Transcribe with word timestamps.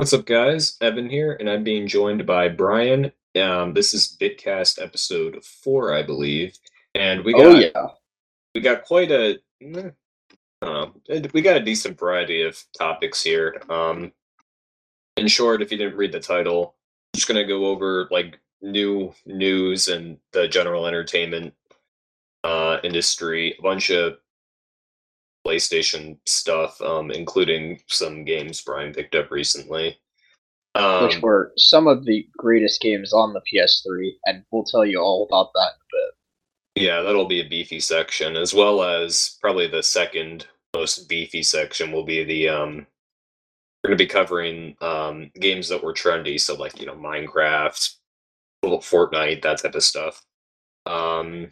What's 0.00 0.14
up, 0.14 0.24
guys? 0.24 0.78
Evan 0.80 1.10
here, 1.10 1.36
and 1.38 1.50
I'm 1.50 1.62
being 1.62 1.86
joined 1.86 2.24
by 2.24 2.48
Brian. 2.48 3.12
Um, 3.38 3.74
this 3.74 3.92
is 3.92 4.16
Bitcast 4.18 4.82
episode 4.82 5.44
four, 5.44 5.92
I 5.92 6.02
believe, 6.02 6.56
and 6.94 7.22
we 7.22 7.34
got 7.34 7.42
Oh 7.42 7.54
yeah. 7.56 7.88
we 8.54 8.62
got 8.62 8.86
quite 8.86 9.10
a 9.10 9.38
know, 9.60 9.92
we 11.34 11.42
got 11.42 11.58
a 11.58 11.62
decent 11.62 11.98
variety 11.98 12.40
of 12.40 12.58
topics 12.78 13.22
here. 13.22 13.60
Um, 13.68 14.10
in 15.18 15.28
short, 15.28 15.60
if 15.60 15.70
you 15.70 15.76
didn't 15.76 15.98
read 15.98 16.12
the 16.12 16.20
title, 16.20 16.76
I'm 17.12 17.18
just 17.18 17.28
gonna 17.28 17.44
go 17.44 17.66
over 17.66 18.08
like 18.10 18.40
new 18.62 19.12
news 19.26 19.88
and 19.88 20.16
the 20.32 20.48
general 20.48 20.86
entertainment 20.86 21.52
uh, 22.42 22.78
industry, 22.82 23.54
a 23.58 23.62
bunch 23.62 23.90
of 23.90 24.16
PlayStation 25.46 26.18
stuff, 26.26 26.80
um, 26.80 27.10
including 27.10 27.80
some 27.86 28.24
games 28.24 28.60
Brian 28.60 28.92
picked 28.92 29.14
up 29.14 29.30
recently. 29.30 29.98
Um, 30.74 31.04
Which 31.04 31.20
were 31.20 31.52
some 31.56 31.88
of 31.88 32.04
the 32.04 32.26
greatest 32.36 32.80
games 32.80 33.12
on 33.12 33.32
the 33.32 33.42
PS3, 33.52 34.12
and 34.26 34.44
we'll 34.50 34.64
tell 34.64 34.84
you 34.84 35.00
all 35.00 35.26
about 35.28 35.50
that 35.54 35.72
in 35.74 35.80
a 35.80 35.90
bit. 35.92 36.84
yeah, 36.84 37.02
that'll 37.02 37.26
be 37.26 37.40
a 37.40 37.48
beefy 37.48 37.80
section, 37.80 38.36
as 38.36 38.54
well 38.54 38.82
as 38.82 39.36
probably 39.40 39.66
the 39.66 39.82
second 39.82 40.46
most 40.74 41.08
beefy 41.08 41.42
section 41.42 41.90
will 41.90 42.04
be 42.04 42.22
the 42.22 42.48
um, 42.48 42.86
we're 43.82 43.88
going 43.88 43.98
to 43.98 44.04
be 44.04 44.06
covering 44.06 44.76
um, 44.80 45.30
games 45.40 45.68
that 45.68 45.82
were 45.82 45.94
trendy, 45.94 46.38
so 46.38 46.54
like 46.54 46.78
you 46.78 46.86
know 46.86 46.94
Minecraft, 46.94 47.94
Fortnite, 48.64 49.42
that 49.42 49.62
type 49.62 49.74
of 49.74 49.82
stuff. 49.82 50.22
Um, 50.86 51.48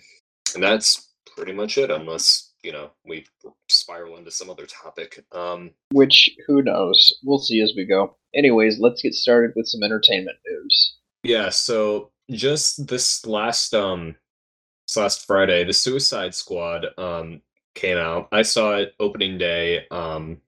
and 0.55 0.63
that's 0.63 1.13
pretty 1.37 1.53
much 1.53 1.79
it, 1.79 1.91
unless 1.91 2.48
you 2.69 2.75
know 2.75 2.91
we 3.07 3.25
spiral 3.71 4.19
into 4.19 4.31
some 4.31 4.51
other 4.51 4.67
topic. 4.67 5.25
Um, 5.33 5.71
Which, 5.91 6.29
who 6.47 6.61
knows? 6.61 7.19
We'll 7.25 7.39
see 7.39 7.63
as 7.63 7.73
we 7.75 7.87
go. 7.87 8.15
Anyways, 8.35 8.79
let's 8.79 9.01
get 9.01 9.15
started 9.15 9.53
with 9.57 9.67
some 9.67 9.83
entertainment 9.83 10.37
news. 10.47 10.97
Yeah, 11.23 11.49
so 11.49 12.11
just 12.31 12.87
this 12.87 13.25
last 13.25 13.73
um 13.73 14.17
this 14.87 14.99
last 14.99 15.27
Friday, 15.27 15.65
the 15.65 15.73
Suicide 15.73 16.35
Squad 16.35 16.85
um 16.99 17.41
came 17.75 17.97
out. 17.97 18.29
I 18.33 18.43
saw 18.43 18.77
it 18.77 18.93
opening 19.01 19.39
day 19.39 19.87
um 19.91 20.43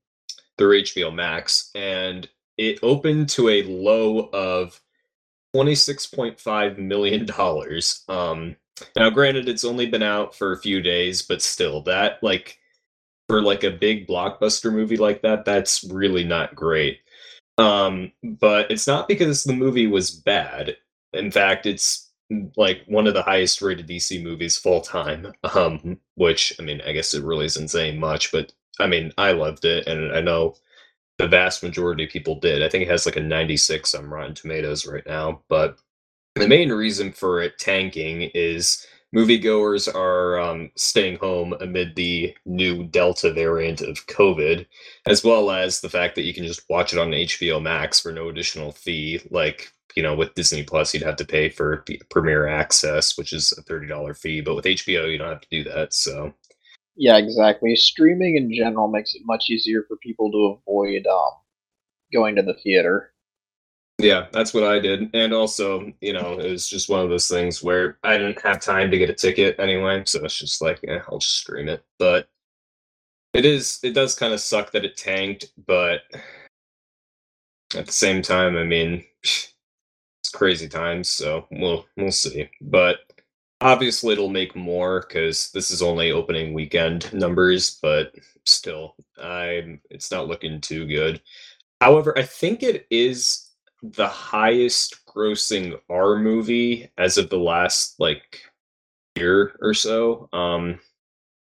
through 0.58 0.82
HBO 0.82 1.14
Max 1.14 1.70
and 1.74 2.28
it 2.58 2.80
opened 2.82 3.30
to 3.30 3.48
a 3.48 3.62
low 3.62 4.28
of 4.34 4.78
26.5 5.54 6.78
million 6.78 7.26
dollars. 7.26 8.04
Um 8.08 8.56
now 8.96 9.10
granted 9.10 9.48
it's 9.48 9.64
only 9.64 9.86
been 9.86 10.02
out 10.02 10.34
for 10.34 10.52
a 10.52 10.60
few 10.60 10.80
days, 10.80 11.22
but 11.22 11.42
still 11.42 11.82
that 11.82 12.22
like 12.22 12.58
for 13.30 13.40
like 13.40 13.62
a 13.62 13.70
big 13.70 14.08
blockbuster 14.08 14.72
movie 14.72 14.96
like 14.96 15.22
that, 15.22 15.44
that's 15.44 15.84
really 15.84 16.24
not 16.24 16.54
great. 16.54 16.98
Um, 17.58 18.10
but 18.24 18.70
it's 18.70 18.88
not 18.88 19.06
because 19.06 19.44
the 19.44 19.52
movie 19.52 19.86
was 19.86 20.10
bad. 20.10 20.76
In 21.12 21.30
fact, 21.30 21.64
it's 21.64 22.10
like 22.56 22.82
one 22.86 23.06
of 23.06 23.14
the 23.14 23.22
highest 23.22 23.62
rated 23.62 23.86
DC 23.86 24.20
movies 24.22 24.56
full 24.56 24.80
time. 24.80 25.32
Um, 25.54 26.00
which 26.16 26.54
I 26.58 26.62
mean, 26.62 26.80
I 26.86 26.92
guess 26.92 27.14
it 27.14 27.22
really 27.24 27.46
isn't 27.46 27.70
saying 27.70 28.00
much, 28.00 28.32
but 28.32 28.52
I 28.80 28.86
mean, 28.86 29.12
I 29.16 29.32
loved 29.32 29.64
it, 29.64 29.86
and 29.86 30.12
I 30.12 30.20
know 30.20 30.54
the 31.20 31.28
vast 31.28 31.62
majority 31.62 32.04
of 32.04 32.10
people 32.10 32.40
did. 32.40 32.62
I 32.62 32.68
think 32.68 32.82
it 32.82 32.90
has 32.90 33.04
like 33.04 33.16
a 33.16 33.20
96 33.20 33.94
on 33.94 34.08
Rotten 34.08 34.34
Tomatoes 34.34 34.86
right 34.86 35.04
now. 35.06 35.42
But 35.48 35.78
the 36.34 36.48
main 36.48 36.72
reason 36.72 37.12
for 37.12 37.42
it 37.42 37.58
tanking 37.58 38.22
is 38.34 38.86
moviegoers 39.14 39.92
are 39.94 40.40
um, 40.40 40.70
staying 40.76 41.18
home 41.18 41.54
amid 41.60 41.94
the 41.94 42.34
new 42.46 42.84
Delta 42.84 43.34
variant 43.34 43.82
of 43.82 44.06
COVID, 44.06 44.64
as 45.06 45.22
well 45.22 45.50
as 45.50 45.80
the 45.80 45.90
fact 45.90 46.14
that 46.14 46.22
you 46.22 46.32
can 46.32 46.46
just 46.46 46.68
watch 46.70 46.94
it 46.94 46.98
on 46.98 47.10
HBO 47.10 47.60
Max 47.60 48.00
for 48.00 48.12
no 48.12 48.30
additional 48.30 48.72
fee. 48.72 49.20
Like, 49.30 49.70
you 49.94 50.02
know, 50.02 50.14
with 50.14 50.34
Disney 50.34 50.62
Plus, 50.62 50.94
you'd 50.94 51.02
have 51.02 51.16
to 51.16 51.24
pay 51.26 51.50
for 51.50 51.84
the 51.86 52.00
Premiere 52.08 52.46
Access, 52.46 53.18
which 53.18 53.34
is 53.34 53.52
a 53.58 53.62
$30 53.62 54.16
fee. 54.16 54.40
But 54.40 54.54
with 54.54 54.64
HBO, 54.64 55.10
you 55.12 55.18
don't 55.18 55.28
have 55.28 55.42
to 55.42 55.48
do 55.50 55.64
that. 55.64 55.92
So, 55.92 56.32
Yeah, 56.96 57.16
exactly. 57.18 57.74
Streaming 57.76 58.36
in 58.36 58.52
general 58.52 58.88
makes 58.88 59.14
it 59.14 59.22
much 59.24 59.48
easier 59.48 59.84
for 59.88 59.96
people 59.96 60.30
to 60.30 60.58
avoid 60.60 61.06
um, 61.06 61.32
going 62.12 62.36
to 62.36 62.42
the 62.42 62.54
theater. 62.54 63.12
Yeah, 63.98 64.26
that's 64.32 64.54
what 64.54 64.64
I 64.64 64.78
did. 64.78 65.10
And 65.14 65.32
also, 65.34 65.92
you 66.00 66.12
know, 66.12 66.38
it 66.38 66.50
was 66.50 66.68
just 66.68 66.88
one 66.88 67.00
of 67.00 67.10
those 67.10 67.28
things 67.28 67.62
where 67.62 67.98
I 68.02 68.16
didn't 68.16 68.40
have 68.42 68.60
time 68.60 68.90
to 68.90 68.98
get 68.98 69.10
a 69.10 69.14
ticket 69.14 69.58
anyway, 69.58 70.02
so 70.06 70.24
it's 70.24 70.38
just 70.38 70.62
like, 70.62 70.80
eh, 70.88 71.00
I'll 71.08 71.18
just 71.18 71.38
stream 71.38 71.68
it. 71.68 71.84
But 71.98 72.28
it 73.34 73.44
is 73.44 73.78
it 73.82 73.92
does 73.92 74.14
kind 74.14 74.32
of 74.34 74.40
suck 74.40 74.72
that 74.72 74.84
it 74.84 74.96
tanked, 74.96 75.52
but 75.66 76.02
at 77.76 77.86
the 77.86 77.92
same 77.92 78.22
time, 78.22 78.56
I 78.56 78.64
mean, 78.64 79.04
it's 79.22 80.30
crazy 80.32 80.68
times, 80.68 81.10
so 81.10 81.46
we'll 81.50 81.86
we'll 81.96 82.10
see. 82.12 82.48
But 82.60 83.00
obviously 83.60 84.12
it'll 84.12 84.28
make 84.30 84.56
more 84.56 85.02
cuz 85.02 85.50
this 85.52 85.70
is 85.70 85.82
only 85.82 86.12
opening 86.12 86.54
weekend 86.54 87.12
numbers, 87.12 87.78
but 87.82 88.14
still, 88.44 88.96
I'm 89.18 89.80
it's 89.90 90.10
not 90.10 90.28
looking 90.28 90.60
too 90.60 90.86
good. 90.86 91.20
However, 91.80 92.16
I 92.18 92.22
think 92.22 92.62
it 92.62 92.86
is 92.90 93.50
the 93.82 94.08
highest 94.08 95.06
grossing 95.06 95.78
R 95.88 96.16
movie 96.16 96.90
as 96.98 97.18
of 97.18 97.30
the 97.30 97.38
last 97.38 97.98
like 97.98 98.42
year 99.16 99.56
or 99.60 99.74
so. 99.74 100.28
Um 100.32 100.80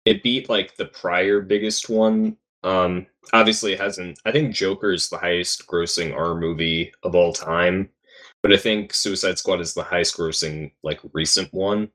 it 0.06 0.24
beat 0.24 0.50
like 0.50 0.76
the 0.76 0.86
prior 0.86 1.42
biggest 1.42 1.90
one. 1.90 2.38
Um 2.64 3.08
obviously 3.34 3.74
it 3.74 3.80
hasn't 3.80 4.20
I 4.26 4.32
think 4.32 4.56
Joker 4.56 4.92
is 4.94 5.10
the 5.10 5.18
highest 5.18 5.68
grossing 5.68 6.16
R 6.16 6.36
movie 6.36 6.94
of 7.04 7.16
all 7.16 7.34
time, 7.34 7.90
but 8.42 8.54
I 8.54 8.58
think 8.58 8.94
Suicide 8.94 9.38
Squad 9.38 9.62
is 9.62 9.74
the 9.74 9.84
highest 9.84 10.18
grossing 10.18 10.72
like 10.84 11.00
recent 11.14 11.54
one. 11.54 11.90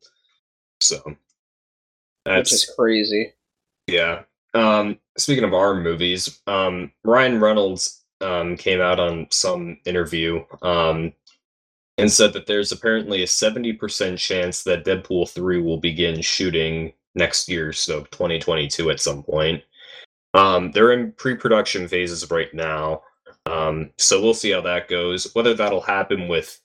So 0.80 1.00
Which 1.04 1.16
that's 2.24 2.52
is 2.52 2.72
crazy. 2.76 3.32
yeah. 3.86 4.22
Um, 4.54 4.98
speaking 5.18 5.44
of 5.44 5.54
our 5.54 5.74
movies, 5.74 6.40
um, 6.46 6.92
Ryan 7.04 7.40
Reynolds 7.40 8.04
um, 8.20 8.56
came 8.56 8.80
out 8.80 9.00
on 9.00 9.26
some 9.30 9.78
interview 9.84 10.44
um, 10.62 11.12
and 11.98 12.10
said 12.10 12.32
that 12.32 12.46
there's 12.46 12.72
apparently 12.72 13.22
a 13.22 13.26
70% 13.26 14.18
chance 14.18 14.62
that 14.64 14.84
Deadpool 14.84 15.28
3 15.28 15.60
will 15.60 15.78
begin 15.78 16.20
shooting 16.20 16.92
next 17.14 17.48
year, 17.48 17.72
so 17.72 18.00
2022 18.04 18.90
at 18.90 19.00
some 19.00 19.22
point. 19.22 19.62
Um, 20.34 20.72
they're 20.72 20.92
in 20.92 21.12
pre 21.12 21.36
production 21.36 21.86
phases 21.86 22.28
right 22.30 22.52
now. 22.52 23.02
Um, 23.46 23.90
so 23.98 24.22
we'll 24.22 24.34
see 24.34 24.50
how 24.50 24.62
that 24.62 24.88
goes. 24.88 25.32
Whether 25.34 25.54
that'll 25.54 25.80
happen 25.80 26.28
with, 26.28 26.60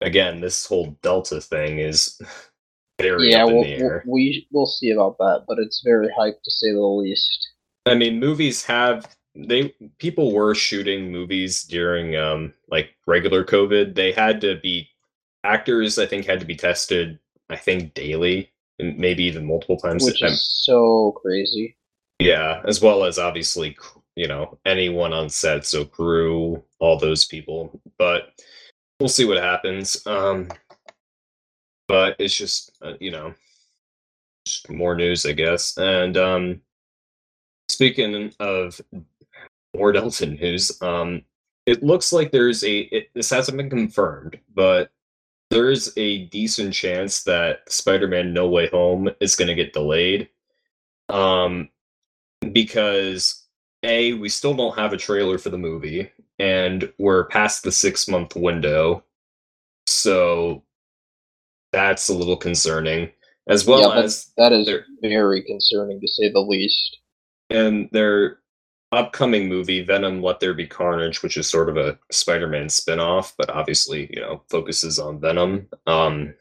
again, 0.00 0.40
this 0.40 0.66
whole 0.66 0.96
Delta 1.02 1.40
thing 1.40 1.78
is 1.78 2.20
very 3.00 3.30
Yeah, 3.30 3.44
we'll, 3.44 3.64
we'll, 3.64 4.00
we, 4.06 4.46
we'll 4.52 4.66
see 4.66 4.90
about 4.90 5.18
that, 5.18 5.44
but 5.48 5.58
it's 5.58 5.82
very 5.84 6.08
hyped 6.18 6.42
to 6.44 6.50
say 6.50 6.72
the 6.72 6.80
least. 6.80 7.48
I 7.86 7.94
mean, 7.94 8.18
movies 8.18 8.64
have 8.64 9.14
they 9.34 9.74
people 9.98 10.32
were 10.32 10.54
shooting 10.54 11.10
movies 11.10 11.64
during 11.64 12.16
um 12.16 12.54
like 12.68 12.94
regular 13.06 13.44
COVID. 13.44 13.94
They 13.94 14.12
had 14.12 14.40
to 14.42 14.58
be 14.60 14.88
actors. 15.42 15.98
I 15.98 16.06
think 16.06 16.26
had 16.26 16.40
to 16.40 16.46
be 16.46 16.56
tested. 16.56 17.18
I 17.50 17.56
think 17.56 17.94
daily, 17.94 18.50
and 18.78 18.96
maybe 18.96 19.24
even 19.24 19.46
multiple 19.46 19.76
times. 19.76 20.04
Which 20.04 20.22
is 20.22 20.64
so 20.64 21.12
crazy. 21.22 21.76
yeah, 22.18 22.62
as 22.66 22.80
well 22.80 23.04
as 23.04 23.18
obviously 23.18 23.76
you 24.16 24.28
know 24.28 24.58
anyone 24.64 25.12
on 25.12 25.28
set, 25.28 25.66
so 25.66 25.84
crew, 25.84 26.62
all 26.78 26.98
those 26.98 27.24
people. 27.24 27.80
But 27.98 28.40
we'll 29.00 29.08
see 29.08 29.24
what 29.24 29.42
happens. 29.42 30.06
Um, 30.06 30.48
but 31.88 32.16
it's 32.18 32.36
just 32.36 32.72
uh, 32.82 32.94
you 33.00 33.10
know 33.10 33.34
just 34.46 34.70
more 34.70 34.94
news, 34.94 35.26
I 35.26 35.32
guess. 35.32 35.76
And 35.76 36.16
um, 36.16 36.60
speaking 37.68 38.32
of 38.40 38.80
more 39.74 39.92
Delta 39.92 40.26
news. 40.26 40.80
Um, 40.80 41.22
it 41.66 41.82
looks 41.82 42.12
like 42.12 42.30
there's 42.30 42.62
a. 42.64 42.80
It, 42.80 43.10
this 43.14 43.30
hasn't 43.30 43.56
been 43.56 43.70
confirmed, 43.70 44.38
but 44.54 44.90
there 45.50 45.70
is 45.70 45.92
a 45.96 46.26
decent 46.26 46.74
chance 46.74 47.24
that 47.24 47.70
Spider-Man: 47.70 48.32
No 48.32 48.48
Way 48.48 48.68
Home 48.68 49.08
is 49.20 49.36
going 49.36 49.48
to 49.48 49.54
get 49.54 49.72
delayed. 49.72 50.28
Um, 51.08 51.68
because 52.52 53.43
a 53.84 54.14
we 54.14 54.28
still 54.28 54.54
don't 54.54 54.76
have 54.76 54.92
a 54.92 54.96
trailer 54.96 55.38
for 55.38 55.50
the 55.50 55.58
movie, 55.58 56.10
and 56.38 56.92
we're 56.98 57.26
past 57.26 57.62
the 57.62 57.70
six-month 57.72 58.34
window, 58.34 59.04
so 59.86 60.64
that's 61.72 62.08
a 62.08 62.14
little 62.14 62.36
concerning. 62.36 63.10
As 63.48 63.66
well 63.66 63.80
yeah, 63.94 64.02
as 64.02 64.32
that, 64.38 64.52
is 64.52 64.68
very 65.02 65.42
concerning 65.42 66.00
to 66.00 66.08
say 66.08 66.30
the 66.30 66.40
least. 66.40 66.98
and 67.50 67.88
their 67.92 68.38
upcoming 68.92 69.48
movie 69.48 69.82
venom 69.82 70.22
let 70.22 70.38
there 70.38 70.54
be 70.54 70.66
carnage 70.66 71.20
which 71.22 71.36
is 71.36 71.48
sort 71.48 71.68
of 71.68 71.76
a 71.76 71.98
spider-man 72.12 72.68
spin-off 72.68 73.34
but 73.36 73.50
obviously 73.50 74.08
you 74.14 74.20
know 74.20 74.40
focuses 74.48 75.00
on 75.00 75.18
venom 75.18 75.66
um 75.88 76.32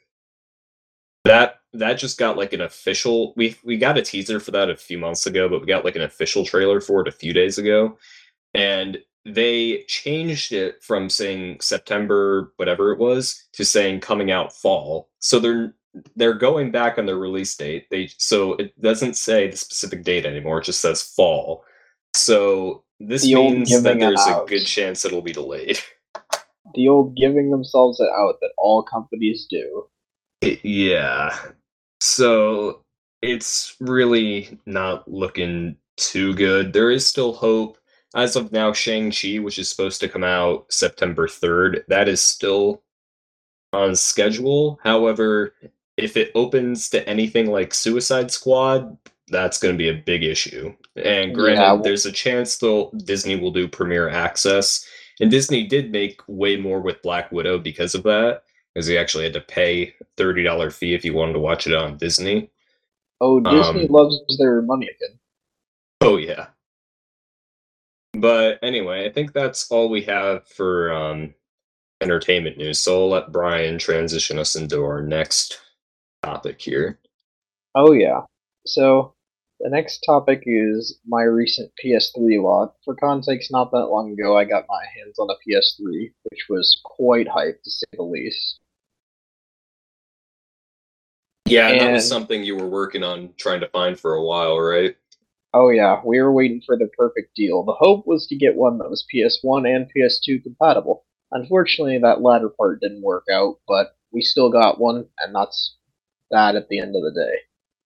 that 1.26 1.63
that 1.74 1.96
just 1.96 2.20
got 2.20 2.38
like 2.38 2.54
an 2.54 2.62
official 2.62 3.34
we 3.36 3.56
we 3.64 3.78
got 3.78 3.98
a 3.98 4.02
teaser 4.02 4.40
for 4.40 4.52
that 4.52 4.70
a 4.70 4.76
few 4.78 4.98
months 4.98 5.26
ago 5.26 5.50
but 5.50 5.60
we 5.60 5.68
got 5.68 5.86
like 5.86 5.96
an 5.96 6.02
official 6.04 6.46
trailer 6.46 6.80
for 6.80 7.02
it 7.02 7.08
a 7.08 7.12
few 7.12 7.34
days 7.34 7.58
ago 7.58 7.98
and 8.54 9.00
they 9.26 9.84
changed 9.88 10.52
it 10.52 10.84
from 10.84 11.10
saying 11.10 11.58
September, 11.62 12.54
whatever 12.58 12.92
it 12.92 13.00
was, 13.00 13.48
to 13.54 13.64
saying 13.64 14.02
coming 14.02 14.32
out 14.32 14.54
fall. 14.54 15.10
So 15.20 15.40
they're 15.40 15.76
they're 16.16 16.34
going 16.34 16.72
back 16.72 16.98
on 16.98 17.06
their 17.06 17.18
release 17.18 17.56
date. 17.56 17.88
They 17.90 18.10
so 18.18 18.54
it 18.56 18.80
doesn't 18.82 19.16
say 19.16 19.50
the 19.50 19.58
specific 19.58 20.04
date 20.04 20.26
anymore. 20.26 20.60
It 20.60 20.66
just 20.66 20.82
says 20.82 21.02
fall. 21.02 21.64
So 22.16 22.84
this 23.00 23.24
The 23.24 23.36
means 23.36 23.70
that 23.84 24.00
there's 24.00 24.26
a 24.28 24.46
good 24.48 24.66
chance 24.66 25.06
it'll 25.06 25.22
be 25.22 25.34
delayed. 25.34 25.80
The 26.76 26.88
old 26.88 27.16
giving 27.16 27.52
themselves 27.52 28.00
it 28.00 28.10
out 28.18 28.38
that 28.42 28.52
all 28.58 28.82
companies 28.82 29.46
do. 29.48 29.86
yeah. 30.42 31.38
So 32.04 32.82
it's 33.22 33.78
really 33.80 34.60
not 34.66 35.10
looking 35.10 35.78
too 35.96 36.34
good. 36.34 36.74
There 36.74 36.92
is 36.92 37.08
still 37.08 37.32
hope. 37.32 37.78
As 38.14 38.36
of 38.36 38.52
now, 38.52 38.74
Shang-Chi, 38.74 39.40
which 39.40 39.58
is 39.58 39.70
supposed 39.70 40.02
to 40.02 40.10
come 40.10 40.24
out 40.24 40.66
September 40.70 41.28
3rd, 41.28 41.86
that 41.88 42.10
is 42.10 42.22
still 42.22 42.84
on 43.72 43.96
schedule. 43.96 44.80
However, 44.84 45.56
if 45.96 46.18
it 46.18 46.32
opens 46.36 46.90
to 46.90 47.08
anything 47.08 47.50
like 47.50 47.74
Suicide 47.74 48.32
Squad, 48.32 48.98
that's 49.30 49.58
going 49.58 49.74
to 49.74 49.78
be 49.78 49.90
a 49.90 50.04
big 50.06 50.24
issue. 50.24 50.76
And 50.98 51.34
granted, 51.34 51.62
Yeah, 51.62 51.80
there's 51.82 52.06
a 52.06 52.12
chance 52.12 52.58
though 52.58 52.92
Disney 53.06 53.38
will 53.38 53.52
do 53.52 53.68
premiere 53.68 54.10
access. 54.10 54.86
And 55.22 55.32
Disney 55.32 55.66
did 55.68 55.90
make 55.92 56.22
way 56.28 56.58
more 56.58 56.82
with 56.82 57.02
Black 57.02 57.32
Widow 57.32 57.60
because 57.60 57.96
of 57.96 58.04
that, 58.04 58.44
because 58.74 58.90
you 58.90 58.98
actually 58.98 59.24
had 59.24 59.34
to 59.34 59.42
pay 59.42 59.94
$30 60.18 60.74
fee 60.74 60.94
if 60.94 61.06
you 61.06 61.14
wanted 61.14 61.34
to 61.34 61.40
watch 61.40 61.68
it 61.68 61.74
on 61.74 61.98
Disney. 61.98 62.50
Oh, 63.22 63.40
Disney 63.40 63.86
Um, 63.86 63.92
loves 63.92 64.18
their 64.38 64.62
money 64.62 64.88
again. 64.88 65.20
Oh 66.02 66.18
yeah. 66.18 66.48
But 68.14 68.60
anyway, 68.62 69.06
I 69.06 69.12
think 69.12 69.34
that's 69.34 69.72
all 69.72 69.90
we 69.90 70.02
have 70.04 70.48
for 70.48 70.92
um, 70.92 71.34
entertainment 72.02 72.58
news. 72.58 72.80
So 72.80 73.04
I'll 73.04 73.10
let 73.10 73.32
Brian 73.32 73.78
transition 73.78 74.38
us 74.38 74.56
into 74.56 74.84
our 74.84 75.02
next 75.02 75.60
topic 76.22 76.62
here. 76.62 77.00
Oh 77.76 77.92
yeah. 77.94 78.22
So 78.66 79.14
the 79.60 79.70
next 79.70 80.00
topic 80.00 80.44
is 80.46 81.00
my 81.08 81.24
recent 81.24 81.72
PS3 81.84 82.42
lot. 82.44 82.76
For 82.84 82.96
context, 82.96 83.52
not 83.52 83.72
that 83.72 83.88
long 83.88 84.12
ago, 84.12 84.38
I 84.38 84.44
got 84.44 84.66
my 84.68 84.84
hands 84.98 85.18
on 85.18 85.30
a 85.30 85.50
PS3, 85.50 86.12
which 86.24 86.46
was 86.50 86.82
quite 86.84 87.28
hyped 87.28 87.64
to 87.64 87.72
say 87.72 87.86
the 87.94 88.04
least. 88.04 88.60
Yeah, 91.54 91.70
and 91.70 91.82
that 91.82 91.92
was 91.92 92.08
something 92.08 92.44
you 92.44 92.56
were 92.56 92.68
working 92.68 93.04
on 93.04 93.34
trying 93.38 93.60
to 93.62 93.68
find 93.68 94.00
for 94.00 94.16
a 94.16 94.24
while, 94.24 94.60
right? 94.60 94.96
Oh 95.54 95.70
yeah, 95.70 96.02
we 96.04 96.20
were 96.20 96.34
waiting 96.34 96.62
for 96.66 96.78
the 96.78 96.90
perfect 96.98 97.36
deal. 97.36 97.64
The 97.64 97.74
hope 97.74 98.08
was 98.08 98.26
to 98.28 98.36
get 98.36 98.56
one 98.56 98.80
that 98.80 98.90
was 98.90 99.06
PS1 99.14 99.68
and 99.68 99.90
PS2 99.96 100.42
compatible. 100.42 101.06
Unfortunately, 101.32 102.00
that 102.00 102.22
latter 102.22 102.50
part 102.50 102.82
didn't 102.82 103.04
work 103.04 103.26
out, 103.32 103.60
but 103.68 103.96
we 104.12 104.22
still 104.22 104.50
got 104.50 104.80
one, 104.80 105.06
and 105.20 105.36
that's 105.36 105.78
that 106.32 106.56
at 106.56 106.70
the 106.70 106.80
end 106.80 106.96
of 106.96 107.04
the 107.04 107.12
day. 107.12 107.38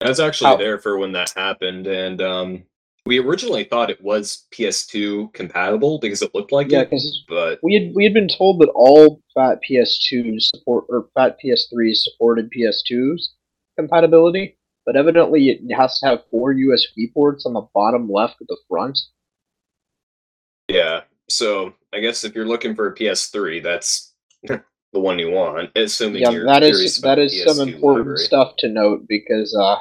I 0.05 0.09
was 0.09 0.19
actually 0.19 0.51
How- 0.51 0.57
there 0.57 0.79
for 0.79 0.97
when 0.97 1.11
that 1.13 1.33
happened, 1.35 1.87
and 1.87 2.21
um, 2.21 2.63
we 3.05 3.19
originally 3.19 3.63
thought 3.63 3.89
it 3.89 4.01
was 4.01 4.45
PS2 4.51 5.33
compatible 5.33 5.99
because 5.99 6.21
it 6.21 6.33
looked 6.33 6.51
like 6.51 6.71
Yeah, 6.71 6.85
it, 6.89 7.03
but 7.27 7.59
we 7.63 7.73
had 7.73 7.95
we 7.95 8.03
had 8.03 8.13
been 8.13 8.27
told 8.27 8.61
that 8.61 8.69
all 8.75 9.21
fat 9.33 9.59
PS2s 9.67 10.49
support 10.55 10.85
or 10.89 11.09
fat 11.15 11.37
PS3s 11.43 12.03
supported 12.03 12.49
PS2s 12.51 13.29
compatibility, 13.77 14.57
but 14.85 14.95
evidently 14.95 15.49
it 15.49 15.75
has 15.75 15.99
to 15.99 16.07
have 16.07 16.19
four 16.31 16.53
USB 16.53 17.13
ports 17.13 17.45
on 17.45 17.53
the 17.53 17.67
bottom 17.73 18.09
left 18.09 18.41
of 18.41 18.47
the 18.47 18.57
front. 18.69 18.97
yeah. 20.67 21.01
So 21.29 21.73
I 21.93 21.99
guess 21.99 22.23
if 22.23 22.35
you're 22.35 22.47
looking 22.47 22.73
for 22.73 22.87
a 22.87 22.95
PS3, 22.95 23.61
that's 23.61 24.13
the 24.43 24.61
one 24.93 25.19
you 25.19 25.29
want. 25.29 25.71
Assuming 25.75 26.21
Yeah, 26.21 26.31
you're 26.31 26.45
that 26.45 26.63
is 26.63 27.01
that 27.01 27.19
is 27.19 27.43
some 27.43 27.67
important 27.67 28.07
library. 28.07 28.17
stuff 28.19 28.53
to 28.59 28.69
note 28.69 29.05
because 29.09 29.53
uh, 29.59 29.75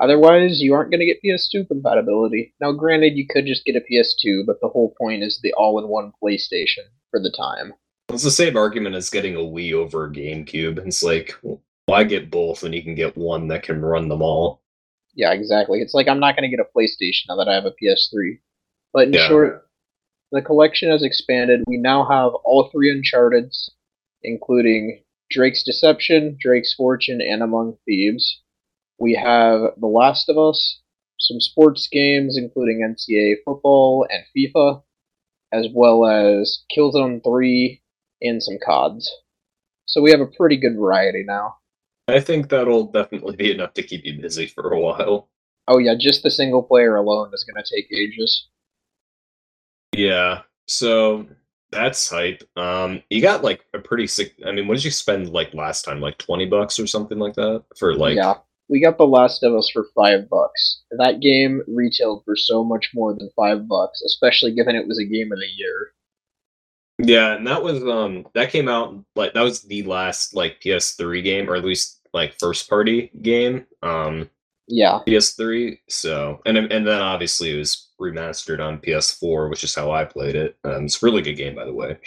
otherwise 0.00 0.60
you 0.60 0.74
aren't 0.74 0.90
going 0.90 1.00
to 1.00 1.06
get 1.06 1.22
PS2 1.24 1.66
compatibility. 1.66 2.54
Now, 2.60 2.72
granted, 2.72 3.16
you 3.16 3.26
could 3.28 3.46
just 3.46 3.64
get 3.64 3.76
a 3.76 3.80
PS2, 3.80 4.46
but 4.46 4.60
the 4.60 4.68
whole 4.68 4.94
point 4.96 5.22
is 5.24 5.40
the 5.42 5.52
all-in-one 5.54 6.12
PlayStation 6.22 6.86
for 7.10 7.20
the 7.20 7.32
time. 7.36 7.74
It's 8.08 8.22
the 8.24 8.30
same 8.30 8.56
argument 8.56 8.96
as 8.96 9.10
getting 9.10 9.36
a 9.36 9.40
Wii 9.40 9.72
over 9.72 10.04
a 10.04 10.10
GameCube. 10.10 10.84
It's 10.86 11.02
like, 11.02 11.34
why 11.90 12.04
get 12.04 12.30
both 12.30 12.62
when 12.62 12.72
you 12.72 12.82
can 12.82 12.94
get 12.94 13.16
one 13.16 13.48
that 13.48 13.62
can 13.62 13.80
run 13.82 14.08
them 14.08 14.22
all? 14.22 14.62
Yeah, 15.14 15.32
exactly. 15.32 15.80
It's 15.80 15.94
like 15.94 16.08
I'm 16.08 16.20
not 16.20 16.36
going 16.36 16.48
to 16.48 16.56
get 16.56 16.64
a 16.64 16.78
PlayStation 16.78 17.24
now 17.28 17.36
that 17.36 17.48
I 17.48 17.54
have 17.54 17.64
a 17.66 17.72
PS3. 17.72 18.38
But 18.92 19.08
in 19.08 19.12
Yeah. 19.12 19.28
short, 19.28 19.68
the 20.32 20.42
collection 20.42 20.90
has 20.90 21.02
expanded. 21.02 21.62
We 21.66 21.76
now 21.76 22.04
have 22.08 22.32
all 22.44 22.68
three 22.70 22.90
Uncharted's, 22.90 23.70
including 24.22 25.02
Drake's 25.30 25.62
Deception, 25.62 26.36
Drake's 26.40 26.74
Fortune, 26.74 27.20
and 27.20 27.42
Among 27.42 27.76
Thieves. 27.84 28.42
We 28.98 29.14
have 29.14 29.74
The 29.78 29.86
Last 29.86 30.28
of 30.28 30.38
Us, 30.38 30.80
some 31.18 31.40
sports 31.40 31.88
games, 31.90 32.36
including 32.36 32.80
NCAA 32.82 33.36
football 33.44 34.06
and 34.10 34.24
FIFA, 34.36 34.82
as 35.52 35.66
well 35.74 36.06
as 36.06 36.64
Killzone 36.76 37.22
3 37.24 37.82
and 38.22 38.42
some 38.42 38.58
CODs. 38.64 39.10
So 39.86 40.00
we 40.00 40.10
have 40.10 40.20
a 40.20 40.26
pretty 40.26 40.56
good 40.56 40.76
variety 40.76 41.24
now. 41.24 41.56
I 42.10 42.20
think 42.20 42.48
that'll 42.48 42.86
definitely 42.86 43.36
be 43.36 43.52
enough 43.52 43.74
to 43.74 43.82
keep 43.82 44.04
you 44.04 44.20
busy 44.20 44.46
for 44.46 44.72
a 44.72 44.80
while. 44.80 45.28
Oh, 45.68 45.78
yeah, 45.78 45.94
just 45.98 46.22
the 46.22 46.30
single 46.30 46.62
player 46.62 46.96
alone 46.96 47.30
is 47.32 47.44
going 47.44 47.62
to 47.62 47.74
take 47.74 47.92
ages. 47.92 48.48
Yeah. 49.92 50.42
So 50.66 51.26
that's 51.70 52.08
hype. 52.08 52.42
Um, 52.56 53.02
you 53.10 53.20
got 53.20 53.44
like 53.44 53.64
a 53.74 53.78
pretty 53.78 54.06
sick. 54.06 54.34
I 54.46 54.52
mean, 54.52 54.66
what 54.66 54.76
did 54.76 54.84
you 54.84 54.90
spend 54.90 55.30
like 55.30 55.54
last 55.54 55.82
time? 55.84 56.00
Like 56.00 56.18
twenty 56.18 56.46
bucks 56.46 56.78
or 56.78 56.86
something 56.86 57.18
like 57.18 57.34
that 57.34 57.64
for 57.76 57.94
like. 57.94 58.16
yeah, 58.16 58.34
we 58.68 58.80
got 58.80 58.98
The 58.98 59.06
Last 59.06 59.42
of 59.42 59.54
Us 59.54 59.70
for 59.70 59.86
five 59.94 60.28
bucks. 60.28 60.82
That 60.92 61.20
game 61.20 61.62
retailed 61.66 62.22
for 62.24 62.36
so 62.36 62.64
much 62.64 62.90
more 62.94 63.14
than 63.14 63.30
five 63.34 63.66
bucks, 63.68 64.02
especially 64.02 64.52
given 64.52 64.76
it 64.76 64.86
was 64.86 64.98
a 64.98 65.04
game 65.04 65.32
of 65.32 65.38
the 65.38 65.46
year. 65.46 65.92
Yeah, 66.98 67.34
and 67.34 67.46
that 67.46 67.62
was 67.62 67.82
um 67.82 68.26
that 68.34 68.50
came 68.50 68.68
out 68.68 69.02
like 69.16 69.34
that 69.34 69.42
was 69.42 69.62
the 69.62 69.82
last 69.84 70.34
like 70.34 70.60
PS3 70.60 71.24
game 71.24 71.48
or 71.48 71.56
at 71.56 71.64
least 71.64 71.99
like 72.12 72.38
first 72.38 72.68
party 72.68 73.10
game. 73.22 73.66
Um 73.82 74.30
Yeah, 74.68 75.00
PS3. 75.06 75.78
So 75.88 76.40
and 76.46 76.58
and 76.58 76.86
then 76.86 77.00
obviously 77.02 77.54
it 77.54 77.58
was 77.58 77.88
remastered 78.00 78.60
on 78.64 78.80
PS4, 78.80 79.50
which 79.50 79.64
is 79.64 79.74
how 79.74 79.90
I 79.90 80.04
played 80.04 80.34
it. 80.36 80.56
Um, 80.64 80.86
it's 80.86 81.02
a 81.02 81.06
really 81.06 81.22
good 81.22 81.34
game, 81.34 81.54
by 81.54 81.64
the 81.64 81.72
way. 81.74 81.98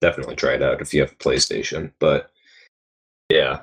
Definitely 0.00 0.36
try 0.36 0.54
it 0.54 0.62
out 0.62 0.80
if 0.80 0.94
you 0.94 1.00
have 1.00 1.12
a 1.12 1.16
PlayStation. 1.16 1.92
But 1.98 2.30
yeah, 3.30 3.62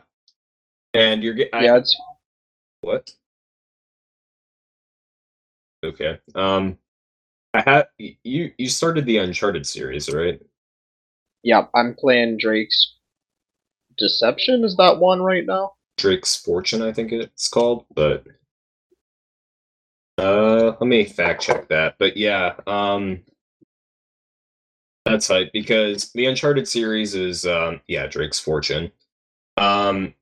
and 0.94 1.24
you're 1.24 1.34
getting 1.34 1.64
yeah, 1.64 1.78
it's 1.78 1.96
what? 2.82 3.12
Okay. 5.84 6.20
Um, 6.36 6.78
I 7.54 7.62
had 7.62 7.88
you 7.98 8.52
you 8.58 8.70
started 8.70 9.06
the 9.06 9.18
Uncharted 9.18 9.66
series, 9.66 10.10
right? 10.10 10.40
yeah. 11.44 11.66
I'm 11.76 11.96
playing 11.96 12.38
Drake's 12.38 12.96
Deception. 13.98 14.64
Is 14.64 14.78
that 14.78 15.00
one 15.00 15.22
right 15.22 15.46
now? 15.46 15.74
Drake's 16.02 16.36
Fortune, 16.36 16.82
I 16.82 16.92
think 16.92 17.12
it's 17.12 17.48
called, 17.48 17.86
but 17.96 18.26
uh 20.18 20.74
let 20.80 20.82
me 20.82 21.06
fact 21.06 21.42
check 21.42 21.68
that. 21.70 21.96
But 22.00 22.18
yeah, 22.18 22.56
um 22.68 23.22
that's 25.06 25.28
hype 25.28 25.52
because 25.54 26.12
the 26.14 26.26
Uncharted 26.28 26.68
series 26.68 27.16
is 27.16 27.46
um 27.46 27.82
yeah, 27.88 28.08
Drake's 28.08 28.40
Fortune. 28.40 28.92
Um 29.58 30.14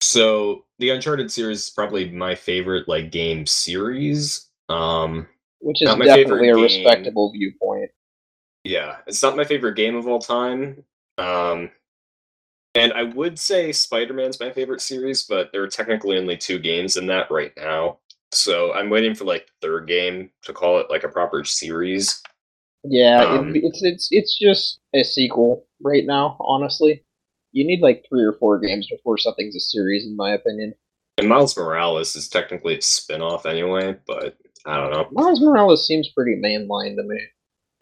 so 0.00 0.64
the 0.78 0.90
Uncharted 0.90 1.30
series 1.30 1.64
is 1.64 1.70
probably 1.70 2.10
my 2.10 2.34
favorite 2.34 2.88
like 2.88 3.10
game 3.10 3.46
series. 3.46 4.48
Um 4.68 5.26
Which 5.60 5.82
is 5.82 5.88
definitely 5.88 6.48
a 6.50 6.54
game. 6.54 6.62
respectable 6.62 7.32
viewpoint. 7.32 7.90
yeah, 8.64 8.96
it's 9.06 9.22
not 9.22 9.36
my 9.36 9.44
favorite 9.44 9.76
game 9.76 9.96
of 9.96 10.06
all 10.06 10.18
time. 10.18 10.84
Um 11.18 11.70
and 12.74 12.92
I 12.92 13.02
would 13.02 13.38
say 13.38 13.72
Spider-Man's 13.72 14.40
my 14.40 14.50
favorite 14.50 14.80
series, 14.80 15.24
but 15.24 15.50
there 15.52 15.62
are 15.62 15.68
technically 15.68 16.18
only 16.18 16.36
two 16.36 16.58
games 16.58 16.96
in 16.96 17.06
that 17.06 17.30
right 17.30 17.52
now. 17.56 17.98
So 18.32 18.72
I'm 18.72 18.88
waiting 18.88 19.14
for 19.14 19.24
like 19.24 19.46
the 19.46 19.66
third 19.66 19.86
game 19.86 20.30
to 20.44 20.52
call 20.52 20.78
it 20.80 20.86
like 20.88 21.04
a 21.04 21.08
proper 21.08 21.44
series. 21.44 22.22
Yeah, 22.84 23.24
Um, 23.24 23.54
it, 23.54 23.62
it's 23.64 23.82
it's 23.82 24.08
it's 24.10 24.38
just 24.38 24.80
a 24.94 25.04
sequel 25.04 25.66
right 25.82 26.04
now. 26.04 26.36
Honestly, 26.40 27.04
you 27.52 27.64
need 27.66 27.80
like 27.80 28.04
three 28.08 28.24
or 28.24 28.32
four 28.32 28.58
games 28.58 28.88
before 28.90 29.18
something's 29.18 29.54
a 29.54 29.60
series, 29.60 30.06
in 30.06 30.16
my 30.16 30.32
opinion. 30.32 30.74
And 31.18 31.28
Miles 31.28 31.56
Morales 31.56 32.16
is 32.16 32.28
technically 32.28 32.78
a 32.78 32.82
spin-off 32.82 33.44
anyway, 33.44 33.96
but 34.06 34.36
I 34.64 34.78
don't 34.78 34.90
know. 34.90 35.08
Miles 35.12 35.42
Morales 35.42 35.86
seems 35.86 36.08
pretty 36.08 36.40
mainline 36.40 36.96
to 36.96 37.02
me. 37.02 37.20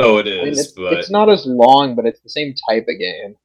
Oh, 0.01 0.19
it 0.19 0.27
I 0.27 0.45
mean, 0.45 0.49
it's, 0.49 0.73
but 0.73 0.95
it's 0.95 1.11
not 1.11 1.31
as 1.31 1.47
long, 1.47 1.95
but 1.95 2.07
it's 2.07 2.21
the 2.21 2.29
same 2.29 2.55
type 2.69 2.87
of 2.89 2.99
game. 2.99 3.37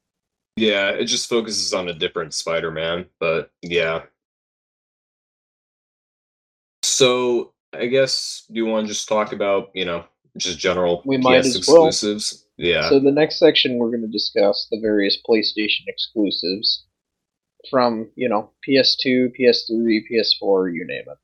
Yeah, 0.55 0.89
it 0.89 1.05
just 1.05 1.29
focuses 1.29 1.74
on 1.74 1.89
a 1.89 1.93
different 1.93 2.33
Spider-Man. 2.33 3.05
But 3.19 3.51
yeah. 3.62 4.03
So 6.83 7.53
I 7.74 7.88
guess 7.88 8.45
do 8.47 8.55
you 8.55 8.65
want 8.65 8.88
to 8.88 8.93
just 8.93 9.07
talk 9.07 9.33
about 9.33 9.69
you 9.74 9.85
know 9.85 10.05
just 10.38 10.59
general 10.59 11.01
We 11.05 11.17
might 11.17 11.41
PS 11.41 11.55
as 11.55 11.67
well. 11.67 11.88
exclusives? 11.88 12.45
Yeah. 12.57 12.89
So 12.89 13.00
the 13.00 13.12
next 13.12 13.39
section 13.39 13.77
we're 13.77 13.89
going 13.89 14.01
to 14.01 14.07
discuss 14.07 14.67
the 14.71 14.79
various 14.79 15.17
PlayStation 15.27 15.83
exclusives 15.88 16.83
from 17.69 18.09
you 18.15 18.29
know 18.29 18.51
PS2, 18.67 19.31
PS3, 19.39 20.01
PS4, 20.12 20.74
you 20.74 20.85
name 20.88 21.03
it. 21.07 21.17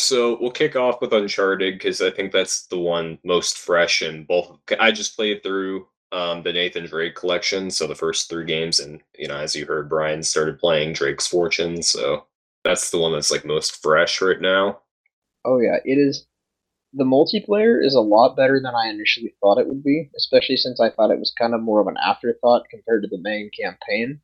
So 0.00 0.38
we'll 0.40 0.50
kick 0.50 0.76
off 0.76 1.00
with 1.00 1.12
Uncharted 1.12 1.74
because 1.74 2.02
I 2.02 2.10
think 2.10 2.32
that's 2.32 2.66
the 2.66 2.78
one 2.78 3.18
most 3.24 3.56
fresh 3.58 4.02
and 4.02 4.26
both. 4.26 4.58
I 4.80 4.90
just 4.90 5.16
played 5.16 5.42
through 5.42 5.86
um, 6.14 6.44
the 6.44 6.52
Nathan 6.52 6.86
Drake 6.86 7.16
collection, 7.16 7.70
so 7.70 7.88
the 7.88 7.94
first 7.96 8.30
three 8.30 8.44
games, 8.44 8.78
and 8.78 9.00
you 9.18 9.26
know, 9.26 9.36
as 9.36 9.56
you 9.56 9.66
heard, 9.66 9.88
Brian 9.88 10.22
started 10.22 10.60
playing 10.60 10.92
Drake's 10.92 11.26
Fortune, 11.26 11.82
so 11.82 12.26
that's 12.62 12.90
the 12.92 12.98
one 12.98 13.12
that's 13.12 13.32
like 13.32 13.44
most 13.44 13.82
fresh 13.82 14.20
right 14.20 14.40
now. 14.40 14.78
Oh 15.44 15.58
yeah, 15.58 15.78
it 15.84 15.96
is. 15.96 16.26
The 16.92 17.04
multiplayer 17.04 17.84
is 17.84 17.96
a 17.96 18.00
lot 18.00 18.36
better 18.36 18.60
than 18.62 18.74
I 18.76 18.88
initially 18.88 19.34
thought 19.40 19.58
it 19.58 19.66
would 19.66 19.82
be, 19.82 20.08
especially 20.16 20.56
since 20.56 20.80
I 20.80 20.90
thought 20.90 21.10
it 21.10 21.18
was 21.18 21.34
kind 21.36 21.52
of 21.52 21.60
more 21.60 21.80
of 21.80 21.88
an 21.88 21.96
afterthought 22.00 22.68
compared 22.70 23.02
to 23.02 23.08
the 23.08 23.20
main 23.20 23.50
campaign. 23.50 24.20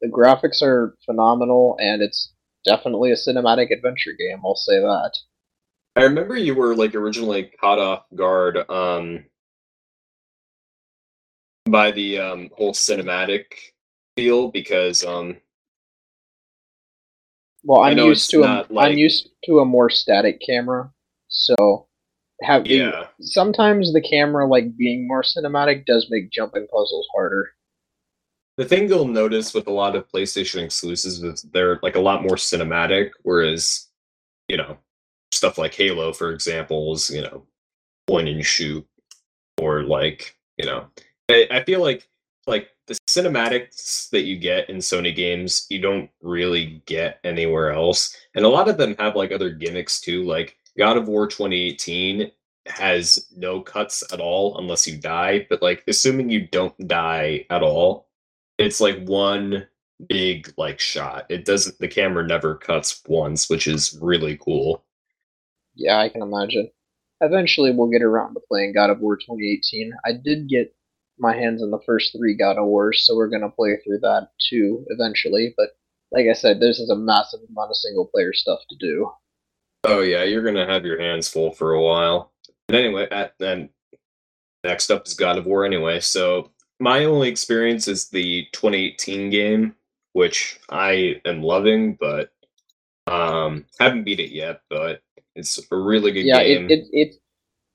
The 0.00 0.08
graphics 0.08 0.62
are 0.62 0.96
phenomenal, 1.04 1.76
and 1.80 2.02
it's 2.02 2.32
definitely 2.64 3.10
a 3.10 3.16
cinematic 3.16 3.72
adventure 3.72 4.12
game. 4.16 4.42
I'll 4.44 4.54
say 4.54 4.78
that. 4.78 5.12
I 5.96 6.04
remember 6.04 6.36
you 6.36 6.54
were 6.54 6.76
like 6.76 6.94
originally 6.94 7.50
caught 7.60 7.80
off 7.80 8.04
guard 8.14 8.58
um, 8.70 9.24
by 11.66 11.90
the 11.90 12.18
um, 12.18 12.50
whole 12.56 12.72
cinematic 12.72 13.44
feel 14.16 14.50
because 14.50 15.04
um, 15.04 15.36
Well, 17.64 17.82
I'm 17.82 17.98
used 17.98 18.30
to 18.30 18.42
a, 18.42 18.46
not 18.46 18.66
I'm 18.76 18.98
used 18.98 19.28
to 19.44 19.60
a 19.60 19.64
more 19.64 19.90
static 19.90 20.40
camera, 20.44 20.90
so 21.28 21.86
have 22.42 22.66
yeah, 22.66 23.06
sometimes 23.20 23.92
the 23.92 24.00
camera 24.00 24.46
like 24.46 24.76
being 24.76 25.06
more 25.06 25.22
cinematic 25.22 25.86
does 25.86 26.08
make 26.10 26.30
jumping 26.30 26.66
puzzles 26.66 27.06
harder. 27.14 27.52
the 28.58 28.64
thing 28.64 28.88
you'll 28.88 29.06
notice 29.06 29.54
with 29.54 29.66
a 29.66 29.72
lot 29.72 29.96
of 29.96 30.10
PlayStation 30.10 30.62
exclusives 30.64 31.22
is 31.22 31.42
they're 31.52 31.78
like 31.82 31.96
a 31.96 32.00
lot 32.00 32.22
more 32.22 32.36
cinematic, 32.36 33.10
whereas 33.22 33.88
you 34.48 34.56
know 34.56 34.76
stuff 35.30 35.56
like 35.56 35.74
Halo, 35.74 36.12
for 36.12 36.32
example, 36.32 36.92
is 36.92 37.08
you 37.10 37.22
know 37.22 37.46
point 38.08 38.28
and 38.28 38.44
shoot, 38.44 38.84
or 39.58 39.84
like 39.84 40.36
you 40.58 40.66
know 40.66 40.86
I, 41.32 41.58
I 41.58 41.64
feel 41.64 41.80
like 41.80 42.08
like 42.46 42.70
the 42.86 42.94
cinematics 43.08 44.10
that 44.10 44.22
you 44.22 44.36
get 44.36 44.68
in 44.68 44.78
Sony 44.78 45.14
games, 45.14 45.66
you 45.70 45.80
don't 45.80 46.10
really 46.20 46.82
get 46.86 47.20
anywhere 47.24 47.72
else, 47.72 48.16
and 48.34 48.44
a 48.44 48.48
lot 48.48 48.68
of 48.68 48.76
them 48.76 48.96
have 48.98 49.16
like 49.16 49.32
other 49.32 49.50
gimmicks 49.50 50.00
too, 50.00 50.24
like 50.24 50.56
God 50.76 50.96
of 50.96 51.08
War 51.08 51.26
2018 51.26 52.30
has 52.66 53.26
no 53.36 53.60
cuts 53.60 54.04
at 54.12 54.20
all 54.20 54.58
unless 54.58 54.86
you 54.86 54.96
die, 54.96 55.46
but 55.50 55.62
like 55.62 55.82
assuming 55.88 56.30
you 56.30 56.46
don't 56.48 56.88
die 56.88 57.44
at 57.50 57.62
all, 57.62 58.08
it's 58.58 58.80
like 58.80 59.04
one 59.04 59.66
big 60.08 60.52
like 60.56 60.80
shot. 60.80 61.26
It 61.28 61.44
doesn't 61.44 61.78
the 61.78 61.88
camera 61.88 62.26
never 62.26 62.56
cuts 62.56 63.02
once, 63.06 63.48
which 63.48 63.66
is 63.66 63.98
really 64.00 64.36
cool. 64.38 64.84
Yeah, 65.74 65.98
I 65.98 66.08
can 66.08 66.22
imagine. 66.22 66.70
Eventually, 67.20 67.72
we'll 67.72 67.90
get 67.90 68.02
around 68.02 68.34
to 68.34 68.40
playing 68.48 68.72
God 68.72 68.90
of 68.90 69.00
War 69.00 69.16
2018. 69.16 69.92
I 70.04 70.12
did 70.12 70.48
get 70.48 70.74
my 71.18 71.34
hands 71.34 71.62
on 71.62 71.70
the 71.70 71.80
first 71.84 72.16
three 72.16 72.34
God 72.36 72.58
of 72.58 72.66
Wars, 72.66 73.04
so 73.06 73.14
we're 73.14 73.28
gonna 73.28 73.50
play 73.50 73.76
through 73.84 74.00
that 74.00 74.28
too 74.48 74.84
eventually. 74.88 75.54
But 75.56 75.70
like 76.10 76.26
I 76.28 76.34
said, 76.34 76.60
this 76.60 76.78
is 76.78 76.90
a 76.90 76.96
massive 76.96 77.40
amount 77.48 77.70
of 77.70 77.76
single 77.76 78.06
player 78.06 78.32
stuff 78.32 78.60
to 78.68 78.76
do. 78.78 79.10
Oh 79.84 80.00
yeah, 80.00 80.24
you're 80.24 80.44
gonna 80.44 80.66
have 80.66 80.84
your 80.84 81.00
hands 81.00 81.28
full 81.28 81.52
for 81.52 81.72
a 81.72 81.82
while. 81.82 82.32
But 82.68 82.76
anyway, 82.76 83.08
at, 83.10 83.34
then 83.38 83.70
next 84.64 84.90
up 84.90 85.06
is 85.06 85.14
God 85.14 85.38
of 85.38 85.46
War 85.46 85.64
anyway. 85.64 86.00
So 86.00 86.50
my 86.78 87.04
only 87.04 87.28
experience 87.28 87.88
is 87.88 88.08
the 88.08 88.46
2018 88.52 89.30
game, 89.30 89.74
which 90.12 90.58
I 90.70 91.20
am 91.24 91.42
loving, 91.42 91.96
but 92.00 92.30
um 93.06 93.66
haven't 93.80 94.04
beat 94.04 94.20
it 94.20 94.30
yet, 94.30 94.62
but 94.70 95.02
it's 95.34 95.58
a 95.70 95.76
really 95.76 96.12
good 96.12 96.26
yeah, 96.26 96.42
game. 96.42 96.70
it, 96.70 96.72
it 96.72 96.88
it 96.92 97.14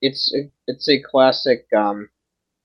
it's 0.02 0.34
a, 0.34 0.50
it's 0.68 0.88
a 0.90 1.02
classic 1.02 1.66
um 1.76 2.10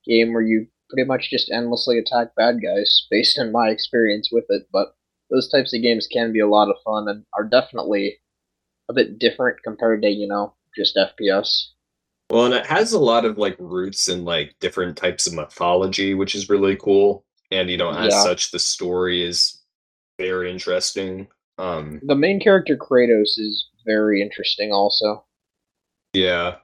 game 0.06 0.32
where 0.32 0.42
you 0.42 0.66
pretty 0.90 1.06
much 1.06 1.30
just 1.30 1.50
endlessly 1.50 1.98
attack 1.98 2.34
bad 2.36 2.56
guys, 2.62 3.06
based 3.10 3.38
on 3.38 3.52
my 3.52 3.68
experience 3.70 4.30
with 4.32 4.44
it. 4.50 4.66
But 4.72 4.94
those 5.30 5.48
types 5.50 5.74
of 5.74 5.82
games 5.82 6.06
can 6.12 6.32
be 6.32 6.40
a 6.40 6.48
lot 6.48 6.68
of 6.68 6.76
fun 6.84 7.08
and 7.08 7.24
are 7.36 7.44
definitely 7.44 8.18
a 8.88 8.92
bit 8.92 9.18
different 9.18 9.62
compared 9.62 10.02
to 10.02 10.08
you 10.08 10.26
know 10.28 10.54
just 10.76 10.96
FPS. 10.96 11.68
Well, 12.30 12.46
and 12.46 12.54
it 12.54 12.66
has 12.66 12.92
a 12.92 12.98
lot 12.98 13.24
of 13.24 13.38
like 13.38 13.56
roots 13.58 14.08
in 14.08 14.24
like 14.24 14.54
different 14.60 14.96
types 14.96 15.26
of 15.26 15.34
mythology, 15.34 16.14
which 16.14 16.34
is 16.34 16.48
really 16.48 16.76
cool. 16.76 17.24
And 17.50 17.68
you 17.70 17.76
know, 17.76 17.90
as 17.90 18.12
Yeah. 18.12 18.22
such, 18.22 18.50
the 18.50 18.58
story 18.58 19.22
is 19.22 19.60
very 20.18 20.50
interesting. 20.50 21.28
Um, 21.58 22.00
The 22.06 22.14
main 22.14 22.40
character 22.40 22.76
Kratos 22.76 23.38
is 23.38 23.68
very 23.84 24.22
interesting, 24.22 24.72
also. 24.72 25.24
yeah, 26.14 26.56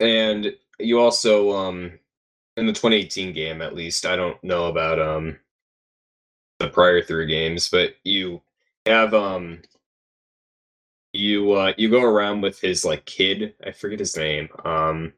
and 0.00 0.54
you 0.78 0.98
also 1.00 1.52
um 1.52 1.98
in 2.60 2.66
the 2.66 2.72
2018 2.72 3.32
game, 3.32 3.62
at 3.62 3.74
least, 3.74 4.04
I 4.06 4.16
don't 4.16 4.42
know 4.44 4.66
about 4.66 5.00
um 5.00 5.38
the 6.58 6.68
prior 6.68 7.02
three 7.02 7.26
games, 7.26 7.70
but 7.70 7.94
you 8.04 8.42
have 8.86 9.14
um 9.14 9.62
you 11.12 11.52
uh 11.52 11.72
you 11.78 11.90
go 11.90 12.02
around 12.02 12.42
with 12.42 12.60
his 12.60 12.84
like 12.84 13.06
kid. 13.06 13.54
I 13.66 13.72
forget 13.72 13.98
his 13.98 14.16
name. 14.16 14.48
Um. 14.64 15.14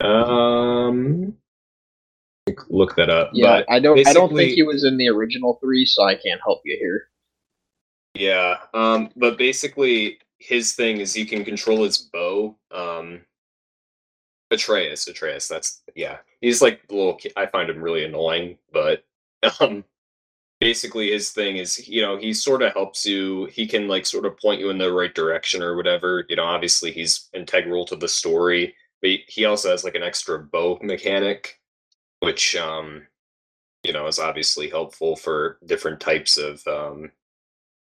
Um. 0.00 1.34
Look 2.70 2.96
that 2.96 3.10
up. 3.10 3.30
Yeah, 3.34 3.58
but 3.58 3.70
I 3.70 3.78
don't. 3.78 4.06
I 4.08 4.14
don't 4.14 4.34
think 4.34 4.54
he 4.54 4.62
was 4.62 4.84
in 4.84 4.96
the 4.96 5.08
original 5.08 5.58
three, 5.62 5.84
so 5.84 6.02
I 6.04 6.14
can't 6.14 6.40
help 6.42 6.62
you 6.64 6.76
here. 6.80 7.08
Yeah. 8.14 8.56
Um. 8.72 9.10
But 9.14 9.36
basically, 9.36 10.18
his 10.38 10.72
thing 10.72 10.98
is 10.98 11.16
you 11.16 11.26
can 11.26 11.44
control 11.44 11.84
his 11.84 11.98
bow. 11.98 12.56
Um. 12.70 13.20
Atreus. 14.52 15.08
Atreus. 15.08 15.48
That's 15.48 15.82
yeah. 15.96 16.18
He's 16.40 16.62
like 16.62 16.82
little. 16.90 17.14
Kid. 17.16 17.32
I 17.36 17.46
find 17.46 17.70
him 17.70 17.82
really 17.82 18.04
annoying, 18.04 18.58
but 18.72 19.04
um. 19.60 19.84
Basically, 20.60 21.10
his 21.12 21.30
thing 21.32 21.56
is, 21.58 21.88
you 21.88 22.02
know, 22.02 22.16
he 22.18 22.32
sort 22.32 22.62
of 22.62 22.72
helps 22.72 23.04
you. 23.06 23.46
He 23.46 23.66
can 23.66 23.88
like 23.88 24.06
sort 24.06 24.26
of 24.26 24.38
point 24.38 24.60
you 24.60 24.70
in 24.70 24.78
the 24.78 24.92
right 24.92 25.14
direction 25.14 25.62
or 25.62 25.76
whatever. 25.76 26.24
You 26.28 26.36
know, 26.36 26.44
obviously 26.44 26.92
he's 26.92 27.28
integral 27.34 27.84
to 27.86 27.96
the 27.96 28.08
story, 28.08 28.74
but 29.02 29.10
he- 29.10 29.24
he 29.28 29.44
also 29.44 29.70
has 29.70 29.84
like 29.84 29.96
an 29.96 30.04
extra 30.04 30.38
bow 30.38 30.78
mechanic, 30.82 31.60
which 32.20 32.56
um, 32.56 33.06
you 33.84 33.92
know, 33.92 34.06
is 34.06 34.18
obviously 34.18 34.70
helpful 34.70 35.16
for 35.16 35.58
different 35.66 36.00
types 36.00 36.38
of 36.38 36.66
um 36.68 37.12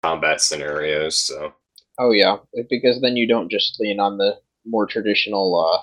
combat 0.03 0.41
scenarios. 0.41 1.19
So 1.19 1.53
Oh 2.00 2.12
yeah, 2.12 2.38
because 2.69 3.01
then 3.01 3.17
you 3.17 3.27
don't 3.27 3.50
just 3.50 3.79
lean 3.79 4.00
on 4.00 4.17
the 4.17 4.39
more 4.65 4.86
traditional 4.86 5.55
uh, 5.59 5.79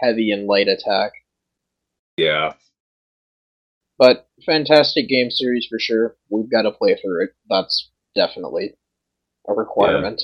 heavy 0.00 0.30
and 0.30 0.46
light 0.46 0.68
attack. 0.68 1.12
yeah, 2.16 2.54
But 3.98 4.28
fantastic 4.46 5.08
game 5.08 5.30
series 5.30 5.66
for 5.68 5.78
sure. 5.78 6.16
We've 6.30 6.50
got 6.50 6.62
to 6.62 6.70
play 6.72 6.96
through 7.00 7.24
it. 7.24 7.30
That's 7.50 7.90
definitely 8.14 8.74
a 9.48 9.54
requirement. 9.54 10.20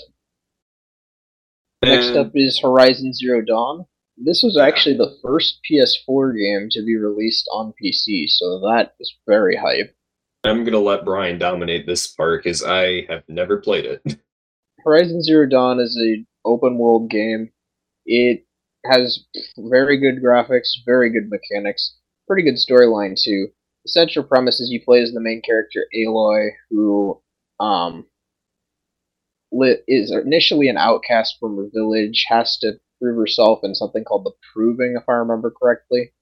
Next 1.85 2.09
And- 2.09 2.17
up 2.19 2.33
is 2.35 2.61
Horizon 2.61 3.13
Zero 3.13 3.43
Dawn. 3.43 3.87
This 4.17 4.43
was 4.45 4.57
actually 4.57 4.97
the 4.97 5.17
first 5.23 5.59
PS4 5.69 6.33
game 6.39 6.69
to 6.71 6.85
be 6.85 6.97
released 6.97 7.49
on 7.53 7.75
PC, 7.83 8.29
so 8.29 8.61
that 8.61 8.95
is 9.01 9.13
very 9.27 9.57
hype. 9.57 9.95
I'm 10.45 10.63
gonna 10.63 10.79
let 10.79 11.05
Brian 11.05 11.39
dominate 11.39 11.87
this 11.87 12.07
part 12.07 12.45
because 12.45 12.63
I 12.63 13.07
have 13.09 13.25
never 13.29 13.57
played 13.59 13.87
it. 13.87 14.03
Horizon 14.85 15.21
Zero 15.23 15.47
Dawn 15.49 15.81
is 15.81 15.99
a 16.01 16.25
open 16.45 16.79
world 16.79 17.11
game. 17.11 17.51
It 18.07 18.47
has 18.85 19.25
very 19.59 19.99
good 19.99 20.23
graphics, 20.23 20.69
very 20.87 21.11
good 21.11 21.31
mechanics, 21.31 21.97
pretty 22.27 22.43
good 22.43 22.57
storyline 22.57 23.21
too. 23.21 23.49
The 23.85 23.91
central 23.91 24.25
premise 24.25 24.61
is 24.61 24.71
you 24.71 24.83
play 24.83 25.03
as 25.03 25.13
the 25.13 25.21
main 25.21 25.43
character 25.43 25.87
Aloy, 25.95 26.51
who 26.71 27.21
um 27.61 28.07
is 29.87 30.11
initially 30.11 30.69
an 30.69 30.77
outcast 30.77 31.37
from 31.39 31.57
her 31.57 31.69
village, 31.73 32.27
has 32.29 32.59
to 32.59 32.73
prove 33.01 33.17
herself 33.17 33.61
in 33.63 33.75
something 33.75 34.05
called 34.05 34.25
the 34.25 34.33
Proving, 34.53 34.97
if 34.97 35.09
I 35.09 35.13
remember 35.13 35.51
correctly, 35.51 36.13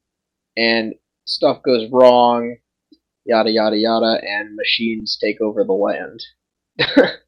and 0.57 0.95
stuff 1.27 1.63
goes 1.63 1.89
wrong, 1.91 2.57
yada 3.25 3.51
yada 3.51 3.77
yada, 3.77 4.21
and 4.23 4.57
machines 4.57 5.19
take 5.21 5.41
over 5.41 5.65
the 5.65 5.73
land. 5.73 6.23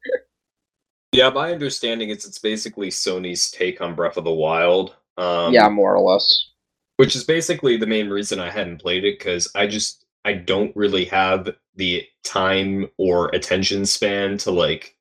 yeah, 1.11 1.29
my 1.29 1.51
understanding 1.51 2.09
is 2.09 2.25
it's 2.25 2.39
basically 2.39 2.89
Sony's 2.89 3.49
take 3.49 3.81
on 3.81 3.95
Breath 3.95 4.17
of 4.17 4.23
the 4.23 4.31
Wild. 4.31 4.95
Um, 5.17 5.53
yeah, 5.53 5.69
more 5.69 5.95
or 5.95 6.01
less. 6.01 6.49
which 6.97 7.15
is 7.15 7.23
basically 7.23 7.77
the 7.77 7.87
main 7.87 8.09
reason 8.09 8.39
I 8.39 8.49
hadn't 8.49 8.81
played 8.81 9.05
it 9.05 9.17
because 9.19 9.49
I 9.55 9.67
just 9.67 10.05
I 10.25 10.33
don't 10.33 10.75
really 10.75 11.05
have 11.05 11.49
the 11.75 12.03
time 12.23 12.89
or 12.97 13.29
attention 13.29 13.85
span 13.85 14.37
to 14.39 14.51
like 14.51 14.95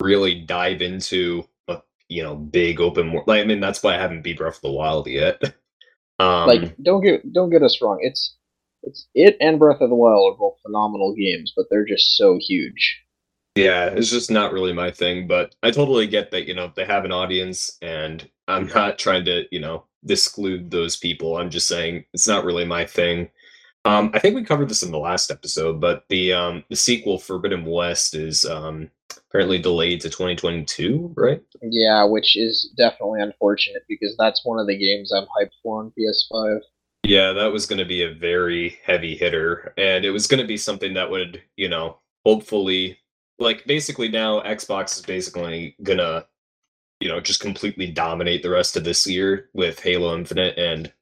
really 0.00 0.42
dive 0.42 0.82
into 0.82 1.44
a 1.68 1.80
you 2.08 2.22
know 2.22 2.36
big 2.36 2.80
open 2.80 3.12
world. 3.12 3.26
Like 3.26 3.42
I 3.42 3.46
mean, 3.46 3.60
that's 3.60 3.82
why 3.82 3.94
I 3.94 3.98
haven't 3.98 4.22
beat 4.22 4.38
Breath 4.38 4.56
of 4.56 4.62
the 4.62 4.70
Wild 4.70 5.06
yet. 5.06 5.42
um, 6.18 6.46
like 6.46 6.76
don't 6.82 7.02
get 7.02 7.32
don't 7.32 7.50
get 7.50 7.62
us 7.62 7.80
wrong. 7.82 7.98
It's 8.02 8.36
it's 8.82 9.08
it 9.14 9.36
and 9.40 9.58
Breath 9.58 9.80
of 9.80 9.90
the 9.90 9.96
Wild 9.96 10.34
are 10.34 10.38
both 10.38 10.58
phenomenal 10.64 11.14
games, 11.14 11.52
but 11.56 11.66
they're 11.70 11.86
just 11.86 12.16
so 12.16 12.38
huge. 12.40 13.02
Yeah, 13.58 13.86
it's 13.86 14.10
just 14.10 14.30
not 14.30 14.52
really 14.52 14.72
my 14.72 14.92
thing, 14.92 15.26
but 15.26 15.54
I 15.64 15.72
totally 15.72 16.06
get 16.06 16.30
that, 16.30 16.46
you 16.46 16.54
know, 16.54 16.72
they 16.76 16.84
have 16.84 17.04
an 17.04 17.10
audience 17.10 17.76
and 17.82 18.28
I'm 18.48 18.66
not 18.68 18.98
trying 18.98 19.24
to, 19.26 19.44
you 19.50 19.60
know, 19.60 19.84
disclude 20.04 20.70
those 20.70 20.96
people. 20.96 21.36
I'm 21.36 21.50
just 21.50 21.68
saying 21.68 22.04
it's 22.12 22.28
not 22.28 22.44
really 22.44 22.64
my 22.64 22.84
thing. 22.84 23.28
Um, 23.84 24.10
I 24.12 24.18
think 24.18 24.34
we 24.34 24.44
covered 24.44 24.68
this 24.68 24.82
in 24.82 24.90
the 24.90 24.98
last 24.98 25.30
episode, 25.30 25.80
but 25.80 26.04
the 26.08 26.32
um, 26.32 26.64
the 26.68 26.76
sequel 26.76 27.18
Forbidden 27.18 27.64
West 27.64 28.14
is 28.14 28.44
um, 28.44 28.90
apparently 29.28 29.58
delayed 29.58 30.00
to 30.02 30.10
2022, 30.10 31.14
right? 31.16 31.40
Yeah, 31.62 32.04
which 32.04 32.36
is 32.36 32.72
definitely 32.76 33.22
unfortunate 33.22 33.84
because 33.88 34.16
that's 34.18 34.44
one 34.44 34.58
of 34.58 34.66
the 34.66 34.76
games 34.76 35.12
I'm 35.12 35.24
hyped 35.24 35.52
for 35.62 35.80
on 35.80 35.92
PS5. 35.98 36.60
Yeah, 37.04 37.32
that 37.32 37.52
was 37.52 37.66
going 37.66 37.78
to 37.78 37.84
be 37.84 38.02
a 38.02 38.12
very 38.12 38.78
heavy 38.84 39.16
hitter, 39.16 39.72
and 39.78 40.04
it 40.04 40.10
was 40.10 40.26
going 40.26 40.40
to 40.42 40.46
be 40.46 40.56
something 40.56 40.94
that 40.94 41.10
would, 41.10 41.40
you 41.56 41.68
know, 41.68 41.98
hopefully, 42.26 42.98
like 43.38 43.64
basically 43.66 44.08
now 44.08 44.40
Xbox 44.40 44.96
is 44.96 45.02
basically 45.02 45.76
gonna, 45.82 46.26
you 47.00 47.08
know, 47.08 47.20
just 47.20 47.40
completely 47.40 47.90
dominate 47.90 48.42
the 48.42 48.50
rest 48.50 48.76
of 48.76 48.84
this 48.84 49.06
year 49.06 49.48
with 49.52 49.80
Halo 49.80 50.16
Infinite 50.16 50.58
and 50.58 50.92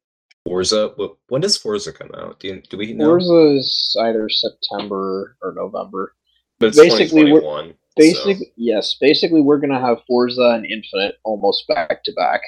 Forza. 0.45 0.95
When 1.29 1.41
does 1.41 1.57
Forza 1.57 1.93
come 1.93 2.11
out? 2.15 2.41
Do, 2.41 2.49
you, 2.49 2.63
do 2.69 2.77
we 2.77 2.93
know? 2.93 3.07
Forza 3.07 3.57
is 3.57 3.97
either 4.01 4.29
September 4.29 5.37
or 5.43 5.53
November. 5.55 6.15
But 6.59 6.75
basically, 6.75 7.33
we're, 7.33 7.73
basically, 7.97 8.35
so. 8.35 8.45
yes, 8.57 8.97
basically 9.01 9.41
we're 9.43 9.59
gonna 9.59 9.81
have 9.81 9.99
Forza 10.07 10.53
and 10.55 10.65
Infinite 10.65 11.17
almost 11.25 11.67
back 11.69 12.03
to 12.05 12.13
back. 12.13 12.41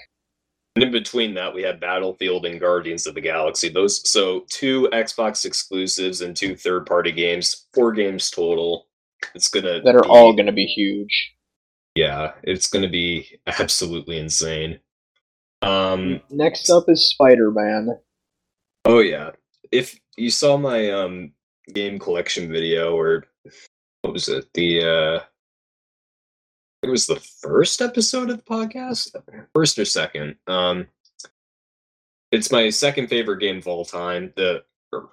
And 0.77 0.85
in 0.85 0.93
between 0.93 1.35
that, 1.35 1.55
we 1.55 1.63
have 1.63 1.81
Battlefield 1.81 2.47
and 2.47 2.61
Guardians 2.61 3.07
of 3.07 3.15
the 3.15 3.21
Galaxy. 3.21 3.69
Those 3.69 4.09
so 4.09 4.47
two 4.49 4.89
Xbox 4.93 5.45
exclusives 5.45 6.21
and 6.21 6.37
two 6.37 6.55
third-party 6.55 7.13
games, 7.13 7.67
four 7.75 7.93
games 7.93 8.31
total. 8.31 8.87
It's 9.35 9.49
gonna 9.51 9.81
that 9.83 9.97
are 9.97 10.03
be, 10.03 10.09
all 10.09 10.33
gonna 10.33 10.53
be 10.53 10.67
huge. 10.67 11.35
Yeah, 11.99 12.35
it's 12.45 12.69
gonna 12.69 12.89
be 12.89 13.41
absolutely 13.59 14.21
insane. 14.21 14.79
Um, 15.63 16.21
next 16.31 16.71
up 16.71 16.89
is 16.89 17.11
Spider 17.11 17.51
Man. 17.51 17.99
Oh 18.85 19.01
yeah, 19.01 19.33
if 19.73 19.99
you 20.17 20.31
saw 20.31 20.57
my 20.57 20.93
um 20.93 21.33
game 21.75 21.99
collection 21.99 22.53
video, 22.53 22.97
or 22.97 23.27
what 24.03 24.13
was 24.13 24.29
it? 24.29 24.47
The 24.55 24.85
uh 24.85 25.21
it 26.85 26.89
was 26.89 27.09
the 27.09 27.19
first 27.19 27.83
episode 27.83 28.31
of 28.31 28.37
the 28.37 28.45
podcast, 28.45 29.17
first 29.53 29.77
or 29.77 29.85
second. 29.85 30.37
Um, 30.47 30.87
it's 32.31 32.53
my 32.53 32.71
second 32.71 33.09
favorite 33.09 33.41
game 33.41 33.59
of 33.59 33.67
all 33.67 33.85
time. 33.85 34.33
The 34.37 34.63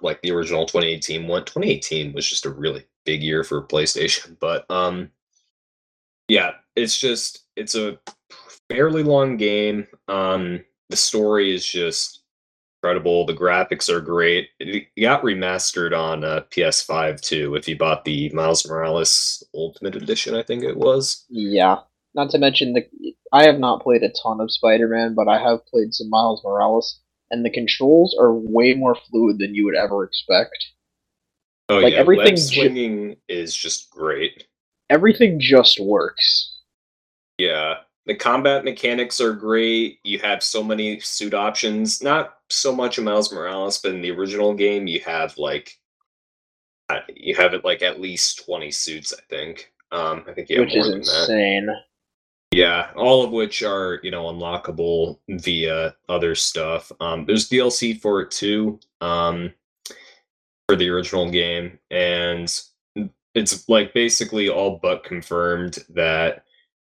like 0.02 0.22
the 0.22 0.30
original 0.30 0.66
2018 0.66 1.26
one. 1.26 1.44
2018 1.46 2.12
was 2.12 2.28
just 2.28 2.46
a 2.46 2.50
really 2.50 2.86
big 3.04 3.24
year 3.24 3.42
for 3.42 3.60
PlayStation, 3.60 4.36
but 4.40 4.70
um, 4.70 5.10
yeah, 6.28 6.52
it's 6.74 6.98
just 6.98 7.44
it's 7.56 7.74
a 7.74 7.98
fairly 8.68 9.02
long 9.02 9.36
game. 9.36 9.86
Um, 10.08 10.64
the 10.90 10.96
story 10.96 11.54
is 11.54 11.66
just 11.66 12.22
incredible. 12.82 13.26
The 13.26 13.34
graphics 13.34 13.88
are 13.88 14.00
great. 14.00 14.48
It 14.60 14.86
got 15.00 15.22
remastered 15.22 15.96
on 15.96 16.24
uh, 16.24 16.42
PS5 16.50 17.20
too. 17.20 17.54
If 17.54 17.68
you 17.68 17.76
bought 17.76 18.04
the 18.04 18.28
Miles 18.30 18.66
Morales 18.68 19.42
Ultimate 19.54 19.96
Edition, 19.96 20.34
I 20.34 20.42
think 20.42 20.62
it 20.62 20.76
was. 20.76 21.24
Yeah. 21.28 21.78
Not 22.14 22.30
to 22.30 22.38
mention 22.38 22.72
the, 22.72 22.86
I 23.32 23.44
have 23.44 23.58
not 23.58 23.82
played 23.82 24.02
a 24.02 24.12
ton 24.22 24.40
of 24.40 24.50
Spider-Man, 24.50 25.14
but 25.14 25.28
I 25.28 25.38
have 25.38 25.66
played 25.66 25.92
some 25.92 26.08
Miles 26.08 26.40
Morales, 26.42 27.00
and 27.30 27.44
the 27.44 27.50
controls 27.50 28.16
are 28.18 28.32
way 28.32 28.74
more 28.74 28.96
fluid 29.10 29.38
than 29.38 29.54
you 29.54 29.64
would 29.66 29.74
ever 29.74 30.04
expect. 30.04 30.66
Oh 31.68 31.78
like, 31.78 31.92
yeah, 31.92 31.98
everything 31.98 32.34
Web 32.34 32.38
swinging 32.38 33.10
ju- 33.10 33.16
is 33.28 33.54
just 33.54 33.90
great. 33.90 34.46
Everything 34.90 35.40
just 35.40 35.80
works. 35.80 36.58
Yeah, 37.38 37.76
the 38.06 38.14
combat 38.14 38.64
mechanics 38.64 39.20
are 39.20 39.32
great. 39.32 39.98
You 40.04 40.18
have 40.20 40.42
so 40.42 40.62
many 40.62 41.00
suit 41.00 41.34
options. 41.34 42.02
Not 42.02 42.38
so 42.48 42.74
much 42.74 42.98
in 42.98 43.04
Miles 43.04 43.32
Morales, 43.32 43.78
but 43.78 43.92
in 43.92 44.00
the 44.00 44.12
original 44.12 44.54
game, 44.54 44.86
you 44.86 45.00
have 45.00 45.36
like 45.36 45.76
uh, 46.88 47.00
you 47.14 47.34
have 47.34 47.52
it 47.52 47.64
like 47.64 47.82
at 47.82 48.00
least 48.00 48.44
twenty 48.44 48.70
suits. 48.70 49.12
I 49.12 49.22
think. 49.28 49.72
Um, 49.92 50.24
I 50.28 50.32
think 50.32 50.48
you 50.48 50.60
have 50.60 50.66
which 50.66 50.76
is 50.76 50.88
insane. 50.88 51.66
That. 51.66 51.82
Yeah, 52.52 52.90
all 52.96 53.24
of 53.24 53.32
which 53.32 53.62
are 53.62 54.00
you 54.02 54.10
know 54.10 54.24
unlockable 54.26 55.18
via 55.28 55.94
other 56.08 56.34
stuff. 56.34 56.92
Um, 57.00 57.26
there's 57.26 57.50
DLC 57.50 58.00
for 58.00 58.22
it 58.22 58.30
too. 58.30 58.78
Um, 59.00 59.52
for 60.68 60.76
the 60.76 60.88
original 60.88 61.30
game, 61.30 61.78
and 61.90 62.52
it's 63.36 63.68
like 63.68 63.92
basically 63.92 64.48
all 64.48 64.80
but 64.82 65.04
confirmed 65.04 65.84
that 65.90 66.44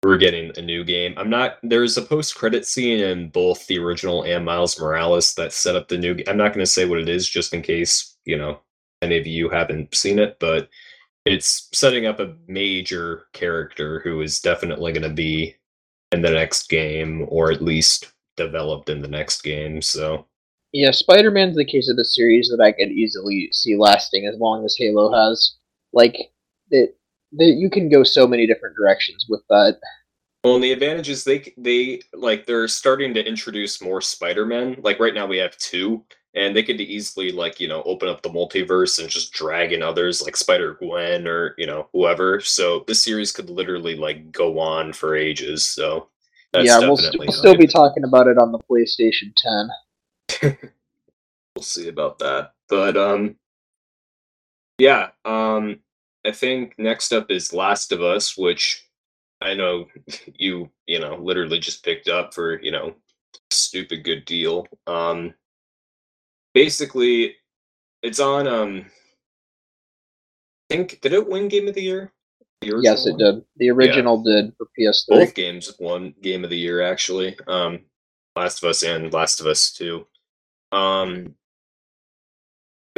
we're 0.03 0.17
getting 0.17 0.51
a 0.55 0.61
new 0.61 0.83
game. 0.83 1.15
I'm 1.17 1.31
not. 1.31 1.57
There's 1.63 1.97
a 1.97 2.03
post 2.03 2.35
credit 2.35 2.67
scene 2.67 2.99
in 2.99 3.29
both 3.29 3.65
the 3.65 3.79
original 3.79 4.23
and 4.23 4.45
Miles 4.45 4.79
Morales 4.79 5.33
that 5.33 5.51
set 5.51 5.75
up 5.75 5.87
the 5.87 5.97
new. 5.97 6.15
I'm 6.27 6.37
not 6.37 6.53
going 6.53 6.63
to 6.63 6.71
say 6.71 6.85
what 6.85 6.99
it 6.99 7.09
is, 7.09 7.27
just 7.27 7.55
in 7.55 7.63
case 7.63 8.15
you 8.23 8.37
know 8.37 8.59
any 9.01 9.17
of 9.17 9.25
you 9.25 9.49
haven't 9.49 9.93
seen 9.95 10.19
it, 10.19 10.37
but 10.39 10.69
it's 11.25 11.69
setting 11.73 12.05
up 12.05 12.19
a 12.19 12.35
major 12.47 13.25
character 13.33 13.99
who 14.01 14.21
is 14.21 14.39
definitely 14.39 14.93
going 14.93 15.09
to 15.09 15.09
be 15.09 15.55
in 16.11 16.21
the 16.21 16.31
next 16.31 16.69
game, 16.69 17.25
or 17.29 17.51
at 17.51 17.63
least 17.63 18.13
developed 18.37 18.89
in 18.89 19.01
the 19.01 19.07
next 19.07 19.41
game. 19.41 19.81
So. 19.81 20.27
Yeah, 20.73 20.91
Spider-Man's 20.91 21.55
the 21.55 21.65
case 21.65 21.89
of 21.89 21.95
the 21.95 22.05
series 22.05 22.49
that 22.49 22.61
I 22.61 22.71
could 22.71 22.91
easily 22.91 23.49
see 23.51 23.75
lasting 23.77 24.27
as 24.27 24.37
long 24.37 24.63
as 24.63 24.75
Halo 24.77 25.11
has. 25.11 25.55
Like, 25.97 26.15
it, 26.69 26.95
you 27.31 27.71
can 27.71 27.89
go 27.89 28.03
so 28.03 28.27
many 28.27 28.45
different 28.45 28.75
directions 28.75 29.25
with 29.27 29.41
that. 29.49 29.79
Well, 30.43 30.53
and 30.53 30.63
the 30.63 30.71
advantage 30.71 31.09
is 31.09 31.23
they 31.23 31.51
they 31.57 32.01
like 32.13 32.45
they're 32.45 32.67
starting 32.67 33.15
to 33.15 33.27
introduce 33.27 33.81
more 33.81 33.99
Spider-Men. 33.99 34.77
Like 34.83 34.99
right 34.99 35.15
now 35.15 35.25
we 35.25 35.37
have 35.37 35.57
two, 35.57 36.03
and 36.35 36.55
they 36.55 36.61
could 36.61 36.79
easily 36.79 37.31
like 37.31 37.59
you 37.59 37.67
know 37.67 37.81
open 37.83 38.09
up 38.09 38.21
the 38.21 38.29
multiverse 38.29 38.99
and 38.99 39.09
just 39.09 39.33
drag 39.33 39.73
in 39.73 39.81
others 39.81 40.21
like 40.21 40.37
Spider 40.37 40.75
Gwen 40.75 41.27
or 41.27 41.55
you 41.57 41.65
know 41.65 41.89
whoever. 41.93 42.39
So 42.41 42.85
this 42.87 43.01
series 43.01 43.31
could 43.31 43.49
literally 43.49 43.95
like 43.95 44.31
go 44.31 44.59
on 44.59 44.93
for 44.93 45.15
ages. 45.15 45.67
So 45.67 46.09
yeah, 46.53 46.79
we'll, 46.79 46.97
st- 46.97 47.19
we'll 47.19 47.31
still 47.31 47.57
be 47.57 47.67
talking 47.67 48.03
about 48.03 48.27
it 48.27 48.37
on 48.37 48.51
the 48.51 48.59
PlayStation 48.59 49.33
10. 50.39 50.57
we'll 51.55 51.63
see 51.63 51.87
about 51.87 52.19
that, 52.19 52.53
but 52.69 52.95
um, 52.95 53.35
yeah, 54.77 55.09
um, 55.25 55.79
I 56.27 56.31
think 56.31 56.75
next 56.77 57.13
up 57.13 57.31
is 57.31 57.53
Last 57.53 57.93
of 57.93 58.01
Us, 58.01 58.37
which 58.37 58.85
I 59.41 59.53
know 59.53 59.87
you, 60.35 60.69
you 60.85 60.99
know, 60.99 61.15
literally 61.15 61.59
just 61.59 61.85
picked 61.85 62.09
up 62.09 62.33
for, 62.33 62.61
you 62.61 62.71
know, 62.71 62.95
stupid 63.49 64.03
good 64.03 64.25
deal. 64.25 64.67
Um 64.85 65.33
basically 66.53 67.35
it's 68.03 68.19
on 68.19 68.47
um 68.47 68.85
I 70.69 70.75
think 70.75 70.99
did 70.99 71.13
it 71.13 71.29
win 71.29 71.47
game 71.47 71.69
of 71.69 71.75
the 71.75 71.83
year? 71.83 72.11
The 72.61 72.79
yes, 72.81 73.05
it 73.05 73.11
one? 73.11 73.19
did. 73.19 73.45
The 73.55 73.69
original 73.69 74.21
yeah. 74.25 74.41
did 74.41 74.53
for 74.57 74.67
PS3. 74.77 75.07
Both 75.07 75.33
games 75.33 75.73
won 75.79 76.13
game 76.21 76.43
of 76.43 76.49
the 76.49 76.57
year 76.57 76.81
actually. 76.81 77.37
Um 77.47 77.85
Last 78.35 78.61
of 78.61 78.69
Us 78.69 78.83
and 78.83 79.13
Last 79.13 79.39
of 79.39 79.47
Us 79.47 79.71
2. 79.71 80.05
Um 80.73 81.35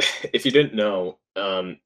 if 0.32 0.44
you 0.44 0.50
didn't 0.50 0.74
know, 0.74 1.18
um 1.36 1.78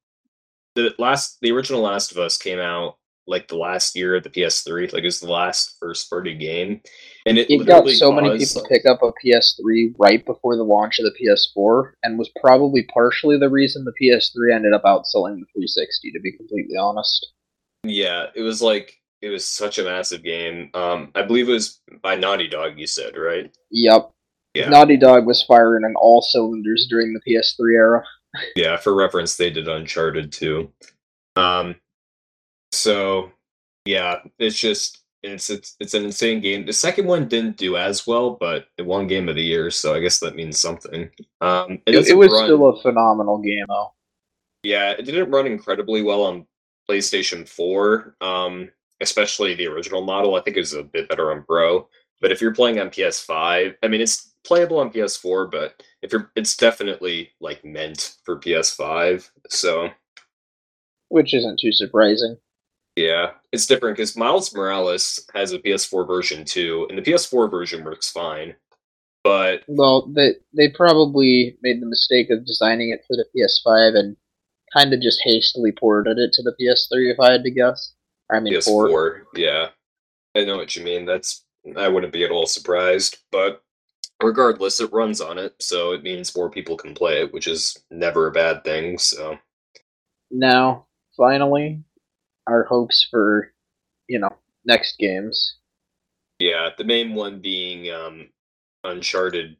the 0.75 0.95
last 0.99 1.39
the 1.41 1.53
original 1.53 1.83
Last 1.83 2.13
of 2.13 2.19
Us 2.19 2.37
came 2.37 2.59
out 2.59 2.97
like 3.27 3.49
the 3.49 3.57
last 3.57 3.97
year 3.97 4.17
of 4.17 4.23
the 4.23 4.31
PS3, 4.31 4.93
like 4.93 5.03
it 5.03 5.07
was 5.07 5.21
the 5.21 5.31
last 5.31 5.77
first 5.81 6.11
party 6.11 6.35
game, 6.35 6.81
and 7.25 7.39
it, 7.39 7.51
it 7.51 7.67
got 7.67 7.89
so 7.89 8.13
many 8.13 8.37
people 8.37 8.67
pick 8.69 8.85
up 8.85 9.03
a 9.03 9.13
PS3 9.25 9.95
right 9.99 10.25
before 10.27 10.57
the 10.57 10.63
launch 10.63 10.99
of 10.99 11.07
the 11.07 11.15
PS4, 11.19 11.93
and 12.03 12.19
was 12.19 12.31
probably 12.41 12.83
partially 12.93 13.39
the 13.39 13.49
reason 13.49 13.85
the 13.85 13.95
PS3 14.01 14.55
ended 14.55 14.75
up 14.75 14.83
outselling 14.83 15.41
the 15.41 15.47
360. 15.55 16.13
To 16.13 16.21
be 16.21 16.33
completely 16.33 16.77
honest, 16.77 17.33
yeah, 17.85 18.27
it 18.35 18.43
was 18.43 18.61
like 18.61 18.95
it 19.23 19.31
was 19.31 19.47
such 19.47 19.79
a 19.79 19.85
massive 19.85 20.23
game. 20.23 20.71
Um, 20.75 21.11
I 21.15 21.23
believe 21.23 21.49
it 21.49 21.53
was 21.53 21.81
by 22.03 22.17
Naughty 22.17 22.49
Dog. 22.49 22.79
You 22.79 22.87
said 22.87 23.17
right? 23.17 23.51
Yep. 23.71 24.11
Yeah. 24.55 24.69
Naughty 24.69 24.97
Dog 24.97 25.27
was 25.27 25.43
firing 25.43 25.85
on 25.85 25.95
all 25.97 26.23
cylinders 26.23 26.87
during 26.89 27.13
the 27.13 27.21
PS3 27.27 27.75
era 27.75 28.05
yeah, 28.57 28.77
for 28.77 28.95
reference, 28.95 29.37
they 29.37 29.51
did 29.51 29.69
Uncharted 29.69 30.33
too. 30.33 30.71
Um, 31.37 31.77
so 32.73 33.33
yeah, 33.85 34.19
it's 34.39 34.59
just 34.59 35.03
it's 35.23 35.51
it's 35.51 35.77
it's 35.81 35.95
an 35.95 36.05
insane 36.05 36.41
game. 36.41 36.67
The 36.67 36.73
second 36.73 37.07
one 37.07 37.29
didn't 37.29 37.57
do 37.57 37.77
as 37.77 38.07
well, 38.07 38.31
but 38.39 38.67
it 38.79 38.87
won 38.87 39.07
Game 39.07 39.29
of 39.29 39.37
the 39.37 39.43
Year, 39.43 39.71
so 39.71 39.95
I 39.95 40.01
guess 40.01 40.19
that 40.21 40.37
means 40.37 40.61
something. 40.61 41.09
Um, 41.41 41.81
it, 41.87 42.09
it, 42.09 42.17
was 42.17 42.31
run, 42.31 42.45
still 42.45 42.69
a 42.69 42.81
phenomenal 42.81 43.39
game, 43.39 43.65
though. 43.69 43.93
Yeah, 44.63 44.91
it 44.91 45.05
didn't 45.05 45.31
run 45.31 45.47
incredibly 45.47 46.03
well 46.03 46.23
on 46.23 46.47
PlayStation 46.89 47.49
Four. 47.49 48.17
Um, 48.21 48.71
especially 49.01 49.55
the 49.55 49.67
original 49.67 50.03
model, 50.03 50.35
I 50.35 50.41
think 50.41 50.57
it 50.57 50.61
was 50.61 50.73
a 50.73 50.83
bit 50.83 51.09
better 51.09 51.31
on 51.31 51.43
Pro. 51.43 51.89
But 52.21 52.33
if 52.33 52.41
you're 52.41 52.55
playing 52.55 52.81
on 52.81 52.89
PS5, 52.91 53.75
I 53.83 53.89
mean, 53.89 54.01
it's 54.01 54.34
playable 54.45 54.79
on 54.79 54.91
PS4, 54.91 55.51
but 55.51 55.83
if 56.03 56.13
you're, 56.13 56.31
it's 56.37 56.57
definitely 56.57 57.31
like 57.41 57.65
meant 57.65 58.17
for 58.25 58.39
PS5. 58.39 59.29
So, 59.49 59.89
which 61.09 61.35
isn't 61.35 61.61
too 61.61 61.73
surprising. 61.73 62.37
Yeah, 62.97 63.31
it's 63.51 63.67
different 63.67 63.97
because 63.97 64.17
Miles 64.17 64.55
Morales 64.55 65.27
has 65.35 65.53
a 65.53 65.59
PS4 65.59 66.07
version 66.07 66.45
too, 66.45 66.87
and 66.89 66.99
the 66.99 67.03
PS4 67.03 67.51
version 67.51 67.85
works 67.85 68.11
fine. 68.11 68.55
But 69.25 69.63
well, 69.67 70.13
they 70.15 70.35
they 70.55 70.69
probably 70.69 71.57
made 71.63 71.81
the 71.81 71.87
mistake 71.87 72.31
of 72.31 72.47
designing 72.47 72.91
it 72.91 73.03
for 73.09 73.17
the 73.17 73.27
PS5 73.35 73.99
and 73.99 74.17
kind 74.73 74.93
of 74.93 75.01
just 75.01 75.21
hastily 75.25 75.73
ported 75.73 76.19
it 76.19 76.33
to 76.35 76.43
the 76.43 76.55
PS3, 76.61 77.13
if 77.13 77.19
I 77.19 77.33
had 77.33 77.43
to 77.45 77.51
guess. 77.51 77.95
I 78.31 78.41
mean, 78.41 78.55
PS4. 78.55 78.89
4. 78.89 79.23
Yeah, 79.35 79.69
I 80.37 80.45
know 80.45 80.57
what 80.57 80.77
you 80.77 80.85
mean. 80.85 81.07
That's 81.07 81.45
I 81.77 81.89
wouldn't 81.89 82.13
be 82.13 82.25
at 82.25 82.31
all 82.31 82.47
surprised, 82.47 83.19
but 83.33 83.64
regardless, 84.25 84.81
it 84.81 84.93
runs 84.93 85.21
on 85.21 85.39
it, 85.39 85.55
so 85.61 85.93
it 85.93 86.03
means 86.03 86.37
more 86.37 86.51
people 86.51 86.77
can 86.77 86.95
play 86.95 87.21
it, 87.21 87.33
which 87.33 87.47
is 87.47 87.79
never 87.91 88.27
a 88.27 88.33
bad 88.33 88.65
thing. 88.65 88.99
So 88.99 89.39
now, 90.31 90.87
finally, 91.17 91.83
our 92.47 92.65
hopes 92.65 93.07
for 93.11 93.53
you 94.09 94.19
know 94.19 94.31
next 94.65 94.99
games. 94.99 95.57
Yeah, 96.39 96.71
the 96.77 96.85
main 96.85 97.15
one 97.15 97.41
being 97.41 97.93
um, 97.95 98.29
Uncharted. 98.83 99.57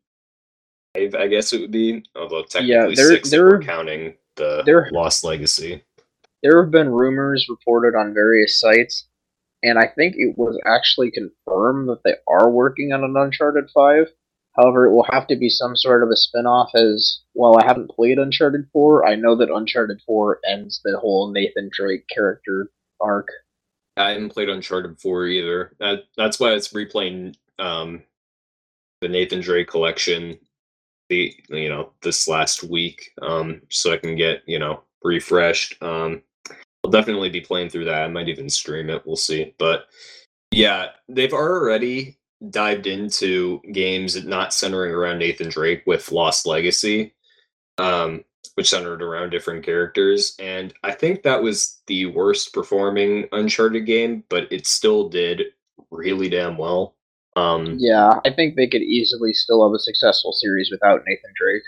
I 0.97 1.27
guess 1.27 1.53
it 1.53 1.61
would 1.61 1.73
be, 1.73 2.05
although 2.15 2.45
technically 2.45 2.75
yeah, 2.75 2.95
there, 2.95 3.09
six 3.09 3.31
there, 3.31 3.47
we're 3.47 3.61
counting 3.61 4.15
the 4.37 4.63
there, 4.65 4.89
Lost 4.93 5.25
Legacy. 5.25 5.83
There 6.43 6.63
have 6.63 6.71
been 6.71 6.89
rumors 6.89 7.49
reported 7.49 7.97
on 7.97 8.15
various 8.15 8.61
sites, 8.61 9.09
and 9.63 9.79
I 9.79 9.89
think 9.89 10.15
it 10.17 10.37
was 10.37 10.61
actually 10.67 11.11
confirmed 11.11 11.89
that 11.89 12.03
they 12.05 12.15
are 12.29 12.49
working 12.49 12.93
on 12.93 13.03
an 13.03 13.17
Uncharted 13.17 13.71
Five. 13.75 14.09
However, 14.57 14.87
it 14.87 14.93
will 14.93 15.07
have 15.11 15.27
to 15.29 15.37
be 15.37 15.49
some 15.49 15.77
sort 15.77 16.03
of 16.03 16.11
a 16.11 16.17
spin-off 16.17 16.71
as 16.75 17.21
while 17.33 17.59
I 17.59 17.67
haven't 17.67 17.91
played 17.91 18.19
Uncharted 18.19 18.69
4, 18.73 19.07
I 19.07 19.17
know 19.17 19.35
that 19.37 19.51
Uncharted 19.51 20.01
4 20.07 20.41
ends 20.49 20.81
the 20.85 20.99
whole 20.99 21.31
Nathan 21.33 21.71
Drake 21.73 22.07
character 22.09 22.71
arc. 23.01 23.29
I 23.97 24.11
haven't 24.11 24.31
played 24.31 24.49
Uncharted 24.49 25.01
4 25.01 25.27
either. 25.27 25.77
That, 25.81 26.05
that's 26.17 26.39
why 26.39 26.53
it's 26.53 26.73
replaying 26.73 27.35
um, 27.59 28.03
the 29.01 29.09
Nathan 29.09 29.41
Drake 29.41 29.69
collection 29.69 30.39
the 31.09 31.35
you 31.51 31.69
know 31.69 31.91
this 32.03 32.27
last 32.29 32.65
week 32.65 33.13
um, 33.23 33.61
so 33.71 33.93
I 33.93 33.97
can 33.97 34.17
get 34.17 34.43
you 34.47 34.59
know 34.59 34.83
refreshed. 35.03 35.83
Um, 35.83 36.23
I'll 36.83 36.91
definitely 36.91 37.31
be 37.31 37.41
playing 37.41 37.71
through 37.71 37.87
that. 37.87 38.05
I 38.05 38.09
might 38.09 38.29
even 38.29 38.49
stream 38.49 38.91
it. 38.91 39.03
We'll 39.07 39.17
see. 39.17 39.55
But 39.59 39.87
yeah, 40.51 40.89
they've 41.09 41.33
already 41.33 42.19
dived 42.51 42.87
into 42.87 43.61
games 43.73 44.23
not 44.25 44.55
centering 44.55 44.93
around 44.93 45.19
Nathan 45.19 45.49
Drake 45.49 45.83
with 45.87 46.13
Lost 46.13 46.47
Legacy, 46.47 47.15
um, 47.79 48.25
which 48.55 48.71
centered 48.71 49.03
around 49.03 49.31
different 49.31 49.65
characters. 49.65 50.35
And 50.39 50.73
I 50.83 50.93
think 50.93 51.23
that 51.23 51.43
was 51.43 51.81
the 51.87 52.07
worst 52.07 52.53
performing 52.53 53.29
Uncharted 53.33 53.87
game, 53.87 54.25
but 54.29 54.51
it 54.53 54.67
still 54.67 55.09
did 55.09 55.43
really 55.91 56.29
damn 56.29 56.59
well. 56.59 56.95
Um, 57.37 57.77
yeah, 57.79 58.21
I 58.25 58.31
think 58.31 58.55
they 58.55 58.69
could 58.69 58.83
easily 58.83 59.33
still 59.33 59.67
have 59.67 59.75
a 59.75 59.79
successful 59.79 60.33
series 60.33 60.71
without 60.71 61.03
Nathan 61.07 61.33
Drake. 61.35 61.63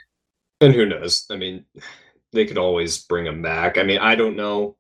And 0.60 0.74
who 0.74 0.86
knows? 0.86 1.26
I 1.30 1.36
mean, 1.36 1.64
they 2.32 2.46
could 2.46 2.58
always 2.58 2.98
bring 2.98 3.26
him 3.26 3.42
back. 3.42 3.78
I 3.78 3.82
mean, 3.82 3.98
I 3.98 4.14
don't 4.14 4.36
know 4.36 4.76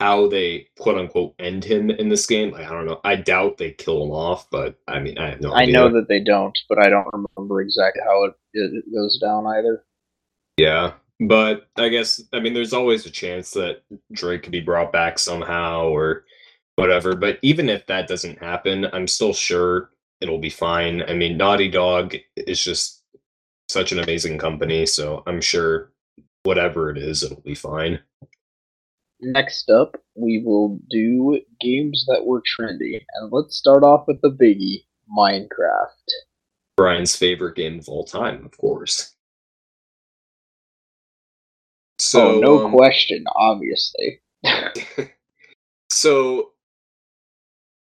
how 0.00 0.26
they 0.26 0.66
quote 0.78 0.98
unquote 0.98 1.34
end 1.38 1.62
him 1.62 1.90
in 1.90 2.08
this 2.08 2.26
game. 2.26 2.50
Like, 2.50 2.66
I 2.66 2.72
don't 2.72 2.86
know. 2.86 3.00
I 3.04 3.16
doubt 3.16 3.58
they 3.58 3.72
kill 3.72 4.02
him 4.02 4.10
off, 4.10 4.48
but 4.50 4.76
I 4.88 4.98
mean, 4.98 5.18
I 5.18 5.30
have 5.30 5.40
no 5.40 5.52
I 5.52 5.66
know 5.66 5.92
that 5.92 6.08
they 6.08 6.20
don't, 6.20 6.58
but 6.68 6.78
I 6.78 6.88
don't 6.88 7.06
remember 7.12 7.60
exactly 7.60 8.02
how 8.04 8.24
it, 8.24 8.34
it 8.54 8.84
goes 8.92 9.18
down 9.18 9.46
either. 9.46 9.84
Yeah, 10.56 10.94
but 11.20 11.68
I 11.76 11.88
guess 11.88 12.22
I 12.32 12.40
mean, 12.40 12.54
there's 12.54 12.72
always 12.72 13.04
a 13.04 13.10
chance 13.10 13.50
that 13.52 13.82
Drake 14.12 14.42
could 14.42 14.52
be 14.52 14.60
brought 14.60 14.90
back 14.90 15.18
somehow 15.18 15.88
or 15.88 16.24
whatever. 16.76 17.14
But 17.14 17.38
even 17.42 17.68
if 17.68 17.86
that 17.86 18.08
doesn't 18.08 18.38
happen, 18.38 18.86
I'm 18.92 19.06
still 19.06 19.34
sure 19.34 19.90
it'll 20.22 20.38
be 20.38 20.50
fine. 20.50 21.02
I 21.02 21.12
mean, 21.12 21.36
Naughty 21.36 21.70
Dog 21.70 22.16
is 22.36 22.62
just 22.64 23.02
such 23.68 23.92
an 23.92 24.00
amazing 24.00 24.38
company, 24.38 24.86
so 24.86 25.22
I'm 25.26 25.42
sure 25.42 25.92
whatever 26.42 26.90
it 26.90 26.96
is, 26.96 27.22
it'll 27.22 27.42
be 27.42 27.54
fine. 27.54 28.00
Next 29.22 29.68
up, 29.68 29.96
we 30.14 30.42
will 30.44 30.78
do 30.88 31.40
games 31.60 32.06
that 32.08 32.24
were 32.24 32.42
trendy. 32.42 33.00
And 33.14 33.30
let's 33.30 33.56
start 33.56 33.82
off 33.82 34.06
with 34.06 34.20
the 34.22 34.30
biggie 34.30 34.84
Minecraft. 35.16 35.88
Brian's 36.76 37.14
favorite 37.14 37.56
game 37.56 37.78
of 37.78 37.88
all 37.88 38.04
time, 38.04 38.44
of 38.44 38.56
course. 38.56 39.14
So, 41.98 42.36
oh, 42.36 42.40
no 42.40 42.64
um, 42.64 42.72
question, 42.72 43.24
obviously. 43.36 44.22
so, 45.90 46.52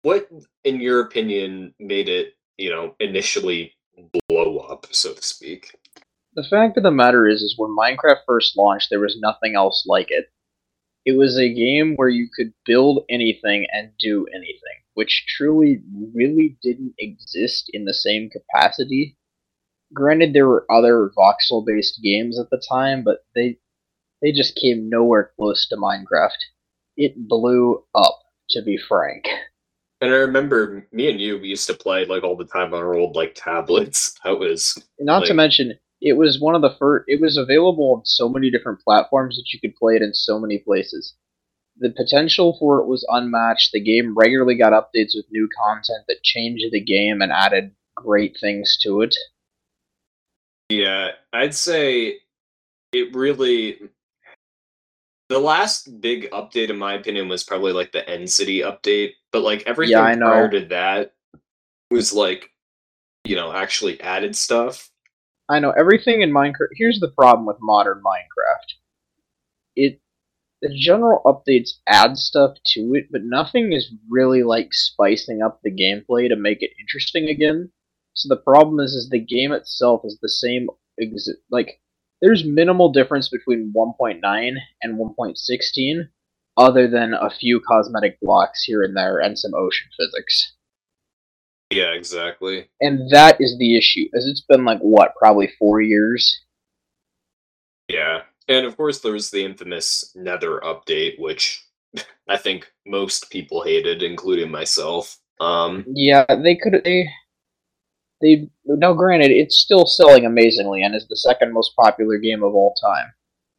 what, 0.01 0.27
in 0.63 0.81
your 0.81 1.01
opinion, 1.01 1.75
made 1.79 2.09
it, 2.09 2.33
you 2.57 2.71
know, 2.71 2.95
initially 2.99 3.75
blow 4.27 4.57
up, 4.57 4.87
so 4.89 5.13
to 5.13 5.21
speak? 5.21 5.75
The 6.33 6.43
fact 6.49 6.77
of 6.77 6.83
the 6.83 6.91
matter 6.91 7.27
is, 7.27 7.43
is 7.43 7.55
when 7.57 7.75
Minecraft 7.77 8.21
first 8.25 8.57
launched, 8.57 8.87
there 8.89 8.99
was 8.99 9.19
nothing 9.19 9.55
else 9.55 9.85
like 9.85 10.09
it. 10.09 10.31
It 11.09 11.17
was 11.17 11.39
a 11.39 11.51
game 11.51 11.95
where 11.95 12.09
you 12.09 12.29
could 12.31 12.53
build 12.67 13.03
anything 13.09 13.65
and 13.73 13.89
do 13.97 14.27
anything, 14.27 14.77
which 14.93 15.25
truly 15.35 15.81
really 16.13 16.55
didn't 16.61 16.93
exist 16.99 17.67
in 17.73 17.85
the 17.85 17.95
same 17.95 18.29
capacity. 18.29 19.17
Granted, 19.91 20.33
there 20.33 20.47
were 20.47 20.67
other 20.71 21.09
voxel-based 21.17 21.99
games 22.03 22.39
at 22.39 22.51
the 22.51 22.61
time, 22.69 23.03
but 23.03 23.25
they 23.33 23.57
they 24.21 24.31
just 24.31 24.55
came 24.55 24.87
nowhere 24.87 25.31
close 25.35 25.67
to 25.69 25.77
Minecraft. 25.77 26.37
It 26.95 27.27
blew 27.27 27.83
up, 27.95 28.19
to 28.51 28.61
be 28.61 28.77
frank. 28.77 29.25
And 30.01 30.13
I 30.13 30.17
remember 30.17 30.85
me 30.91 31.09
and 31.09 31.19
you 31.19 31.39
we 31.39 31.47
used 31.47 31.65
to 31.67 31.73
play 31.73 32.05
like 32.05 32.23
all 32.23 32.37
the 32.37 32.45
time 32.45 32.71
on 32.75 32.83
our 32.83 32.93
old 32.93 33.15
like 33.15 33.33
tablets. 33.33 34.13
That 34.23 34.37
was 34.37 34.77
not 34.99 35.21
like, 35.21 35.29
to 35.29 35.33
mention 35.33 35.73
it 36.01 36.13
was 36.13 36.39
one 36.39 36.55
of 36.55 36.61
the 36.61 36.75
first. 36.79 37.05
It 37.07 37.19
was 37.19 37.37
available 37.37 37.95
on 37.95 38.05
so 38.05 38.29
many 38.29 38.49
different 38.49 38.79
platforms 38.81 39.35
that 39.35 39.51
you 39.53 39.59
could 39.59 39.75
play 39.75 39.95
it 39.95 40.01
in 40.01 40.13
so 40.13 40.39
many 40.39 40.59
places. 40.59 41.13
The 41.77 41.91
potential 41.91 42.57
for 42.59 42.79
it 42.79 42.87
was 42.87 43.05
unmatched. 43.09 43.71
The 43.71 43.81
game 43.81 44.15
regularly 44.15 44.55
got 44.55 44.73
updates 44.73 45.15
with 45.15 45.25
new 45.31 45.49
content 45.65 46.05
that 46.07 46.23
changed 46.23 46.65
the 46.71 46.83
game 46.83 47.21
and 47.21 47.31
added 47.31 47.71
great 47.95 48.37
things 48.39 48.77
to 48.83 49.01
it. 49.01 49.15
Yeah, 50.69 51.11
I'd 51.33 51.55
say 51.55 52.19
it 52.93 53.15
really. 53.15 53.79
The 55.29 55.39
last 55.39 56.01
big 56.01 56.29
update, 56.31 56.69
in 56.69 56.77
my 56.77 56.93
opinion, 56.93 57.27
was 57.27 57.43
probably 57.43 57.71
like 57.71 57.91
the 57.91 58.07
End 58.09 58.29
City 58.29 58.61
update. 58.61 59.11
But 59.31 59.41
like 59.41 59.63
everything 59.67 59.91
yeah, 59.91 60.15
prior 60.15 60.49
to 60.49 60.65
that 60.67 61.13
was 61.91 62.13
like, 62.13 62.51
you 63.25 63.35
know, 63.35 63.53
actually 63.53 64.01
added 64.01 64.35
stuff 64.35 64.88
I 65.49 65.59
know 65.59 65.71
everything 65.71 66.21
in 66.21 66.31
Minecraft. 66.31 66.69
Here's 66.75 66.99
the 66.99 67.11
problem 67.11 67.45
with 67.47 67.57
modern 67.59 68.01
Minecraft. 68.05 68.75
It 69.75 69.99
the 70.61 70.75
general 70.77 71.21
updates 71.25 71.69
add 71.87 72.17
stuff 72.17 72.57
to 72.73 72.93
it, 72.93 73.07
but 73.11 73.21
nothing 73.23 73.71
is 73.71 73.93
really 74.09 74.43
like 74.43 74.73
spicing 74.73 75.41
up 75.41 75.61
the 75.63 75.71
gameplay 75.71 76.27
to 76.27 76.35
make 76.35 76.61
it 76.61 76.71
interesting 76.79 77.29
again. 77.29 77.71
So 78.13 78.27
the 78.27 78.41
problem 78.41 78.79
is, 78.81 78.93
is 78.93 79.09
the 79.09 79.19
game 79.19 79.53
itself 79.53 80.01
is 80.03 80.19
the 80.21 80.29
same. 80.29 80.67
Exi- 81.01 81.39
like 81.49 81.79
there's 82.21 82.43
minimal 82.43 82.91
difference 82.91 83.29
between 83.29 83.73
1.9 83.73 84.55
and 84.83 84.99
1.16, 84.99 86.09
other 86.57 86.87
than 86.89 87.13
a 87.13 87.29
few 87.29 87.61
cosmetic 87.61 88.19
blocks 88.19 88.63
here 88.65 88.83
and 88.83 88.95
there 88.97 89.19
and 89.19 89.39
some 89.39 89.53
ocean 89.55 89.87
physics. 89.97 90.53
Yeah, 91.71 91.91
exactly. 91.91 92.69
And 92.81 93.09
that 93.11 93.39
is 93.39 93.57
the 93.57 93.77
issue, 93.77 94.05
as 94.15 94.27
it's 94.27 94.41
been 94.41 94.65
like 94.65 94.79
what, 94.79 95.15
probably 95.15 95.51
four 95.59 95.81
years. 95.81 96.41
Yeah, 97.87 98.21
and 98.47 98.65
of 98.65 98.75
course 98.75 98.99
there 98.99 99.13
was 99.13 99.29
the 99.29 99.45
infamous 99.45 100.11
Nether 100.15 100.59
update, 100.61 101.19
which 101.19 101.63
I 102.29 102.37
think 102.37 102.71
most 102.87 103.29
people 103.29 103.63
hated, 103.63 104.01
including 104.03 104.51
myself. 104.51 105.17
Um, 105.39 105.85
yeah, 105.87 106.25
they 106.43 106.55
could 106.55 106.81
they 106.83 107.07
they 108.21 108.49
now 108.65 108.93
granted 108.93 109.31
it's 109.31 109.57
still 109.57 109.85
selling 109.85 110.25
amazingly 110.25 110.83
and 110.83 110.93
is 110.95 111.07
the 111.07 111.15
second 111.15 111.53
most 111.53 111.75
popular 111.75 112.17
game 112.17 112.43
of 112.43 112.53
all 112.53 112.73
time. 112.83 113.13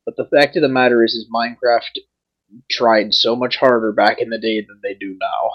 But 0.04 0.16
the 0.16 0.28
fact 0.36 0.56
of 0.56 0.62
the 0.62 0.68
matter 0.68 1.04
is, 1.04 1.14
is 1.14 1.28
Minecraft 1.32 1.98
tried 2.70 3.14
so 3.14 3.36
much 3.36 3.56
harder 3.56 3.92
back 3.92 4.20
in 4.20 4.28
the 4.28 4.38
day 4.38 4.60
than 4.60 4.80
they 4.82 4.94
do 4.94 5.16
now. 5.20 5.50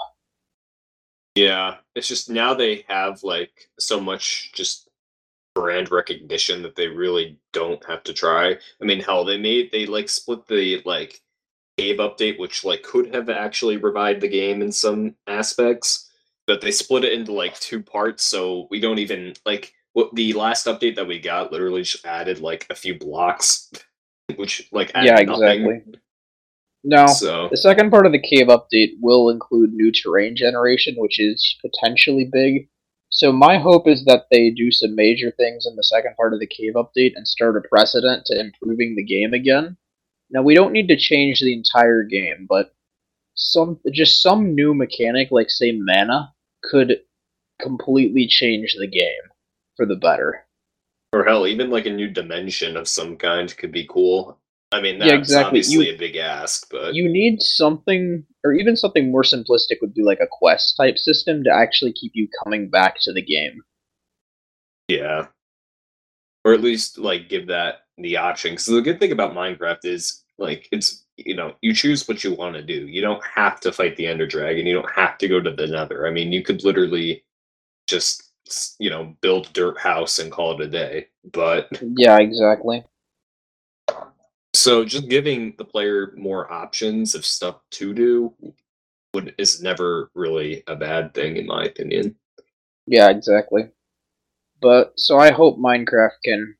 Yeah, 1.36 1.76
it's 1.94 2.08
just 2.08 2.30
now 2.30 2.54
they 2.54 2.86
have 2.88 3.22
like 3.22 3.68
so 3.78 4.00
much 4.00 4.52
just 4.54 4.88
brand 5.54 5.90
recognition 5.90 6.62
that 6.62 6.76
they 6.76 6.88
really 6.88 7.38
don't 7.52 7.84
have 7.84 8.02
to 8.04 8.14
try. 8.14 8.52
I 8.52 8.84
mean, 8.84 9.00
hell, 9.00 9.24
they 9.24 9.36
made 9.36 9.70
they 9.70 9.84
like 9.84 10.08
split 10.08 10.46
the 10.46 10.82
like 10.86 11.20
cave 11.76 11.98
update, 11.98 12.38
which 12.38 12.64
like 12.64 12.82
could 12.82 13.14
have 13.14 13.28
actually 13.28 13.76
revived 13.76 14.22
the 14.22 14.28
game 14.28 14.62
in 14.62 14.72
some 14.72 15.14
aspects, 15.26 16.10
but 16.46 16.62
they 16.62 16.70
split 16.70 17.04
it 17.04 17.12
into 17.12 17.32
like 17.32 17.60
two 17.60 17.82
parts, 17.82 18.24
so 18.24 18.66
we 18.70 18.80
don't 18.80 18.98
even 18.98 19.34
like 19.44 19.74
what 19.92 20.14
the 20.14 20.32
last 20.32 20.66
update 20.66 20.96
that 20.96 21.06
we 21.06 21.18
got 21.18 21.52
literally 21.52 21.82
just 21.82 22.06
added 22.06 22.40
like 22.40 22.66
a 22.70 22.74
few 22.74 22.98
blocks, 22.98 23.70
which 24.36 24.68
like 24.72 24.90
yeah, 24.94 25.18
exactly. 25.18 25.58
Nothing. 25.58 25.96
No, 26.88 27.08
So 27.08 27.48
the 27.50 27.56
second 27.56 27.90
part 27.90 28.06
of 28.06 28.12
the 28.12 28.22
cave 28.22 28.46
update 28.46 28.92
will 29.00 29.28
include 29.28 29.72
new 29.72 29.90
terrain 29.90 30.36
generation, 30.36 30.94
which 30.96 31.18
is 31.18 31.56
potentially 31.60 32.30
big. 32.32 32.68
So 33.10 33.32
my 33.32 33.58
hope 33.58 33.88
is 33.88 34.04
that 34.04 34.26
they 34.30 34.50
do 34.50 34.70
some 34.70 34.94
major 34.94 35.32
things 35.32 35.66
in 35.66 35.74
the 35.74 35.82
second 35.82 36.14
part 36.14 36.32
of 36.32 36.38
the 36.38 36.46
cave 36.46 36.74
update 36.74 37.14
and 37.16 37.26
start 37.26 37.56
a 37.56 37.68
precedent 37.68 38.24
to 38.26 38.38
improving 38.38 38.94
the 38.94 39.02
game 39.02 39.34
again. 39.34 39.76
Now 40.30 40.42
we 40.42 40.54
don't 40.54 40.72
need 40.72 40.86
to 40.86 40.96
change 40.96 41.40
the 41.40 41.52
entire 41.52 42.04
game, 42.04 42.46
but 42.48 42.72
some 43.34 43.80
just 43.92 44.22
some 44.22 44.54
new 44.54 44.72
mechanic 44.72 45.32
like 45.32 45.50
say 45.50 45.72
mana 45.76 46.32
could 46.62 47.00
completely 47.60 48.28
change 48.28 48.76
the 48.78 48.86
game 48.86 49.26
for 49.76 49.86
the 49.86 49.96
better. 49.96 50.46
or 51.12 51.24
hell, 51.24 51.48
even 51.48 51.68
like 51.68 51.86
a 51.86 51.90
new 51.90 52.08
dimension 52.08 52.76
of 52.76 52.86
some 52.86 53.16
kind 53.16 53.56
could 53.56 53.72
be 53.72 53.88
cool. 53.90 54.38
I 54.72 54.80
mean, 54.80 54.98
that's 54.98 55.10
Yeah, 55.10 55.18
exactly. 55.18 55.60
obviously 55.60 55.86
You- 55.88 55.94
a 55.94 55.98
big 55.98 56.16
ask, 56.16 56.68
but 56.70 56.94
You 56.94 57.08
need 57.08 57.40
something 57.40 58.24
or 58.44 58.52
even 58.52 58.76
something 58.76 59.10
more 59.10 59.22
simplistic 59.22 59.76
would 59.80 59.94
be 59.94 60.02
like 60.02 60.20
a 60.20 60.28
quest 60.30 60.76
type 60.76 60.98
system 60.98 61.42
to 61.44 61.50
actually 61.52 61.92
keep 61.92 62.12
you 62.14 62.28
coming 62.44 62.68
back 62.70 62.96
to 63.02 63.12
the 63.12 63.22
game. 63.22 63.62
Yeah. 64.88 65.26
Or 66.44 66.52
at 66.52 66.60
least 66.60 66.98
like 66.98 67.28
give 67.28 67.48
that 67.48 67.82
the 67.98 68.16
option. 68.18 68.52
Because 68.52 68.66
the 68.66 68.80
good 68.82 69.00
thing 69.00 69.12
about 69.12 69.34
Minecraft 69.34 69.84
is 69.84 70.22
like 70.38 70.68
it's 70.70 71.04
you 71.16 71.34
know, 71.34 71.54
you 71.62 71.72
choose 71.72 72.06
what 72.06 72.22
you 72.22 72.34
want 72.34 72.56
to 72.56 72.62
do. 72.62 72.86
You 72.86 73.00
don't 73.00 73.24
have 73.24 73.58
to 73.60 73.72
fight 73.72 73.96
the 73.96 74.06
Ender 74.06 74.26
Dragon. 74.26 74.66
You 74.66 74.74
don't 74.74 74.92
have 74.92 75.16
to 75.18 75.28
go 75.28 75.40
to 75.40 75.50
the 75.50 75.66
Nether. 75.66 76.06
I 76.06 76.10
mean, 76.10 76.30
you 76.30 76.42
could 76.42 76.62
literally 76.62 77.24
just 77.88 78.22
you 78.78 78.90
know 78.90 79.16
build 79.22 79.46
a 79.48 79.52
dirt 79.52 79.78
house 79.78 80.18
and 80.18 80.30
call 80.30 80.52
it 80.52 80.66
a 80.66 80.70
day. 80.70 81.08
But 81.32 81.68
Yeah, 81.96 82.18
exactly. 82.18 82.84
So 84.56 84.84
just 84.84 85.08
giving 85.08 85.54
the 85.58 85.64
player 85.64 86.12
more 86.16 86.50
options 86.52 87.14
of 87.14 87.24
stuff 87.24 87.56
to 87.72 87.94
do 87.94 88.34
would 89.14 89.34
is 89.38 89.62
never 89.62 90.10
really 90.14 90.62
a 90.66 90.76
bad 90.76 91.14
thing 91.14 91.36
in 91.36 91.46
my 91.46 91.64
opinion. 91.64 92.16
Yeah, 92.86 93.10
exactly. 93.10 93.70
But 94.60 94.92
so 94.96 95.18
I 95.18 95.32
hope 95.32 95.58
Minecraft 95.58 96.18
can 96.24 96.56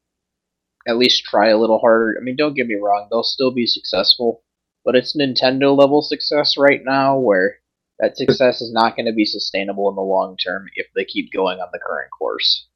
at 0.86 0.98
least 0.98 1.24
try 1.24 1.48
a 1.48 1.58
little 1.58 1.78
harder. 1.78 2.16
I 2.18 2.22
mean, 2.22 2.36
don't 2.36 2.54
get 2.54 2.66
me 2.66 2.76
wrong, 2.76 3.08
they'll 3.10 3.22
still 3.22 3.50
be 3.50 3.66
successful, 3.66 4.42
but 4.84 4.94
it's 4.94 5.16
Nintendo 5.16 5.76
level 5.76 6.02
success 6.02 6.56
right 6.56 6.80
now 6.84 7.18
where 7.18 7.58
that 7.98 8.16
success 8.16 8.60
is 8.60 8.72
not 8.72 8.96
going 8.96 9.06
to 9.06 9.12
be 9.12 9.24
sustainable 9.24 9.88
in 9.88 9.96
the 9.96 10.02
long 10.02 10.36
term 10.36 10.66
if 10.74 10.86
they 10.94 11.04
keep 11.04 11.32
going 11.32 11.58
on 11.58 11.68
the 11.72 11.80
current 11.84 12.10
course. 12.16 12.68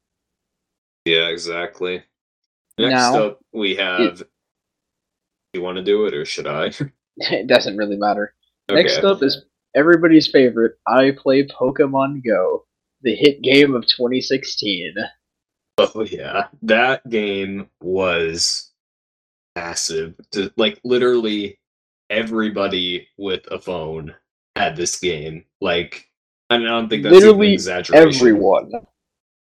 Yeah, 1.05 1.27
exactly. 1.27 2.03
Next 2.77 2.93
Now, 2.93 3.23
up, 3.23 3.39
we 3.53 3.75
have. 3.75 4.23
You 5.53 5.61
want 5.61 5.77
to 5.77 5.83
do 5.83 6.05
it, 6.05 6.13
or 6.13 6.25
should 6.25 6.47
I? 6.47 6.71
it 7.17 7.47
doesn't 7.47 7.77
really 7.77 7.97
matter. 7.97 8.33
Next 8.69 8.99
up 8.99 9.21
is 9.21 9.43
everybody's 9.75 10.27
favorite 10.27 10.77
I 10.87 11.11
Play 11.11 11.45
Pokemon 11.47 12.23
Go, 12.25 12.65
the 13.01 13.15
hit 13.15 13.41
game 13.41 13.75
of 13.75 13.85
2016. 13.85 14.95
Oh 15.77 16.03
yeah, 16.03 16.47
that 16.63 17.07
game 17.09 17.67
was 17.81 18.71
massive. 19.55 20.15
To- 20.31 20.53
Like 20.55 20.79
literally, 20.83 21.59
everybody 22.09 23.07
with 23.17 23.41
a 23.51 23.59
phone 23.59 24.15
had 24.55 24.75
this 24.75 24.99
game. 24.99 25.43
Like, 25.59 26.09
I, 26.49 26.59
don't 26.59 26.87
think 26.87 27.03
that's 27.03 27.13
Literally 27.13 27.53
exaggeration. 27.53 28.07
Everyone. 28.07 28.71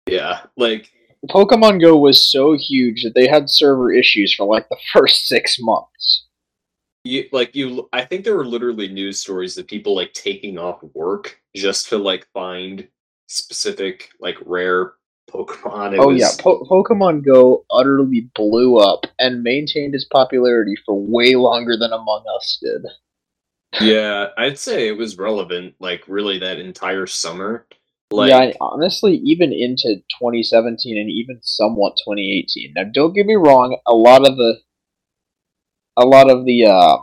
Yeah, 0.07 0.41
like 0.57 0.91
Pokemon 1.27 1.81
Go 1.81 1.97
was 1.97 2.31
so 2.31 2.55
huge 2.57 3.03
that 3.03 3.13
they 3.15 3.27
had 3.27 3.49
server 3.49 3.91
issues 3.91 4.33
for 4.33 4.45
like 4.45 4.69
the 4.69 4.77
first 4.93 5.27
six 5.27 5.57
months. 5.59 6.25
you, 7.03 7.25
like 7.31 7.55
you. 7.55 7.89
I 7.93 8.05
think 8.05 8.23
there 8.23 8.35
were 8.35 8.45
literally 8.45 8.87
news 8.87 9.19
stories 9.19 9.57
of 9.57 9.67
people 9.67 9.95
like 9.95 10.13
taking 10.13 10.57
off 10.57 10.81
work 10.93 11.39
just 11.55 11.89
to 11.89 11.97
like 11.97 12.27
find 12.33 12.87
specific 13.27 14.09
like 14.19 14.37
rare 14.45 14.93
Pokemon. 15.29 15.93
It 15.93 15.99
oh 15.99 16.09
was, 16.09 16.19
yeah, 16.19 16.31
po- 16.39 16.63
Pokemon 16.65 17.25
Go 17.25 17.65
utterly 17.71 18.29
blew 18.35 18.77
up 18.77 19.05
and 19.19 19.43
maintained 19.43 19.95
its 19.95 20.05
popularity 20.05 20.75
for 20.85 20.99
way 20.99 21.35
longer 21.35 21.77
than 21.77 21.91
Among 21.93 22.23
Us 22.37 22.57
did. 22.61 22.85
yeah. 23.81 24.27
I'd 24.37 24.57
say 24.59 24.87
it 24.87 24.97
was 24.97 25.17
relevant. 25.17 25.75
Like 25.79 26.03
really, 26.07 26.39
that 26.39 26.59
entire 26.59 27.07
summer. 27.07 27.67
Like, 28.11 28.29
yeah, 28.29 28.51
honestly, 28.59 29.15
even 29.23 29.53
into 29.53 29.95
2017 30.19 30.97
and 30.97 31.09
even 31.09 31.39
somewhat 31.43 31.97
2018. 32.03 32.73
Now, 32.75 32.83
don't 32.91 33.13
get 33.13 33.27
me 33.27 33.35
wrong, 33.35 33.77
a 33.87 33.93
lot 33.93 34.27
of 34.27 34.37
the, 34.37 34.59
a 35.95 36.05
lot 36.05 36.31
of 36.31 36.45
the, 36.45 36.65
uh, 36.65 36.97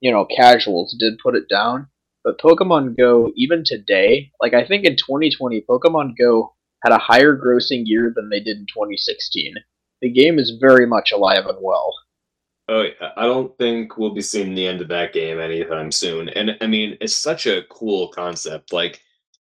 you 0.00 0.10
know, 0.10 0.24
casuals 0.24 0.96
did 0.98 1.18
put 1.22 1.36
it 1.36 1.48
down, 1.48 1.86
but 2.24 2.40
Pokemon 2.40 2.96
Go, 2.96 3.32
even 3.36 3.62
today, 3.64 4.32
like 4.40 4.54
I 4.54 4.66
think 4.66 4.84
in 4.84 4.96
2020, 4.96 5.64
Pokemon 5.68 6.14
Go 6.18 6.54
had 6.82 6.92
a 6.92 6.98
higher 6.98 7.36
grossing 7.36 7.82
year 7.84 8.12
than 8.14 8.28
they 8.28 8.40
did 8.40 8.56
in 8.56 8.66
2016. 8.66 9.54
The 10.02 10.10
game 10.10 10.38
is 10.38 10.58
very 10.60 10.86
much 10.86 11.12
alive 11.12 11.46
and 11.46 11.58
well. 11.60 11.94
Oh. 12.68 12.86
I 13.16 13.24
don't 13.26 13.56
think 13.58 13.98
we'll 13.98 14.14
be 14.14 14.22
seeing 14.22 14.54
the 14.54 14.66
end 14.66 14.80
of 14.80 14.88
that 14.88 15.12
game 15.12 15.38
anytime 15.38 15.92
soon. 15.92 16.30
And 16.30 16.56
I 16.60 16.66
mean, 16.66 16.96
it's 17.00 17.14
such 17.14 17.46
a 17.46 17.62
cool 17.70 18.08
concept, 18.08 18.72
like 18.72 19.00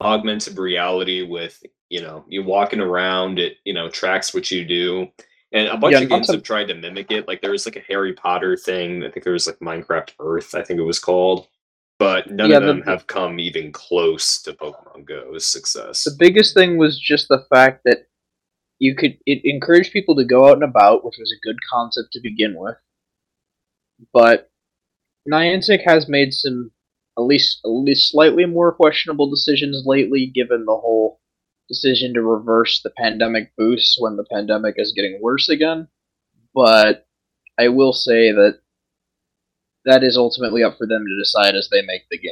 augmented 0.03 0.57
reality 0.57 1.21
with 1.23 1.63
you 1.89 2.01
know 2.01 2.25
you 2.27 2.43
walking 2.43 2.79
around. 2.79 3.39
It 3.39 3.57
you 3.65 3.73
know 3.73 3.89
tracks 3.89 4.33
what 4.33 4.51
you 4.51 4.65
do, 4.65 5.07
and 5.51 5.67
a 5.67 5.77
bunch 5.77 5.93
Yeah, 5.93 5.99
of 6.01 6.09
games 6.09 6.31
have 6.31 6.43
tried 6.43 6.65
to 6.69 6.75
mimic 6.75 7.11
it. 7.11 7.27
Like 7.27 7.41
there 7.41 7.51
was 7.51 7.65
like 7.65 7.75
a 7.75 7.81
Harry 7.87 8.13
Potter 8.13 8.55
thing. 8.57 9.03
I 9.03 9.09
think 9.09 9.23
there 9.23 9.33
was 9.33 9.47
like 9.47 9.59
Minecraft 9.59 10.11
Earth. 10.19 10.55
I 10.55 10.63
think 10.63 10.79
it 10.79 10.83
was 10.83 10.99
called. 10.99 11.47
But 11.99 12.31
none 12.31 12.49
Yeah, 12.49 12.57
of 12.57 12.63
the- 12.63 12.67
them 12.67 12.81
have 12.83 13.07
come 13.07 13.39
even 13.39 13.71
close 13.71 14.41
to 14.41 14.53
Pokemon 14.53 15.05
Go's 15.05 15.45
success. 15.47 16.03
The 16.03 16.15
biggest 16.17 16.53
thing 16.55 16.77
was 16.77 16.99
just 16.99 17.27
the 17.29 17.45
fact 17.53 17.81
that 17.85 18.07
you 18.79 18.95
could 18.95 19.17
it 19.25 19.41
encouraged 19.45 19.93
people 19.93 20.15
to 20.15 20.25
go 20.25 20.47
out 20.49 20.53
and 20.55 20.63
about, 20.63 21.05
which 21.05 21.15
was 21.19 21.31
a 21.31 21.45
good 21.47 21.55
concept 21.71 22.11
to 22.13 22.19
begin 22.19 22.55
with. 22.57 22.75
But 24.11 24.49
Niantic 25.31 25.83
has 25.85 26.09
made 26.09 26.33
some 26.33 26.71
at 27.17 27.21
least 27.21 27.59
at 27.65 27.69
least 27.69 28.11
slightly 28.11 28.45
more 28.45 28.71
questionable 28.71 29.29
decisions 29.29 29.83
lately, 29.85 30.25
given 30.25 30.65
the 30.65 30.75
whole 30.75 31.19
decision 31.69 32.13
to 32.13 32.21
reverse 32.21 32.81
the 32.81 32.91
pandemic 32.91 33.51
boost 33.57 33.97
when 33.99 34.17
the 34.17 34.25
pandemic 34.31 34.75
is 34.77 34.93
getting 34.93 35.19
worse 35.21 35.49
again. 35.49 35.87
But 36.53 37.05
I 37.59 37.69
will 37.69 37.93
say 37.93 38.31
that 38.31 38.59
that 39.85 40.03
is 40.03 40.17
ultimately 40.17 40.63
up 40.63 40.77
for 40.77 40.87
them 40.87 41.05
to 41.05 41.19
decide 41.19 41.55
as 41.55 41.69
they 41.69 41.81
make 41.81 42.03
the 42.09 42.17
game. 42.17 42.31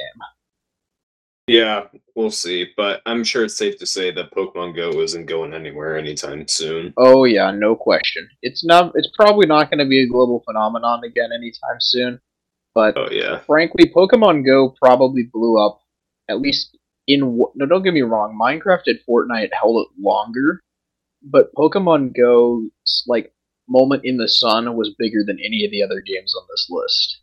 Yeah, 1.48 1.88
we'll 2.16 2.32
see. 2.32 2.68
But 2.78 3.02
I'm 3.06 3.24
sure 3.24 3.44
it's 3.44 3.58
safe 3.58 3.78
to 3.80 3.86
say 3.86 4.12
that 4.12 4.34
Pokemon 4.34 4.76
Go 4.76 5.02
isn't 5.02 5.26
going 5.26 5.54
anywhere 5.54 5.98
anytime 5.98 6.48
soon. 6.48 6.94
Oh 6.98 7.26
yeah, 7.26 7.52
no 7.52 7.76
question. 7.76 8.30
It's 8.42 8.64
not. 8.64 8.94
It's 8.96 9.10
probably 9.16 9.48
not 9.48 9.70
going 9.70 9.80
to 9.80 9.86
be 9.86 10.04
a 10.04 10.08
global 10.08 10.44
phenomenon 10.46 11.04
again 11.04 11.32
anytime 11.34 11.78
soon. 11.80 12.22
But 12.74 12.98
Oh 12.98 13.10
yeah. 13.12 13.40
frankly, 13.40 13.92
Pokemon 13.94 14.46
Go 14.46 14.76
probably 14.82 15.24
blew 15.24 15.58
up. 15.58 15.82
At 16.30 16.40
least 16.40 16.78
in 17.08 17.38
no, 17.56 17.66
don't 17.66 17.84
get 17.84 17.94
me 17.94 18.02
wrong. 18.02 18.38
Minecraft 18.40 18.84
and 18.88 19.00
Fortnite 19.08 19.50
held 19.54 19.86
it 19.86 20.02
longer, 20.02 20.62
but 21.22 21.54
Pokemon 21.56 22.16
Go's 22.16 23.04
like 23.08 23.34
moment 23.68 24.06
in 24.06 24.18
the 24.18 24.28
sun 24.28 24.76
was 24.76 24.96
bigger 24.98 25.24
than 25.26 25.40
any 25.40 25.66
of 25.66 25.72
the 25.72 25.84
other 25.84 26.02
games 26.02 26.34
on 26.36 26.44
this 26.50 26.68
list. 26.70 27.22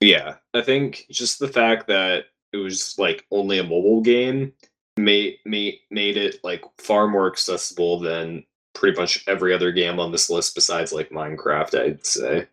Yeah, 0.00 0.36
I 0.54 0.62
think 0.62 1.06
just 1.10 1.38
the 1.38 1.48
fact 1.48 1.86
that 1.88 2.26
it 2.52 2.58
was 2.58 2.94
like 2.98 3.26
only 3.30 3.58
a 3.58 3.64
mobile 3.64 4.00
game 4.00 4.52
made 4.96 5.38
made 5.44 5.78
made 5.90 6.16
it 6.16 6.40
like 6.44 6.64
far 6.78 7.08
more 7.08 7.30
accessible 7.30 8.00
than 8.00 8.44
pretty 8.74 8.98
much 8.98 9.24
every 9.26 9.52
other 9.52 9.72
game 9.72 9.98
on 9.98 10.12
this 10.12 10.30
list 10.30 10.54
besides 10.54 10.92
like 10.92 11.10
Minecraft, 11.10 11.78
I'd 11.78 12.06
say. 12.06 12.46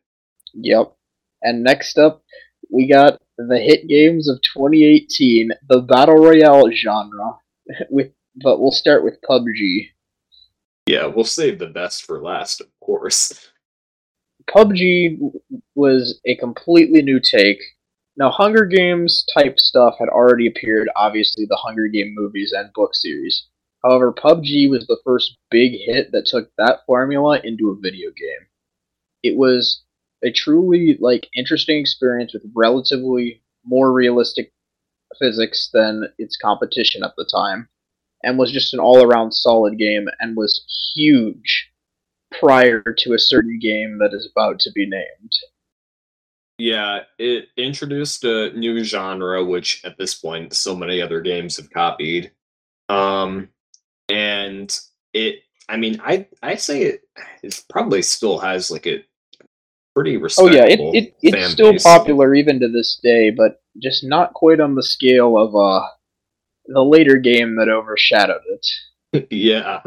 Yep. 0.53 0.95
And 1.41 1.63
next 1.63 1.97
up, 1.97 2.23
we 2.71 2.87
got 2.87 3.21
the 3.37 3.59
hit 3.59 3.87
games 3.87 4.29
of 4.29 4.37
2018, 4.53 5.51
the 5.69 5.81
battle 5.81 6.15
royale 6.15 6.69
genre. 6.71 7.37
With 7.89 8.11
but 8.43 8.59
we'll 8.59 8.71
start 8.71 9.03
with 9.03 9.21
PUBG. 9.21 9.91
Yeah, 10.87 11.05
we'll 11.07 11.23
save 11.23 11.59
the 11.59 11.67
best 11.67 12.03
for 12.03 12.21
last, 12.21 12.61
of 12.61 12.67
course. 12.81 13.49
PUBG 14.49 15.17
was 15.73 16.19
a 16.25 16.35
completely 16.35 17.01
new 17.01 17.19
take. 17.19 17.59
Now, 18.17 18.29
Hunger 18.29 18.65
Games 18.65 19.25
type 19.33 19.59
stuff 19.59 19.95
had 19.99 20.09
already 20.09 20.47
appeared, 20.47 20.89
obviously, 20.95 21.45
the 21.45 21.55
Hunger 21.55 21.87
Game 21.87 22.13
movies 22.15 22.53
and 22.55 22.71
book 22.73 22.91
series. 22.93 23.47
However, 23.83 24.13
PUBG 24.13 24.69
was 24.69 24.85
the 24.87 24.99
first 25.03 25.37
big 25.49 25.73
hit 25.73 26.11
that 26.11 26.25
took 26.25 26.49
that 26.57 26.79
formula 26.85 27.39
into 27.43 27.71
a 27.71 27.79
video 27.81 28.09
game. 28.09 28.47
It 29.23 29.35
was 29.35 29.84
a 30.23 30.31
truly 30.31 30.97
like 30.99 31.27
interesting 31.35 31.79
experience 31.79 32.33
with 32.33 32.43
relatively 32.55 33.41
more 33.65 33.91
realistic 33.91 34.51
physics 35.19 35.69
than 35.73 36.07
its 36.17 36.37
competition 36.37 37.03
at 37.03 37.13
the 37.17 37.29
time, 37.33 37.67
and 38.23 38.37
was 38.37 38.51
just 38.51 38.73
an 38.73 38.79
all-around 38.79 39.33
solid 39.33 39.77
game 39.77 40.07
and 40.19 40.35
was 40.35 40.93
huge 40.95 41.69
prior 42.39 42.81
to 42.97 43.13
a 43.13 43.19
certain 43.19 43.59
game 43.59 43.97
that 43.99 44.13
is 44.13 44.29
about 44.31 44.59
to 44.59 44.71
be 44.71 44.85
named. 44.87 45.31
Yeah, 46.57 47.01
it 47.19 47.49
introduced 47.57 48.23
a 48.23 48.51
new 48.53 48.83
genre, 48.83 49.43
which 49.43 49.83
at 49.83 49.97
this 49.97 50.15
point 50.15 50.53
so 50.53 50.75
many 50.75 51.01
other 51.01 51.19
games 51.21 51.57
have 51.57 51.69
copied. 51.69 52.31
Um, 52.87 53.49
and 54.09 54.77
it, 55.13 55.39
I 55.67 55.77
mean, 55.77 55.99
I 56.03 56.27
I 56.41 56.55
say 56.55 56.83
it, 56.83 57.01
it 57.43 57.63
probably 57.69 58.01
still 58.01 58.39
has 58.39 58.71
like 58.71 58.87
a 58.87 59.03
pretty 59.95 60.17
Oh 60.37 60.47
yeah, 60.47 60.65
it, 60.65 60.79
it 60.93 61.15
it's 61.21 61.51
still 61.51 61.71
base. 61.71 61.83
popular 61.83 62.35
even 62.35 62.59
to 62.59 62.67
this 62.67 62.99
day, 63.01 63.29
but 63.31 63.61
just 63.81 64.03
not 64.03 64.33
quite 64.33 64.59
on 64.59 64.75
the 64.75 64.83
scale 64.83 65.37
of 65.37 65.55
uh 65.55 65.87
the 66.67 66.81
later 66.83 67.17
game 67.17 67.55
that 67.55 67.69
overshadowed 67.69 68.41
it. 69.13 69.27
yeah, 69.31 69.81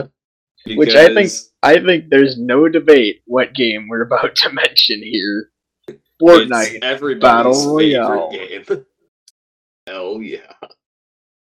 Which 0.66 0.94
I 0.94 1.12
think- 1.14 1.31
I 1.62 1.81
think 1.85 2.09
there's 2.09 2.38
no 2.38 2.68
debate 2.68 3.23
what 3.27 3.53
game 3.55 3.88
we're 3.88 4.03
about 4.03 4.37
to 4.37 4.53
mention 4.53 5.03
here. 5.03 5.51
Fortnite. 6.23 6.79
everybody's 6.83 7.21
Battle 7.23 7.75
Royale. 7.77 8.31
game. 8.31 8.64
Hell 9.87 10.21
yeah! 10.23 10.53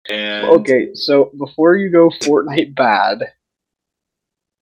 And 0.08 0.46
Okay, 0.48 0.90
so 0.94 1.30
before 1.38 1.76
you 1.76 1.90
go 1.90 2.10
Fortnite 2.22 2.74
bad, 2.74 3.18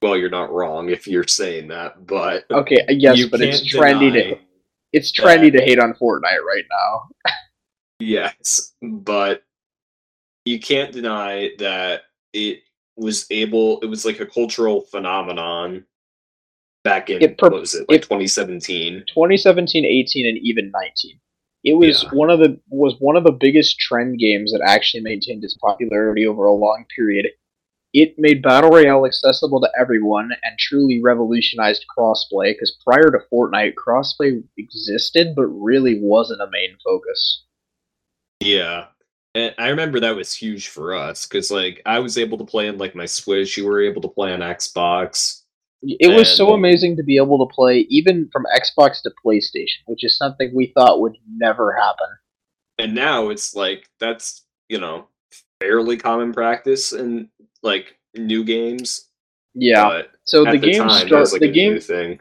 well, 0.07 0.17
you're 0.17 0.31
not 0.31 0.53
wrong 0.53 0.89
if 0.89 1.07
you're 1.07 1.27
saying 1.27 1.69
that, 1.69 2.07
but 2.07 2.45
okay, 2.51 2.81
uh, 2.89 2.93
yes, 2.93 3.25
but 3.27 3.41
it's 3.41 3.61
trendy 3.75 4.13
to 4.13 4.39
it's 4.93 5.11
trendy 5.13 5.51
to 5.53 5.61
hate 5.61 5.79
on 5.81 5.95
Fortnite 5.95 6.43
right 6.47 6.65
now. 6.71 7.09
Yes, 7.99 8.75
but 8.83 9.43
you 10.45 10.61
can't 10.61 10.93
deny 10.93 11.51
that 11.59 12.03
it 12.33 12.61
was 12.97 13.27
able. 13.31 13.81
It 13.81 13.87
was 13.87 14.05
like 14.05 14.21
a 14.21 14.27
cultural 14.27 14.83
phenomenon 14.83 15.85
back 16.85 17.11
in 17.11 17.21
It 17.23 17.37
per- 17.39 17.49
what 17.49 17.61
was 17.63 17.75
it 17.75 17.89
like 17.89 18.01
it- 18.01 18.03
2017? 18.03 19.05
2017, 19.13 19.85
18, 19.85 20.27
and 20.27 20.39
even 20.39 20.71
19. 20.71 21.19
It 21.65 21.75
was 21.75 22.05
Yeah. 22.05 22.11
one 22.13 22.31
of 22.31 22.39
the 22.39 22.61
was 22.69 22.95
one 23.01 23.17
of 23.17 23.25
the 23.25 23.33
biggest 23.33 23.79
trend 23.79 24.19
games 24.21 24.53
that 24.53 24.61
actually 24.65 25.03
maintained 25.03 25.43
its 25.43 25.57
popularity 25.57 26.27
over 26.27 26.45
a 26.47 26.53
long 26.55 26.85
period. 26.95 27.27
It 27.97 28.15
made 28.19 28.43
battle 28.43 28.69
royale 28.69 29.07
accessible 29.07 29.59
to 29.63 29.71
everyone 29.81 30.31
and 30.43 30.59
truly 30.59 31.01
revolutionized 31.03 31.87
crossplay. 31.97 32.53
Because 32.53 32.77
prior 32.85 33.11
to 33.11 33.21
Fortnite, 33.33 33.73
crossplay 33.75 34.45
existed 34.59 35.29
but 35.35 35.47
really 35.47 35.99
wasn't 36.03 36.43
a 36.43 36.51
main 36.51 36.77
focus. 36.85 37.45
Yeah, 38.41 38.89
and 39.35 39.55
I 39.57 39.69
remember 39.71 39.99
that 40.01 40.15
was 40.15 40.35
huge 40.35 40.69
for 40.69 40.95
us 40.95 41.27
because 41.27 41.51
like 41.51 41.81
I 41.87 41.99
was 42.01 42.19
able 42.19 42.37
to 42.37 42.45
play 42.45 42.69
on 42.69 42.77
like 42.77 42.95
my 42.95 43.07
Switch. 43.07 43.57
You 43.57 43.65
were 43.65 43.81
able 43.81 44.03
to 44.03 44.09
play 44.09 44.31
on 44.31 44.41
Xbox. 44.41 45.41
It 45.83 46.15
was 46.15 46.37
so 46.37 46.53
amazing 46.53 46.97
to 46.97 47.03
be 47.03 47.17
able 47.17 47.47
to 47.47 47.55
play 47.55 47.87
even 47.89 48.29
from 48.31 48.45
Xbox 48.55 49.01
to 49.05 49.13
PlayStation, 49.25 49.85
which 49.87 50.05
is 50.05 50.19
something 50.19 50.53
we 50.55 50.73
thought 50.77 51.01
would 51.01 51.17
never 51.27 51.75
happen. 51.75 52.09
and 52.79 52.95
now 52.95 53.31
it's 53.31 53.55
like 53.55 53.89
that's 53.99 54.45
you 54.69 54.79
know 54.79 55.09
fairly 55.61 55.97
common 55.97 56.33
practice 56.33 56.93
in 56.93 57.29
like 57.67 57.97
new 58.17 58.45
games. 58.45 59.09
Yeah. 59.55 59.85
but 59.85 60.11
So 60.25 60.45
the 60.45 60.53
the 60.53 60.59
game 60.59 60.79
time, 60.79 60.89
that 60.89 61.07
start 61.09 61.21
was 61.21 61.33
like 61.33 61.41
the 61.43 61.53
game 61.53 61.79
thing. 61.81 62.21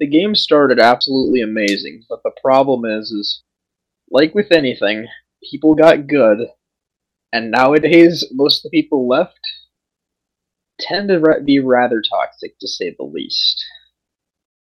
the 0.00 0.06
game 0.08 0.34
started 0.34 0.80
absolutely 0.80 1.42
amazing, 1.42 2.04
but 2.08 2.22
the 2.24 2.32
problem 2.42 2.84
is, 2.84 3.10
is 3.12 3.42
like 4.10 4.34
with 4.34 4.50
anything, 4.50 5.06
people 5.48 5.74
got 5.76 6.06
good, 6.08 6.48
and 7.32 7.50
nowadays 7.52 8.24
most 8.32 8.64
of 8.64 8.70
the 8.70 8.80
people 8.80 9.06
left 9.08 9.38
tend 10.80 11.08
to 11.08 11.40
be 11.44 11.60
rather 11.60 12.02
toxic, 12.10 12.58
to 12.58 12.66
say 12.66 12.94
the 12.98 13.04
least. 13.04 13.64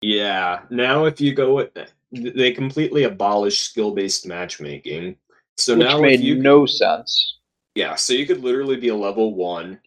Yeah. 0.02 0.61
Now, 0.70 1.06
if 1.06 1.20
you 1.20 1.35
go, 1.35 1.54
with- 1.56 1.76
they 2.12 2.52
completely 2.52 3.02
abolished 3.04 3.64
skill-based 3.64 4.26
matchmaking. 4.26 5.16
So 5.56 5.76
which 5.76 5.87
now, 5.88 6.00
made 6.00 6.20
if 6.20 6.20
you 6.20 6.37
no 6.37 6.66
sense. 6.66 7.38
yeah, 7.74 7.94
so 7.96 8.12
you 8.12 8.26
could 8.26 8.42
literally 8.44 8.76
be 8.76 8.88
a 8.88 8.94
level 8.94 9.35
one, 9.35 9.80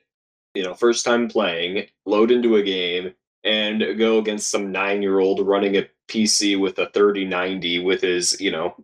you 0.60 0.66
know, 0.66 0.74
first 0.74 1.06
time 1.06 1.30
playing, 1.30 1.88
load 2.06 2.32
into 2.32 2.58
a 2.58 2.62
game, 2.62 3.14
and 3.46 3.98
go 3.98 4.18
against 4.18 4.52
some 4.52 4.74
nine-year-old 4.74 5.48
running 5.48 5.78
a 5.78 5.88
PC 6.10 6.60
with 6.60 6.78
a 6.80 6.90
3090 6.94 7.80
with 7.80 8.02
his, 8.02 8.40
you 8.42 8.52
know, 8.52 8.76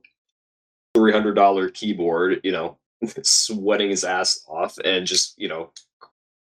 three 0.94 1.12
hundred 1.12 1.34
dollar 1.34 1.70
keyboard, 1.70 2.40
you 2.46 2.54
know, 2.54 2.78
sweating 3.24 3.90
his 3.90 4.06
ass 4.06 4.46
off, 4.48 4.78
and 4.86 5.06
just 5.06 5.34
you 5.38 5.50
know, 5.50 5.72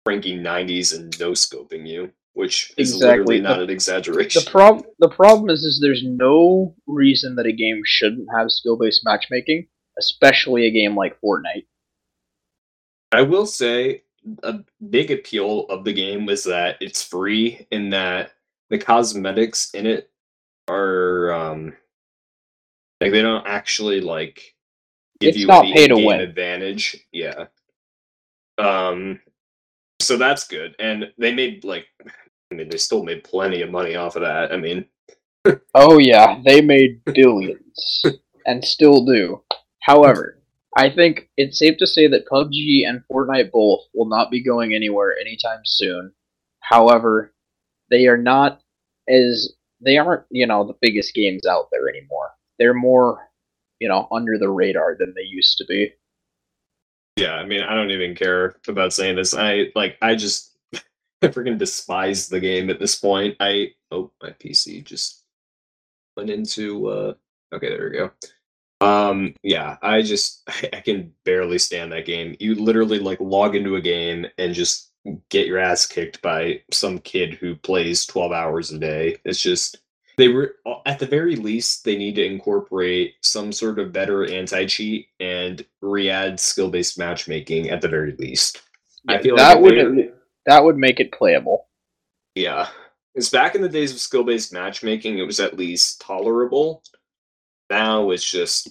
cranking 0.08 0.40
90s 0.40 0.96
and 0.98 1.20
no 1.20 1.34
scoping 1.34 1.88
you, 1.88 2.12
which 2.34 2.74
is 2.78 2.94
Exactly. 2.96 3.10
literally 3.10 3.38
The- 3.38 3.44
not 3.44 3.62
an 3.62 3.70
exaggeration. 3.70 4.42
The 4.44 4.50
prob 4.50 4.84
the 4.98 5.10
problem 5.10 5.52
is, 5.52 5.64
is 5.64 5.80
there's 5.80 6.04
no 6.04 6.74
reason 6.88 7.36
that 7.36 7.46
a 7.46 7.54
game 7.54 7.84
shouldn't 7.86 8.28
have 8.36 8.50
skill 8.50 8.76
based 8.76 9.02
matchmaking, 9.06 9.68
especially 10.00 10.66
a 10.66 10.72
game 10.72 10.96
like 10.96 11.16
Fortnite. 11.24 11.68
I 13.12 13.22
will 13.22 13.46
say 13.46 14.04
a 14.44 14.60
big 14.90 15.12
appeal 15.12 15.66
of 15.70 15.84
the 15.84 15.94
game 15.94 16.26
was 16.26 16.44
that 16.46 16.78
it's 16.82 17.04
free 17.04 17.68
and 17.72 17.92
that 17.94 18.34
the 18.70 18.78
cosmetics 18.78 19.72
in 19.74 19.86
it 19.86 20.10
are 20.68 21.32
um 21.34 21.74
like 23.02 23.12
they 23.12 23.22
don't 23.22 23.48
actually 23.48 24.02
like 24.02 24.56
give 25.20 25.30
It's 25.30 25.38
you 25.38 25.48
not 25.48 25.66
any 25.66 25.74
pay 25.74 25.88
to 25.88 25.98
win. 25.98 26.20
advantage. 26.20 27.06
Yeah. 27.12 27.46
Um 28.58 29.20
so 30.02 30.18
that's 30.18 30.48
good. 30.48 30.76
And 30.80 31.12
they 31.18 31.34
made 31.34 31.64
like 31.64 31.88
I 32.52 32.56
mean 32.56 32.70
they 32.70 32.78
still 32.78 33.04
made 33.04 33.24
plenty 33.24 33.62
of 33.62 33.72
money 33.72 33.96
off 33.96 34.16
of 34.16 34.22
that. 34.24 34.52
I 34.52 34.58
mean 34.58 34.86
Oh 35.74 36.00
yeah, 36.00 36.40
they 36.46 36.62
made 36.62 37.04
billions 37.06 38.04
and 38.46 38.64
still 38.64 39.06
do. 39.06 39.42
However, 39.82 40.41
I 40.78 40.90
think 40.90 41.30
it's 41.36 41.60
safe 41.60 41.78
to 41.80 41.88
say 41.88 42.08
that 42.08 42.28
PUBG 42.28 42.88
and 42.88 43.04
Fortnite 43.12 43.52
both 43.52 43.82
will 43.94 44.08
not 44.08 44.32
be 44.32 44.42
going 44.42 44.74
anywhere 44.74 45.16
anytime 45.20 45.62
soon. 45.66 46.14
However, 46.62 47.34
they 47.90 48.08
are 48.08 48.18
not 48.18 48.62
as 49.10 49.54
they 49.82 49.98
aren't, 49.98 50.24
you 50.30 50.48
know, 50.48 50.66
the 50.66 50.78
biggest 50.82 51.14
games 51.14 51.46
out 51.46 51.68
there 51.72 51.90
anymore. 51.90 52.32
They're 52.58 52.74
more, 52.74 53.30
you 53.80 53.90
know, 53.90 54.08
under 54.12 54.38
the 54.38 54.50
radar 54.50 54.96
than 54.98 55.14
they 55.16 55.24
used 55.24 55.58
to 55.58 55.66
be. 55.66 55.94
Yeah, 57.18 57.34
I 57.34 57.46
mean, 57.46 57.62
I 57.62 57.76
don't 57.76 57.92
even 57.92 58.16
care 58.16 58.56
about 58.68 58.94
saying 58.94 59.18
this. 59.18 59.34
I 59.34 59.66
like, 59.76 59.98
I 60.02 60.16
just 60.16 60.58
I 60.74 61.28
freaking 61.28 61.58
despise 61.58 62.30
the 62.30 62.40
game 62.40 62.70
at 62.70 62.80
this 62.80 62.96
point. 62.96 63.36
I 63.42 63.74
oh, 63.92 64.12
my 64.24 64.30
PC 64.30 64.84
just 64.86 65.24
went 66.16 66.30
into. 66.30 66.88
uh 66.88 67.14
Okay, 67.54 67.68
there 67.68 67.90
we 67.90 67.98
go. 67.98 68.12
Um, 68.82 69.36
yeah, 69.44 69.78
I 69.82 70.02
just 70.02 70.44
I 70.74 70.82
can 70.82 71.14
barely 71.24 71.58
stand 71.60 71.92
that 71.92 72.06
game. 72.06 72.36
You 72.40 72.56
literally 72.56 73.00
like 73.00 73.20
log 73.20 73.56
into 73.56 73.76
a 73.76 73.82
game 73.82 74.26
and 74.38 74.54
just 74.54 74.92
get 75.30 75.48
your 75.48 75.58
ass 75.58 75.86
kicked 75.88 76.22
by 76.22 76.62
some 76.72 77.00
kid 77.00 77.36
who 77.36 77.56
plays 77.56 78.06
twelve 78.06 78.32
hours 78.32 78.72
a 78.72 78.80
day. 78.80 79.18
It's 79.26 79.42
just 79.42 79.78
they 80.18 80.28
were 80.28 80.56
at 80.86 81.00
the 81.00 81.06
very 81.06 81.36
least 81.36 81.84
they 81.84 81.96
need 81.96 82.16
to 82.16 82.26
incorporate 82.26 83.16
some 83.22 83.52
sort 83.52 83.80
of 83.80 83.92
better 83.94 84.30
anti-cheat 84.30 85.08
and 85.20 85.66
re-add 85.82 86.40
skill-based 86.40 87.00
matchmaking 87.00 87.70
at 87.70 87.82
the 87.82 87.88
very 87.88 88.16
least 88.20 88.62
I 89.08 89.20
feel 89.20 89.36
that 89.38 89.58
if 89.58 89.64
would 89.64 89.98
they- 89.98 90.12
that 90.46 90.64
would 90.64 90.78
make 90.78 91.00
it 91.00 91.12
playable. 91.12 91.68
yeah 92.36 92.68
because 93.16 93.30
back 93.30 93.56
in 93.56 93.62
the 93.62 93.70
days 93.70 93.94
of 93.94 94.00
skill-based 94.00 94.54
matchmaking 94.54 95.18
it 95.18 95.24
was 95.26 95.40
at 95.40 95.58
least 95.58 96.02
tolerable 96.02 96.84
now 97.72 98.12
it's 98.12 98.30
just 98.30 98.70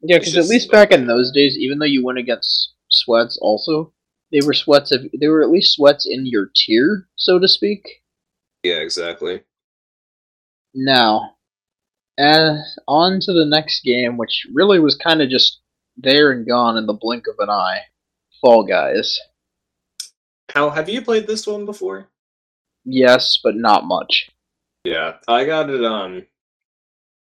Yeah, 0.00 0.18
because 0.18 0.36
at 0.36 0.46
least 0.46 0.70
back 0.70 0.92
in 0.92 1.06
those 1.06 1.32
days, 1.32 1.56
even 1.58 1.78
though 1.78 1.84
you 1.86 2.04
went 2.04 2.18
against 2.18 2.74
sweats, 2.90 3.38
also 3.42 3.92
they 4.32 4.40
were 4.44 4.54
sweats 4.54 4.92
of 4.92 5.02
they 5.18 5.28
were 5.28 5.42
at 5.42 5.50
least 5.50 5.74
sweats 5.74 6.06
in 6.06 6.26
your 6.26 6.50
tier, 6.54 7.08
so 7.16 7.38
to 7.38 7.48
speak. 7.48 7.82
yeah 8.62 8.76
exactly 8.76 9.42
Now, 10.74 11.36
uh, 12.18 12.58
on 12.86 13.20
to 13.20 13.32
the 13.32 13.46
next 13.46 13.82
game, 13.84 14.16
which 14.16 14.46
really 14.54 14.78
was 14.80 14.96
kind 14.96 15.22
of 15.22 15.28
just 15.30 15.60
there 15.96 16.30
and 16.30 16.46
gone 16.46 16.76
in 16.76 16.86
the 16.86 16.92
blink 16.94 17.26
of 17.26 17.36
an 17.40 17.50
eye. 17.50 17.80
Fall 18.40 18.64
Guys. 18.64 19.18
how 20.54 20.70
have 20.70 20.88
you 20.88 21.02
played 21.02 21.26
this 21.26 21.46
one 21.46 21.64
before 21.66 22.08
Yes, 22.84 23.38
but 23.42 23.56
not 23.56 23.84
much. 23.84 24.30
yeah 24.84 25.16
i 25.28 25.44
got 25.44 25.70
it 25.70 25.84
on 25.84 26.26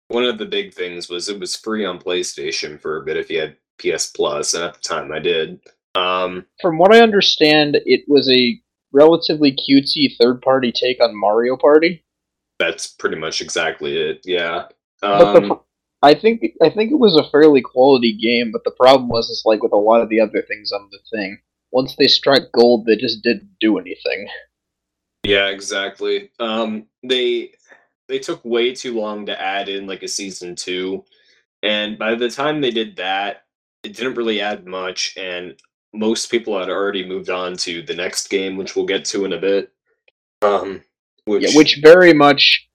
one 0.09 0.23
of 0.23 0.37
the 0.37 0.45
big 0.45 0.73
things 0.73 1.09
was 1.09 1.29
it 1.29 1.39
was 1.39 1.55
free 1.55 1.85
on 1.85 1.99
playstation 1.99 2.79
for 2.79 2.97
a 2.97 3.05
bit 3.05 3.17
if 3.17 3.29
you 3.29 3.39
had 3.39 3.57
ps 3.79 4.07
plus 4.11 4.53
and 4.53 4.63
at 4.63 4.73
the 4.75 4.79
time 4.79 5.11
i 5.11 5.19
did 5.19 5.59
um 5.95 6.45
From 6.61 6.77
what 6.77 6.93
I 6.93 6.99
understand, 6.99 7.77
it 7.85 8.03
was 8.07 8.29
a 8.29 8.59
relatively 8.91 9.51
cutesy 9.53 10.13
third 10.19 10.41
party 10.41 10.71
take 10.71 11.01
on 11.01 11.17
Mario 11.17 11.55
Party. 11.55 12.03
That's 12.59 12.87
pretty 12.87 13.15
much 13.15 13.41
exactly 13.41 13.97
it. 13.97 14.19
Yeah. 14.25 14.67
The, 15.01 15.07
Um, 15.07 15.47
pr- 15.47 15.53
I 16.01 16.13
think 16.13 16.43
I 16.61 16.69
think 16.69 16.91
it 16.91 16.99
was 16.99 17.15
a 17.15 17.29
fairly 17.29 17.61
quality 17.61 18.11
game, 18.11 18.51
but 18.51 18.63
the 18.65 18.71
problem 18.71 19.07
was 19.07 19.29
is 19.29 19.43
like 19.45 19.63
with 19.63 19.71
a 19.71 19.77
lot 19.77 20.01
of 20.01 20.09
the 20.09 20.19
other 20.19 20.41
things 20.41 20.71
on 20.73 20.89
the 20.91 20.99
thing. 21.17 21.39
Once 21.71 21.95
they 21.95 22.07
struck 22.07 22.43
gold, 22.51 22.85
they 22.85 22.97
just 22.97 23.23
didn't 23.23 23.49
do 23.61 23.77
anything. 23.77 24.27
yeah, 25.23 25.47
exactly. 25.47 26.29
Um, 26.39 26.87
they 27.03 27.51
they 28.07 28.19
took 28.19 28.43
way 28.45 28.73
too 28.73 28.97
long 28.99 29.25
to 29.25 29.41
add 29.41 29.69
in 29.69 29.87
like 29.87 30.03
a 30.03 30.07
season 30.07 30.55
two, 30.55 31.03
and 31.63 31.97
by 31.97 32.15
the 32.15 32.29
time 32.29 32.61
they 32.61 32.71
did 32.71 32.95
that, 32.97 33.43
it 33.83 33.95
didn't 33.95 34.15
really 34.15 34.41
add 34.41 34.65
much, 34.65 35.15
and 35.17 35.55
most 35.93 36.29
people 36.29 36.57
had 36.57 36.69
already 36.69 37.07
moved 37.07 37.29
on 37.29 37.55
to 37.57 37.81
the 37.81 37.95
next 37.95 38.29
game, 38.29 38.57
which 38.57 38.75
we'll 38.75 38.85
get 38.85 39.05
to 39.05 39.25
in 39.25 39.33
a 39.33 39.39
bit. 39.39 39.71
Um, 40.41 40.81
which, 41.25 41.43
Yeah, 41.43 41.57
which 41.57 41.79
very 41.81 42.13
much 42.13 42.69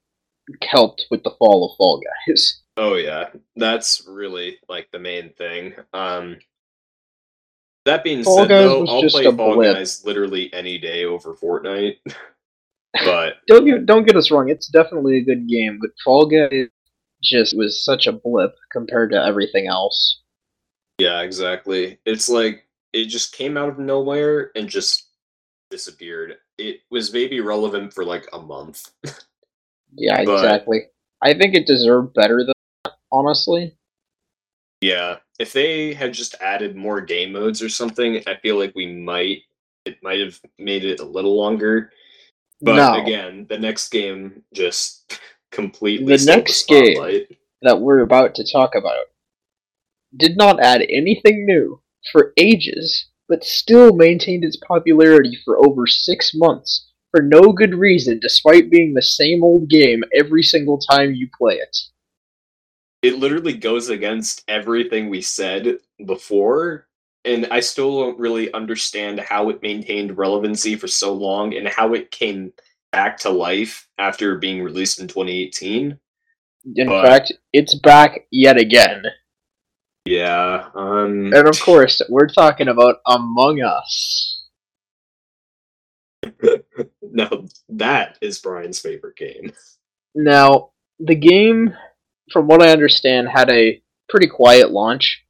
helped 0.63 1.05
with 1.09 1.23
the 1.23 1.31
fall 1.31 1.69
of 1.69 1.77
Fall 1.77 2.01
Guys. 2.27 2.61
oh 2.77 2.95
yeah, 2.95 3.29
that's 3.55 4.03
really 4.07 4.57
like 4.67 4.89
the 4.91 4.99
main 4.99 5.31
thing. 5.33 5.73
Um, 5.93 6.37
that 7.85 8.03
being 8.03 8.23
Fall 8.23 8.39
said, 8.39 8.49
Guys 8.49 8.65
though, 8.65 8.85
I'll 8.85 9.09
play 9.09 9.23
Fall 9.25 9.55
blip. 9.55 9.75
Guys 9.75 10.05
literally 10.05 10.53
any 10.53 10.77
day 10.77 11.05
over 11.05 11.33
Fortnite. 11.33 11.97
but 12.93 13.35
Don't 13.47 13.65
get, 13.65 13.85
don't 13.85 14.05
get 14.05 14.15
us 14.15 14.31
wrong, 14.31 14.49
it's 14.49 14.67
definitely 14.67 15.17
a 15.17 15.23
good 15.23 15.47
game, 15.47 15.79
but 15.81 15.91
Fall 16.03 16.25
Guys 16.25 16.67
just 17.23 17.55
was 17.55 17.83
such 17.85 18.07
a 18.07 18.11
blip 18.11 18.55
compared 18.71 19.11
to 19.11 19.23
everything 19.23 19.67
else. 19.67 20.21
Yeah, 20.97 21.21
exactly. 21.21 21.99
It's 22.05 22.29
like 22.29 22.67
it 22.93 23.05
just 23.05 23.33
came 23.33 23.57
out 23.57 23.69
of 23.69 23.79
nowhere 23.79 24.51
and 24.55 24.67
just 24.67 25.07
disappeared. 25.69 26.37
It 26.57 26.81
was 26.91 27.13
maybe 27.13 27.39
relevant 27.39 27.93
for 27.93 28.03
like 28.03 28.27
a 28.33 28.39
month. 28.39 28.89
Yeah, 29.93 30.23
But- 30.25 30.33
exactly. 30.33 30.81
I 31.23 31.35
think 31.35 31.53
it 31.53 31.67
deserved 31.67 32.15
better 32.15 32.43
than 32.43 32.53
that, 32.85 32.93
honestly. 33.11 33.77
Yeah, 34.81 35.17
if 35.37 35.53
they 35.53 35.93
had 35.93 36.13
just 36.13 36.33
added 36.41 36.75
more 36.75 36.99
game 36.99 37.31
modes 37.31 37.61
or 37.61 37.69
something, 37.69 38.23
I 38.25 38.35
feel 38.37 38.57
like 38.57 38.73
we 38.75 38.87
might 38.87 39.43
it 39.85 40.01
might 40.01 40.19
have 40.19 40.39
made 40.57 40.83
it 40.85 40.99
a 40.99 41.05
little 41.05 41.35
longer. 41.37 41.91
But 42.61 42.75
no, 42.75 43.01
again, 43.01 43.47
the 43.49 43.57
next 43.57 43.89
game 43.89 44.43
just 44.53 45.19
completely 45.51 46.15
The 46.17 46.25
next 46.25 46.67
game- 46.67 47.25
that 47.63 47.79
we're 47.79 48.01
about 48.01 48.33
to 48.35 48.51
talk 48.51 48.75
about 48.75 49.05
did 50.17 50.35
not 50.35 50.59
add 50.59 50.81
anything 50.89 51.45
new 51.45 51.81
for 52.11 52.33
ages, 52.37 53.09
but 53.29 53.43
still 53.43 53.93
maintained 53.95 54.43
its 54.43 54.57
popularity 54.57 55.37
for 55.45 55.63
over 55.63 55.85
six 55.87 56.33
months 56.33 56.91
for 57.11 57.21
no 57.21 57.51
good 57.51 57.75
reason, 57.75 58.19
despite 58.19 58.71
being 58.71 58.93
the 58.93 59.01
same 59.01 59.43
old 59.43 59.69
game 59.69 60.03
every 60.13 60.41
single 60.41 60.79
time 60.79 61.13
you 61.13 61.29
play 61.37 61.55
it. 61.55 61.77
it 63.01 63.17
literally 63.17 63.53
goes 63.53 63.89
against 63.89 64.43
everything 64.47 65.09
we 65.09 65.21
said 65.21 65.79
before 66.05 66.87
and 67.25 67.47
i 67.51 67.59
still 67.59 68.01
don't 68.01 68.19
really 68.19 68.51
understand 68.53 69.19
how 69.19 69.49
it 69.49 69.61
maintained 69.61 70.17
relevancy 70.17 70.75
for 70.75 70.87
so 70.87 71.13
long 71.13 71.53
and 71.55 71.67
how 71.67 71.93
it 71.93 72.09
came 72.11 72.51
back 72.91 73.17
to 73.17 73.29
life 73.29 73.87
after 73.97 74.37
being 74.37 74.61
released 74.63 74.99
in 74.99 75.07
2018 75.07 75.97
In 76.75 76.87
But- 76.87 77.05
fact, 77.05 77.33
it's 77.53 77.75
back 77.75 78.27
yet 78.31 78.57
again. 78.57 79.03
yeah 80.05 80.69
um 80.75 81.31
And 81.33 81.47
of 81.47 81.59
course, 81.61 82.01
we're 82.09 82.27
talking 82.27 82.67
about 82.67 82.97
Among 83.05 83.61
Us. 83.61 84.47
no 87.01 87.47
that 87.69 88.17
is 88.21 88.39
brian's 88.39 88.79
favorite 88.79 89.15
game 89.17 89.51
Now, 90.13 90.71
the 90.99 91.15
game, 91.15 91.73
from 92.31 92.47
what 92.47 92.61
I 92.61 92.69
understand, 92.71 93.29
had 93.29 93.49
a 93.49 93.81
pretty 94.09 94.27
quiet 94.27 94.69
launch. 94.71 95.23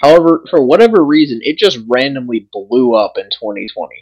However, 0.00 0.44
for 0.50 0.64
whatever 0.64 1.04
reason, 1.04 1.40
it 1.42 1.58
just 1.58 1.78
randomly 1.88 2.48
blew 2.52 2.94
up 2.94 3.14
in 3.18 3.24
2020. 3.24 3.94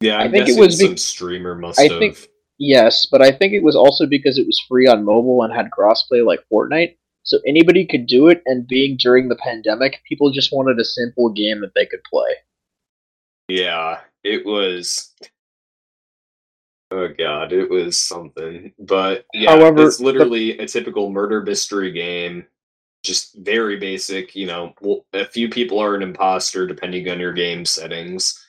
yeah 0.00 0.18
I 0.18 0.24
i'm 0.24 0.30
think 0.30 0.48
it 0.48 0.58
was 0.58 0.78
be- 0.78 0.86
some 0.86 0.96
streamer 0.96 1.54
must 1.54 1.78
I 1.78 1.84
have 1.84 1.98
think- 1.98 2.28
Yes, 2.62 3.06
but 3.10 3.22
I 3.22 3.32
think 3.32 3.54
it 3.54 3.62
was 3.62 3.74
also 3.74 4.06
because 4.06 4.36
it 4.38 4.46
was 4.46 4.62
free 4.68 4.86
on 4.86 5.02
mobile 5.02 5.42
and 5.44 5.52
had 5.52 5.70
crossplay 5.70 6.22
like 6.24 6.40
Fortnite. 6.52 6.96
So 7.22 7.38
anybody 7.46 7.86
could 7.86 8.06
do 8.06 8.28
it, 8.28 8.42
and 8.44 8.66
being 8.68 8.98
during 8.98 9.28
the 9.28 9.36
pandemic, 9.36 10.00
people 10.06 10.30
just 10.30 10.52
wanted 10.52 10.78
a 10.78 10.84
simple 10.84 11.30
game 11.30 11.60
that 11.62 11.72
they 11.74 11.86
could 11.86 12.02
play. 12.04 12.32
Yeah, 13.48 14.00
it 14.24 14.44
was. 14.44 15.14
Oh 16.90 17.08
god, 17.16 17.52
it 17.52 17.70
was 17.70 17.98
something. 17.98 18.72
But 18.78 19.24
yeah, 19.32 19.50
However, 19.52 19.86
it's 19.86 19.98
the- 19.98 20.04
literally 20.04 20.58
a 20.58 20.66
typical 20.66 21.10
murder 21.10 21.40
mystery 21.42 21.92
game. 21.92 22.46
Just 23.02 23.36
very 23.38 23.78
basic, 23.78 24.34
you 24.34 24.46
know. 24.46 24.74
A 25.12 25.24
few 25.24 25.48
people 25.48 25.78
are 25.78 25.94
an 25.94 26.02
imposter 26.02 26.66
depending 26.66 27.08
on 27.08 27.18
your 27.18 27.32
game 27.32 27.64
settings, 27.64 28.44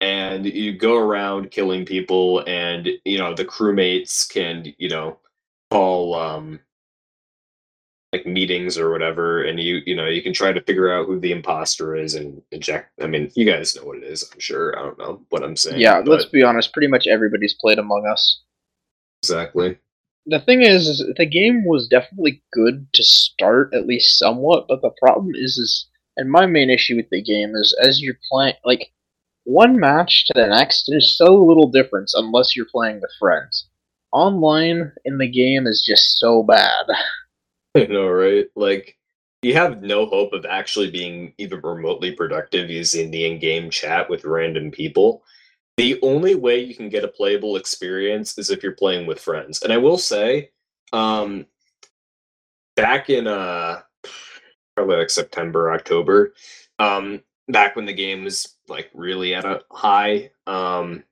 and 0.00 0.44
you 0.44 0.76
go 0.76 0.96
around 0.96 1.50
killing 1.50 1.84
people, 1.84 2.42
and 2.46 2.88
you 3.04 3.18
know 3.18 3.34
the 3.34 3.44
crewmates 3.44 4.28
can, 4.28 4.74
you 4.78 4.88
know, 4.88 5.18
call 5.70 6.14
um 6.14 6.60
like 8.12 8.26
meetings 8.26 8.76
or 8.76 8.90
whatever, 8.90 9.44
and 9.44 9.58
you 9.58 9.80
you 9.86 9.96
know 9.96 10.06
you 10.06 10.22
can 10.22 10.32
try 10.32 10.52
to 10.52 10.60
figure 10.62 10.92
out 10.92 11.06
who 11.06 11.18
the 11.18 11.32
imposter 11.32 11.96
is 11.96 12.14
and 12.14 12.42
inject. 12.50 12.90
I 13.00 13.06
mean, 13.06 13.30
you 13.34 13.46
guys 13.46 13.74
know 13.74 13.84
what 13.84 13.96
it 13.98 14.04
is. 14.04 14.28
I'm 14.32 14.40
sure. 14.40 14.78
I 14.78 14.82
don't 14.82 14.98
know 14.98 15.24
what 15.30 15.42
I'm 15.42 15.56
saying. 15.56 15.80
Yeah, 15.80 16.02
let's 16.04 16.26
be 16.26 16.42
honest. 16.42 16.72
Pretty 16.72 16.88
much 16.88 17.06
everybody's 17.06 17.54
played 17.54 17.78
Among 17.78 18.06
Us. 18.06 18.42
exactly. 19.22 19.78
The 20.26 20.40
thing 20.40 20.62
is, 20.62 20.88
is 20.88 21.04
the 21.16 21.26
game 21.26 21.64
was 21.64 21.88
definitely 21.88 22.42
good 22.52 22.86
to 22.92 23.02
start, 23.02 23.74
at 23.74 23.86
least 23.86 24.18
somewhat. 24.18 24.66
But 24.68 24.82
the 24.82 24.92
problem 25.00 25.32
is, 25.34 25.56
is 25.56 25.86
and 26.16 26.30
my 26.30 26.46
main 26.46 26.70
issue 26.70 26.96
with 26.96 27.08
the 27.10 27.22
game 27.22 27.54
is 27.56 27.76
as 27.82 28.00
you're 28.00 28.18
playing, 28.30 28.54
like 28.64 28.92
one 29.44 29.78
match 29.78 30.26
to 30.26 30.34
the 30.34 30.46
next, 30.46 30.86
there's 30.88 31.16
so 31.16 31.34
little 31.34 31.68
difference 31.68 32.14
unless 32.14 32.54
you're 32.54 32.66
playing 32.66 33.00
with 33.00 33.10
friends. 33.18 33.68
Online 34.12 34.92
in 35.04 35.18
the 35.18 35.28
game 35.28 35.66
is 35.66 35.82
just 35.86 36.18
so 36.18 36.42
bad. 36.42 36.86
I 37.74 37.86
know, 37.86 38.08
right? 38.08 38.46
Like, 38.54 38.98
you 39.40 39.54
have 39.54 39.82
no 39.82 40.06
hope 40.06 40.32
of 40.34 40.44
actually 40.44 40.90
being 40.90 41.32
even 41.38 41.60
remotely 41.62 42.12
productive 42.12 42.70
using 42.70 43.10
the 43.10 43.24
in-game 43.24 43.70
chat 43.70 44.08
with 44.08 44.24
random 44.24 44.70
people. 44.70 45.24
The 45.76 45.98
only 46.02 46.34
way 46.34 46.60
you 46.60 46.74
can 46.74 46.88
get 46.88 47.04
a 47.04 47.08
playable 47.08 47.56
experience 47.56 48.38
is 48.38 48.50
if 48.50 48.62
you're 48.62 48.72
playing 48.72 49.06
with 49.06 49.20
friends. 49.20 49.62
And 49.62 49.72
I 49.72 49.78
will 49.78 49.98
say, 49.98 50.50
um, 50.92 51.46
back 52.76 53.08
in 53.08 53.26
uh, 53.26 53.80
probably 54.76 54.96
like 54.96 55.10
September, 55.10 55.72
October, 55.72 56.34
um, 56.78 57.22
back 57.48 57.74
when 57.74 57.86
the 57.86 57.92
game 57.92 58.24
was 58.24 58.56
like 58.68 58.90
really 58.92 59.34
at 59.34 59.44
a 59.44 59.62
high, 59.70 60.30
um, 60.46 61.02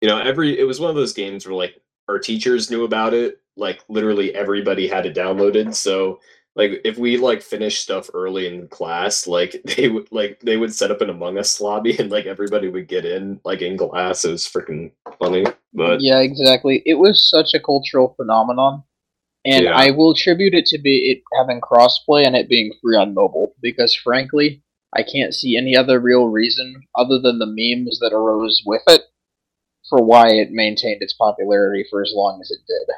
you 0.00 0.08
know, 0.08 0.18
every 0.18 0.58
it 0.58 0.64
was 0.64 0.80
one 0.80 0.90
of 0.90 0.96
those 0.96 1.12
games 1.12 1.46
where 1.46 1.54
like 1.54 1.80
our 2.08 2.18
teachers 2.18 2.70
knew 2.70 2.84
about 2.84 3.14
it 3.14 3.42
like 3.56 3.82
literally 3.88 4.34
everybody 4.34 4.88
had 4.88 5.06
it 5.06 5.14
downloaded 5.14 5.74
so 5.74 6.20
like 6.54 6.80
if 6.84 6.98
we 6.98 7.16
like 7.16 7.42
finish 7.42 7.78
stuff 7.78 8.10
early 8.14 8.46
in 8.46 8.68
class 8.68 9.26
like 9.26 9.60
they 9.76 9.88
would 9.88 10.10
like 10.12 10.40
they 10.40 10.56
would 10.56 10.74
set 10.74 10.90
up 10.90 11.00
an 11.00 11.10
among 11.10 11.38
us 11.38 11.60
lobby 11.60 11.96
and 11.98 12.10
like 12.10 12.26
everybody 12.26 12.68
would 12.68 12.88
get 12.88 13.04
in 13.04 13.40
like 13.44 13.62
in 13.62 13.76
class 13.76 14.24
it 14.24 14.30
was 14.30 14.46
freaking 14.46 14.92
funny 15.18 15.44
but 15.74 16.00
yeah, 16.00 16.20
exactly. 16.20 16.82
It 16.84 16.94
was 16.94 17.28
such 17.28 17.54
a 17.54 17.60
cultural 17.60 18.14
phenomenon, 18.16 18.84
and 19.44 19.64
Yeah. 19.64 19.76
I 19.76 19.90
will 19.90 20.10
attribute 20.10 20.54
it 20.54 20.66
to 20.66 20.78
be 20.78 21.10
it 21.10 21.22
having 21.36 21.60
crossplay 21.60 22.26
and 22.26 22.36
it 22.36 22.48
being 22.48 22.72
free 22.82 22.96
on 22.96 23.14
mobile. 23.14 23.54
Because 23.60 23.94
frankly, 23.94 24.62
I 24.94 25.02
can't 25.02 25.34
see 25.34 25.56
any 25.56 25.76
other 25.76 25.98
real 25.98 26.28
reason 26.28 26.82
other 26.96 27.18
than 27.18 27.38
the 27.38 27.46
memes 27.46 27.98
that 28.00 28.12
arose 28.12 28.62
with 28.66 28.82
it 28.88 29.02
for 29.88 30.02
why 30.02 30.28
it 30.28 30.50
maintained 30.52 31.02
its 31.02 31.14
popularity 31.14 31.84
for 31.90 32.02
as 32.02 32.12
long 32.14 32.40
as 32.40 32.50
it 32.50 32.60
did, 32.68 32.94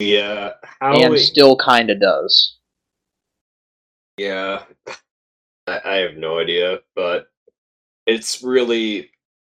yeah 0.00 0.52
how 0.80 0.92
and 1.04 1.14
it- 1.14 1.20
still 1.20 1.56
kind 1.56 1.90
of 1.90 2.00
does. 2.00 2.56
yeah 4.18 4.64
I, 5.66 5.80
I 5.84 5.94
have 5.96 6.16
no 6.16 6.38
idea 6.40 6.80
but 6.94 7.28
it's 8.06 8.42
really 8.42 9.10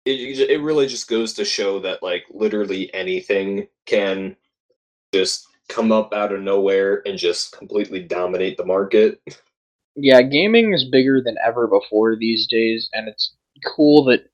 it, 0.06 0.40
it 0.50 0.62
really 0.62 0.88
just 0.88 1.08
goes 1.10 1.34
to 1.34 1.46
show 1.46 1.80
that 1.82 2.04
like 2.04 2.26
literally 2.32 2.94
anything 2.94 3.68
can 3.86 4.36
just 5.14 5.48
come 5.70 5.92
up 5.92 6.14
out 6.14 6.34
of 6.34 6.42
nowhere 6.42 7.02
and 7.08 7.18
just 7.18 7.58
completely 7.58 8.02
dominate 8.02 8.58
the 8.58 8.66
market 8.66 9.22
Yeah, 9.96 10.22
gaming 10.22 10.74
is 10.74 10.86
bigger 10.86 11.22
than 11.24 11.38
ever 11.46 11.68
before 11.68 12.16
these 12.18 12.48
days, 12.48 12.90
and 12.94 13.08
it's 13.10 13.36
cool 13.66 14.06
that 14.06 14.30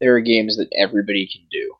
there 0.00 0.14
are 0.16 0.20
games 0.20 0.56
that 0.56 0.68
everybody 0.76 1.28
can 1.28 1.42
do. 1.50 1.74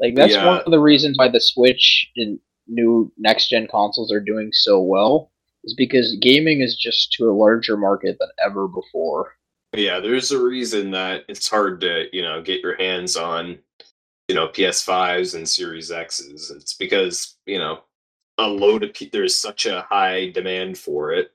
Like 0.00 0.16
that's 0.16 0.34
Yeah. 0.34 0.46
one 0.46 0.58
of 0.60 0.70
the 0.70 0.80
reasons 0.80 1.18
why 1.18 1.28
the 1.28 1.40
Switch 1.40 2.10
and 2.16 2.40
new 2.66 3.12
next 3.18 3.48
gen 3.48 3.66
consoles 3.70 4.12
are 4.12 4.20
doing 4.20 4.50
so 4.52 4.80
well, 4.80 5.30
is 5.64 5.74
because 5.74 6.16
gaming 6.20 6.60
is 6.60 6.76
just 6.76 7.12
to 7.12 7.30
a 7.30 7.32
larger 7.32 7.76
market 7.76 8.16
than 8.18 8.30
ever 8.44 8.68
before. 8.68 9.32
Yeah, 9.74 9.98
there's 9.98 10.30
a 10.30 10.42
reason 10.42 10.92
that 10.92 11.24
it's 11.28 11.48
hard 11.48 11.80
to, 11.80 12.04
you 12.12 12.22
know, 12.22 12.40
get 12.40 12.60
your 12.60 12.76
hands 12.76 13.16
on 13.16 13.58
you 14.28 14.34
know 14.34 14.48
PS5s 14.48 15.34
and 15.34 15.48
Series 15.48 15.90
X's. 15.90 16.50
It's 16.50 16.74
because 16.74 17.36
you 17.46 17.58
know 17.58 17.80
a 18.38 18.46
load 18.46 18.82
of 18.82 18.94
pe- 18.94 19.10
there's 19.10 19.36
such 19.36 19.66
a 19.66 19.82
high 19.82 20.30
demand 20.30 20.78
for 20.78 21.12
it, 21.12 21.32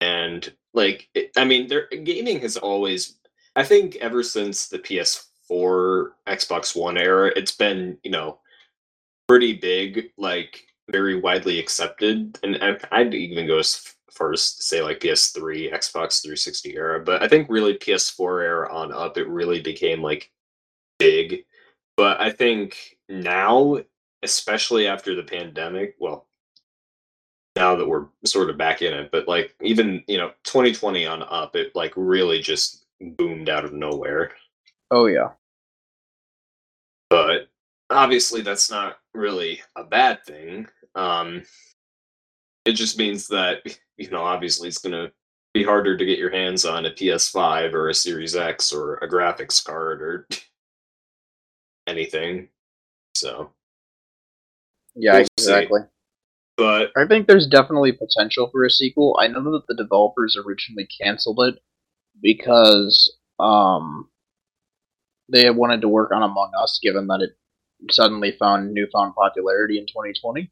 and 0.00 0.52
like 0.74 1.08
it, 1.14 1.32
I 1.36 1.44
mean, 1.44 1.68
there 1.68 1.88
gaming 1.88 2.40
has 2.40 2.56
always. 2.56 3.18
I 3.56 3.64
think 3.64 3.96
ever 3.96 4.22
since 4.22 4.68
the 4.68 4.78
PS4, 4.78 6.10
Xbox 6.26 6.76
One 6.76 6.98
era, 6.98 7.32
it's 7.34 7.52
been 7.52 7.98
you 8.02 8.10
know 8.10 8.38
pretty 9.28 9.54
big, 9.54 10.12
like 10.16 10.66
very 10.90 11.18
widely 11.20 11.58
accepted, 11.58 12.38
and 12.42 12.56
I- 12.62 12.78
I'd 12.92 13.14
even 13.14 13.46
go 13.46 13.58
as 13.58 13.94
far 14.12 14.32
as 14.32 14.42
say 14.42 14.82
like 14.82 15.00
PS3, 15.00 15.70
Xbox 15.70 16.22
360 16.22 16.74
era, 16.76 17.00
but 17.00 17.22
I 17.22 17.28
think 17.28 17.48
really 17.50 17.74
PS4 17.78 18.42
era 18.42 18.72
on 18.72 18.92
up, 18.92 19.18
it 19.18 19.28
really 19.28 19.60
became 19.60 20.02
like 20.02 20.30
big. 20.98 21.44
But 21.96 22.20
I 22.20 22.30
think 22.30 22.98
now, 23.08 23.78
especially 24.22 24.86
after 24.86 25.14
the 25.14 25.22
pandemic, 25.24 25.96
well, 26.00 26.26
now 27.56 27.74
that 27.76 27.88
we're 27.88 28.06
sort 28.24 28.50
of 28.50 28.58
back 28.58 28.82
in 28.82 28.92
it, 28.92 29.10
but 29.10 29.26
like 29.28 29.54
even 29.62 30.04
you 30.06 30.18
know 30.18 30.32
2020 30.44 31.06
on 31.06 31.22
up, 31.24 31.56
it 31.56 31.74
like 31.74 31.92
really 31.96 32.40
just 32.40 32.84
boomed 33.00 33.48
out 33.48 33.64
of 33.64 33.72
nowhere. 33.72 34.32
Oh 34.90 35.06
yeah. 35.06 35.32
But 37.10 37.45
obviously, 37.90 38.40
that's 38.42 38.70
not 38.70 38.98
really 39.14 39.60
a 39.76 39.84
bad 39.84 40.24
thing. 40.24 40.66
Um, 40.94 41.42
it 42.64 42.72
just 42.72 42.98
means 42.98 43.28
that 43.28 43.60
you 43.96 44.10
know 44.10 44.22
obviously 44.22 44.68
it's 44.68 44.78
going 44.78 44.92
to 44.92 45.12
be 45.54 45.62
harder 45.64 45.96
to 45.96 46.04
get 46.04 46.18
your 46.18 46.30
hands 46.30 46.64
on 46.64 46.86
a 46.86 46.90
PS5 46.90 47.72
or 47.72 47.88
a 47.88 47.94
Series 47.94 48.36
X 48.36 48.72
or 48.72 48.96
a 48.96 49.08
graphics 49.08 49.64
card 49.64 50.02
or 50.02 50.26
anything. 51.86 52.48
So, 53.14 53.50
Yeah, 54.94 55.14
We'll 55.14 55.20
see. 55.24 55.26
exactly. 55.38 55.80
but 56.58 56.90
I 56.96 57.06
think 57.06 57.26
there's 57.26 57.46
definitely 57.46 57.92
potential 57.92 58.48
for 58.52 58.64
a 58.64 58.70
sequel. 58.70 59.16
I 59.20 59.28
know 59.28 59.42
that 59.52 59.66
the 59.68 59.74
developers 59.74 60.36
originally 60.36 60.86
canceled 61.00 61.40
it 61.40 61.54
because 62.22 63.16
um 63.38 64.08
they 65.30 65.48
wanted 65.50 65.80
to 65.82 65.88
work 65.88 66.12
on 66.12 66.22
Among 66.22 66.50
Us 66.62 66.78
given 66.82 67.06
that 67.08 67.20
it 67.20 67.30
suddenly 67.90 68.32
found 68.32 68.72
newfound 68.72 69.14
popularity 69.14 69.78
in 69.78 69.86
2020. 69.86 70.50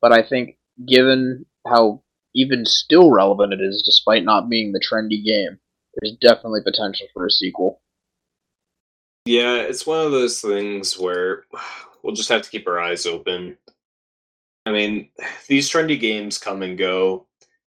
But 0.00 0.12
I 0.12 0.22
think 0.22 0.56
given 0.86 1.46
how 1.66 2.02
even 2.34 2.66
still 2.66 3.10
relevant 3.10 3.52
it 3.52 3.60
is 3.60 3.82
despite 3.84 4.24
not 4.24 4.48
being 4.48 4.72
the 4.72 4.80
trendy 4.80 5.24
game, 5.24 5.58
there's 5.96 6.16
definitely 6.20 6.62
potential 6.62 7.06
for 7.14 7.26
a 7.26 7.30
sequel. 7.30 7.80
yeah, 9.24 9.56
it's 9.56 9.86
one 9.86 10.04
of 10.04 10.12
those 10.12 10.40
things 10.40 10.98
where 10.98 11.44
we'll 12.02 12.14
just 12.14 12.28
have 12.28 12.42
to 12.42 12.50
keep 12.50 12.66
our 12.68 12.80
eyes 12.80 13.06
open. 13.06 13.56
I 14.66 14.72
mean, 14.72 15.08
these 15.48 15.70
trendy 15.70 15.98
games 15.98 16.38
come 16.38 16.62
and 16.62 16.76
go. 16.76 17.26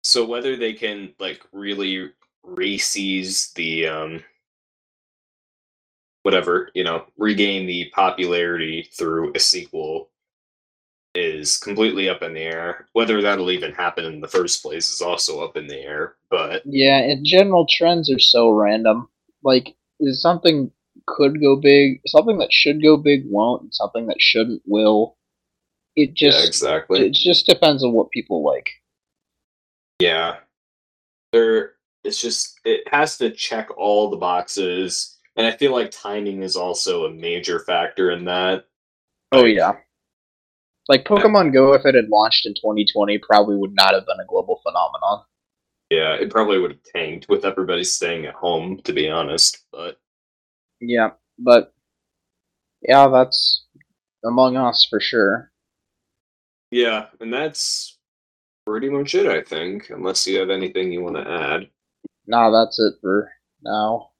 So 0.03 0.25
whether 0.25 0.55
they 0.55 0.73
can 0.73 1.13
like 1.19 1.41
really 1.51 2.11
re-seize 2.43 3.51
the 3.55 3.88
um 3.88 4.23
whatever, 6.28 6.69
you 6.73 6.84
know, 6.84 7.05
regain 7.17 7.65
the 7.65 7.89
popularity 7.95 8.89
through 8.91 9.32
a 9.34 9.39
sequel 9.39 10.09
is 11.15 11.55
completely 11.55 12.09
up 12.09 12.21
in 12.21 12.34
the 12.34 12.41
air. 12.41 12.86
Whether 12.91 13.21
that'll 13.21 13.49
even 13.49 13.71
happen 13.71 14.03
in 14.03 14.19
the 14.19 14.28
first 14.28 14.61
place 14.61 14.89
is 14.93 15.01
also 15.01 15.41
up 15.41 15.55
in 15.55 15.67
the 15.67 15.80
air. 15.80 16.15
But 16.30 16.63
Yeah, 16.65 16.99
in 16.99 17.23
general, 17.23 17.65
trends 17.65 18.11
are 18.11 18.19
so 18.19 18.49
random. 18.49 19.07
Like, 19.41 19.73
is 20.01 20.21
something 20.21 20.69
could 21.05 21.39
go 21.39 21.55
big, 21.55 22.01
something 22.07 22.39
that 22.39 22.51
should 22.51 22.84
go 22.84 22.97
big 22.97 23.23
won't, 23.30 23.61
and 23.61 23.73
something 23.73 24.07
that 24.07 24.19
shouldn't 24.21 24.61
will. 24.65 25.15
It 25.95 26.09
yeah, 26.09 26.32
just 26.32 26.45
exactly. 26.45 27.07
it 27.07 27.13
just 27.13 27.45
depends 27.45 27.86
on 27.86 27.93
what 27.93 28.11
people 28.11 28.43
like. 28.43 28.69
Yeah. 29.99 30.39
There 31.32 31.75
it's 32.03 32.21
just 32.21 32.59
it 32.65 32.82
has 32.91 33.17
to 33.19 33.30
check 33.32 33.69
all 33.78 34.09
the 34.09 34.17
boxes. 34.17 35.16
And 35.38 35.47
I 35.47 35.51
feel 35.51 35.71
like 35.71 35.91
timing 35.91 36.43
is 36.43 36.55
also 36.57 37.05
a 37.05 37.13
major 37.13 37.59
factor 37.59 38.11
in 38.11 38.25
that. 38.25 38.65
Oh 39.31 39.41
Like, 39.41 39.55
yeah. 39.55 39.73
Like 40.89 41.05
Pokemon 41.05 41.53
Go, 41.53 41.73
if 41.73 41.85
it 41.85 41.95
had 41.95 42.09
launched 42.09 42.45
in 42.45 42.53
2020, 42.53 43.17
probably 43.19 43.55
would 43.57 43.75
not 43.75 43.93
have 43.93 44.05
been 44.05 44.19
a 44.19 44.25
global 44.25 44.59
phenomenon. 44.63 45.25
Yeah, 45.89 46.15
it 46.15 46.29
probably 46.31 46.59
would 46.59 46.71
have 46.71 46.83
tanked 46.83 47.29
with 47.29 47.45
everybody 47.45 47.83
staying 47.83 48.25
at 48.25 48.35
home, 48.35 48.81
to 48.83 48.93
be 48.93 49.09
honest. 49.09 49.65
But 49.71 49.99
Yeah, 50.79 51.11
but 51.39 51.73
yeah, 52.81 53.07
that's 53.09 53.65
Among 54.25 54.57
Us 54.57 54.85
for 54.89 54.99
sure. 54.99 55.51
yeah, 56.71 57.07
and 57.19 57.33
that's 57.33 57.97
pretty 58.65 58.89
much 58.89 59.15
it, 59.15 59.27
I 59.27 59.41
think. 59.43 59.89
Unless 59.89 60.27
you 60.27 60.39
have 60.39 60.49
anything 60.49 60.91
you 60.91 61.01
want 61.03 61.17
to 61.17 61.29
add. 61.29 61.69
Nah, 62.27 62.51
that's 62.51 62.79
it 62.79 62.95
for 63.01 63.31
now. 63.63 64.11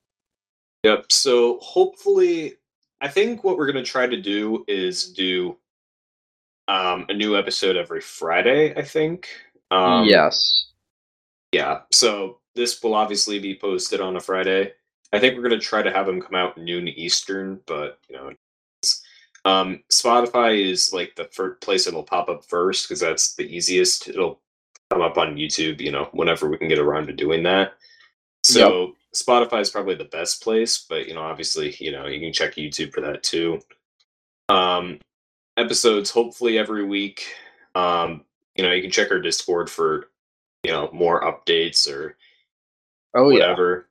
Yep. 0.88 1.12
So 1.12 1.58
hopefully, 1.58 2.54
I 3.02 3.08
think 3.08 3.44
what 3.44 3.58
we're 3.58 3.66
gonna 3.66 3.84
try 3.84 4.06
to 4.06 4.18
do 4.18 4.64
is 4.66 5.12
do 5.12 5.58
um, 6.66 7.04
a 7.10 7.14
new 7.14 7.36
episode 7.36 7.76
every 7.76 8.00
Friday. 8.00 8.74
I 8.74 8.82
think. 8.82 9.28
Um, 9.70 10.06
yes. 10.06 10.70
Yeah. 11.52 11.80
So 11.92 12.38
this 12.54 12.82
will 12.82 12.94
obviously 12.94 13.38
be 13.38 13.54
posted 13.54 14.00
on 14.00 14.16
a 14.16 14.20
Friday. 14.20 14.72
I 15.12 15.18
think 15.18 15.36
we're 15.36 15.42
gonna 15.42 15.58
try 15.58 15.82
to 15.82 15.92
have 15.92 16.06
them 16.06 16.22
come 16.22 16.34
out 16.34 16.56
noon 16.56 16.88
Eastern, 16.88 17.60
but 17.66 17.98
you 18.08 18.16
know, 18.16 18.32
um, 19.44 19.82
Spotify 19.92 20.58
is 20.58 20.90
like 20.90 21.16
the 21.16 21.28
first 21.32 21.60
place 21.60 21.86
it'll 21.86 22.02
pop 22.02 22.30
up 22.30 22.46
first 22.46 22.88
because 22.88 23.00
that's 23.00 23.34
the 23.34 23.44
easiest. 23.44 24.08
It'll 24.08 24.40
come 24.90 25.02
up 25.02 25.18
on 25.18 25.36
YouTube, 25.36 25.82
you 25.82 25.92
know, 25.92 26.08
whenever 26.12 26.48
we 26.48 26.56
can 26.56 26.68
get 26.68 26.78
around 26.78 27.08
to 27.08 27.12
doing 27.12 27.42
that. 27.42 27.74
So 28.42 28.94
Spotify 29.14 29.60
is 29.60 29.70
probably 29.70 29.94
the 29.94 30.04
best 30.04 30.42
place, 30.42 30.84
but 30.88 31.08
you 31.08 31.14
know, 31.14 31.22
obviously, 31.22 31.74
you 31.78 31.92
know, 31.92 32.06
you 32.06 32.20
can 32.20 32.32
check 32.32 32.54
YouTube 32.54 32.92
for 32.92 33.00
that 33.00 33.22
too. 33.22 33.60
Um, 34.48 34.98
episodes 35.56 36.10
hopefully 36.10 36.58
every 36.58 36.84
week. 36.84 37.26
Um, 37.74 38.24
you 38.54 38.64
know, 38.64 38.72
you 38.72 38.82
can 38.82 38.90
check 38.90 39.10
our 39.10 39.20
Discord 39.20 39.70
for 39.70 40.10
you 40.64 40.72
know 40.72 40.90
more 40.92 41.22
updates 41.22 41.90
or 41.90 42.16
Oh 43.14 43.30
yeah. 43.30 43.40
whatever. 43.40 43.88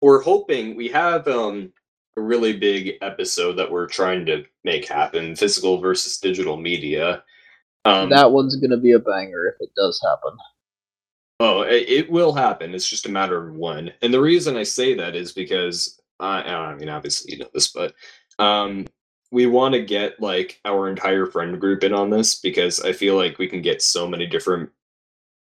We're 0.00 0.22
hoping 0.22 0.76
we 0.76 0.88
have 0.88 1.26
um 1.28 1.72
a 2.16 2.20
really 2.20 2.56
big 2.56 2.98
episode 3.02 3.54
that 3.54 3.70
we're 3.70 3.86
trying 3.86 4.26
to 4.26 4.44
make 4.64 4.86
happen, 4.86 5.36
physical 5.36 5.78
versus 5.78 6.18
digital 6.18 6.56
media. 6.56 7.22
Um 7.84 8.10
that 8.10 8.30
one's 8.30 8.56
gonna 8.56 8.76
be 8.76 8.92
a 8.92 8.98
banger 8.98 9.48
if 9.48 9.56
it 9.60 9.74
does 9.76 10.00
happen. 10.02 10.36
Oh, 11.40 11.62
it, 11.62 12.10
will 12.10 12.32
happen. 12.32 12.74
It's 12.74 12.88
just 12.88 13.06
a 13.06 13.10
matter 13.10 13.48
of 13.48 13.56
when. 13.56 13.92
And 14.02 14.14
the 14.14 14.20
reason 14.20 14.56
I 14.56 14.62
say 14.62 14.94
that 14.94 15.16
is 15.16 15.32
because 15.32 16.00
I 16.20 16.42
I 16.42 16.74
mean 16.76 16.88
obviously 16.90 17.32
you 17.34 17.38
know 17.40 17.50
this, 17.54 17.68
but 17.68 17.94
um 18.38 18.86
we 19.32 19.46
want 19.46 19.74
to 19.74 19.82
get 19.84 20.20
like 20.20 20.60
our 20.64 20.88
entire 20.88 21.26
friend 21.26 21.60
group 21.60 21.84
in 21.84 21.92
on 21.94 22.10
this 22.10 22.40
because 22.40 22.80
I 22.80 22.92
feel 22.92 23.16
like 23.16 23.38
we 23.38 23.48
can 23.48 23.62
get 23.62 23.82
so 23.82 24.06
many 24.08 24.26
different 24.26 24.70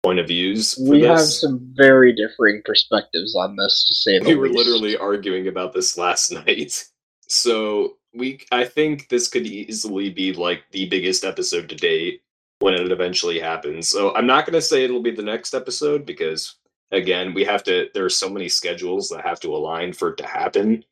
point 0.03 0.19
of 0.19 0.27
views 0.27 0.77
We 0.79 1.01
this. 1.01 1.09
have 1.09 1.27
some 1.29 1.59
very 1.75 2.13
differing 2.13 2.61
perspectives 2.65 3.35
on 3.35 3.55
this, 3.55 3.85
to 3.87 3.93
say 3.95 4.19
the 4.19 4.25
we 4.29 4.35
were 4.35 4.49
least. 4.49 4.57
literally 4.57 4.97
arguing 4.97 5.47
about 5.47 5.73
this 5.73 5.97
last 5.97 6.31
night. 6.31 6.85
So 7.27 7.97
we, 8.13 8.39
I 8.51 8.65
think 8.65 9.09
this 9.09 9.27
could 9.27 9.47
easily 9.47 10.09
be 10.09 10.33
like 10.33 10.63
the 10.71 10.87
biggest 10.89 11.23
episode 11.23 11.69
to 11.69 11.75
date 11.75 12.21
when 12.61 12.73
it 12.73 12.91
eventually 12.91 13.39
happens. 13.39 13.87
So 13.87 14.13
I'm 14.15 14.27
not 14.27 14.45
going 14.45 14.53
to 14.53 14.61
say 14.61 14.83
it'll 14.83 15.01
be 15.01 15.11
the 15.11 15.21
next 15.21 15.53
episode 15.53 16.05
because 16.05 16.55
again, 16.91 17.33
we 17.33 17.43
have 17.45 17.63
to. 17.63 17.89
There 17.93 18.05
are 18.05 18.09
so 18.09 18.29
many 18.29 18.49
schedules 18.49 19.09
that 19.09 19.25
have 19.25 19.39
to 19.41 19.55
align 19.55 19.93
for 19.93 20.09
it 20.09 20.17
to 20.17 20.25
happen. 20.25 20.83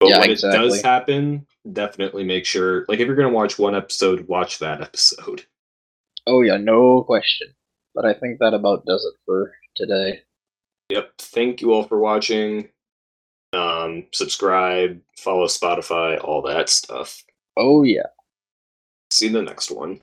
But 0.00 0.10
Yeah, 0.10 0.20
when 0.20 0.30
it 0.30 0.40
does 0.40 0.80
happen, 0.82 1.46
definitely 1.72 2.24
make 2.24 2.44
sure. 2.44 2.84
Like 2.88 3.00
if 3.00 3.06
you're 3.06 3.16
going 3.16 3.28
to 3.28 3.34
watch 3.34 3.58
one 3.58 3.74
episode, 3.74 4.28
watch 4.28 4.58
that 4.58 4.80
episode. 4.82 5.44
Oh 6.26 6.42
yeah, 6.42 6.56
no 6.56 7.02
question. 7.02 7.48
But 7.94 8.04
I 8.04 8.14
think 8.14 8.38
that 8.38 8.54
about 8.54 8.84
does 8.84 9.04
it 9.04 9.18
for 9.24 9.52
today. 9.74 10.20
Yep. 10.90 11.12
Thank 11.18 11.60
you 11.60 11.72
all 11.72 11.84
for 11.84 11.98
watching. 11.98 12.68
Um, 13.52 14.06
subscribe, 14.12 15.00
follow 15.18 15.46
Spotify, 15.46 16.22
all 16.22 16.42
that 16.42 16.68
stuff. 16.68 17.24
Oh 17.56 17.82
yeah. 17.82 18.06
See 19.10 19.26
you 19.28 19.38
in 19.38 19.44
the 19.44 19.50
next 19.50 19.70
one. 19.70 20.00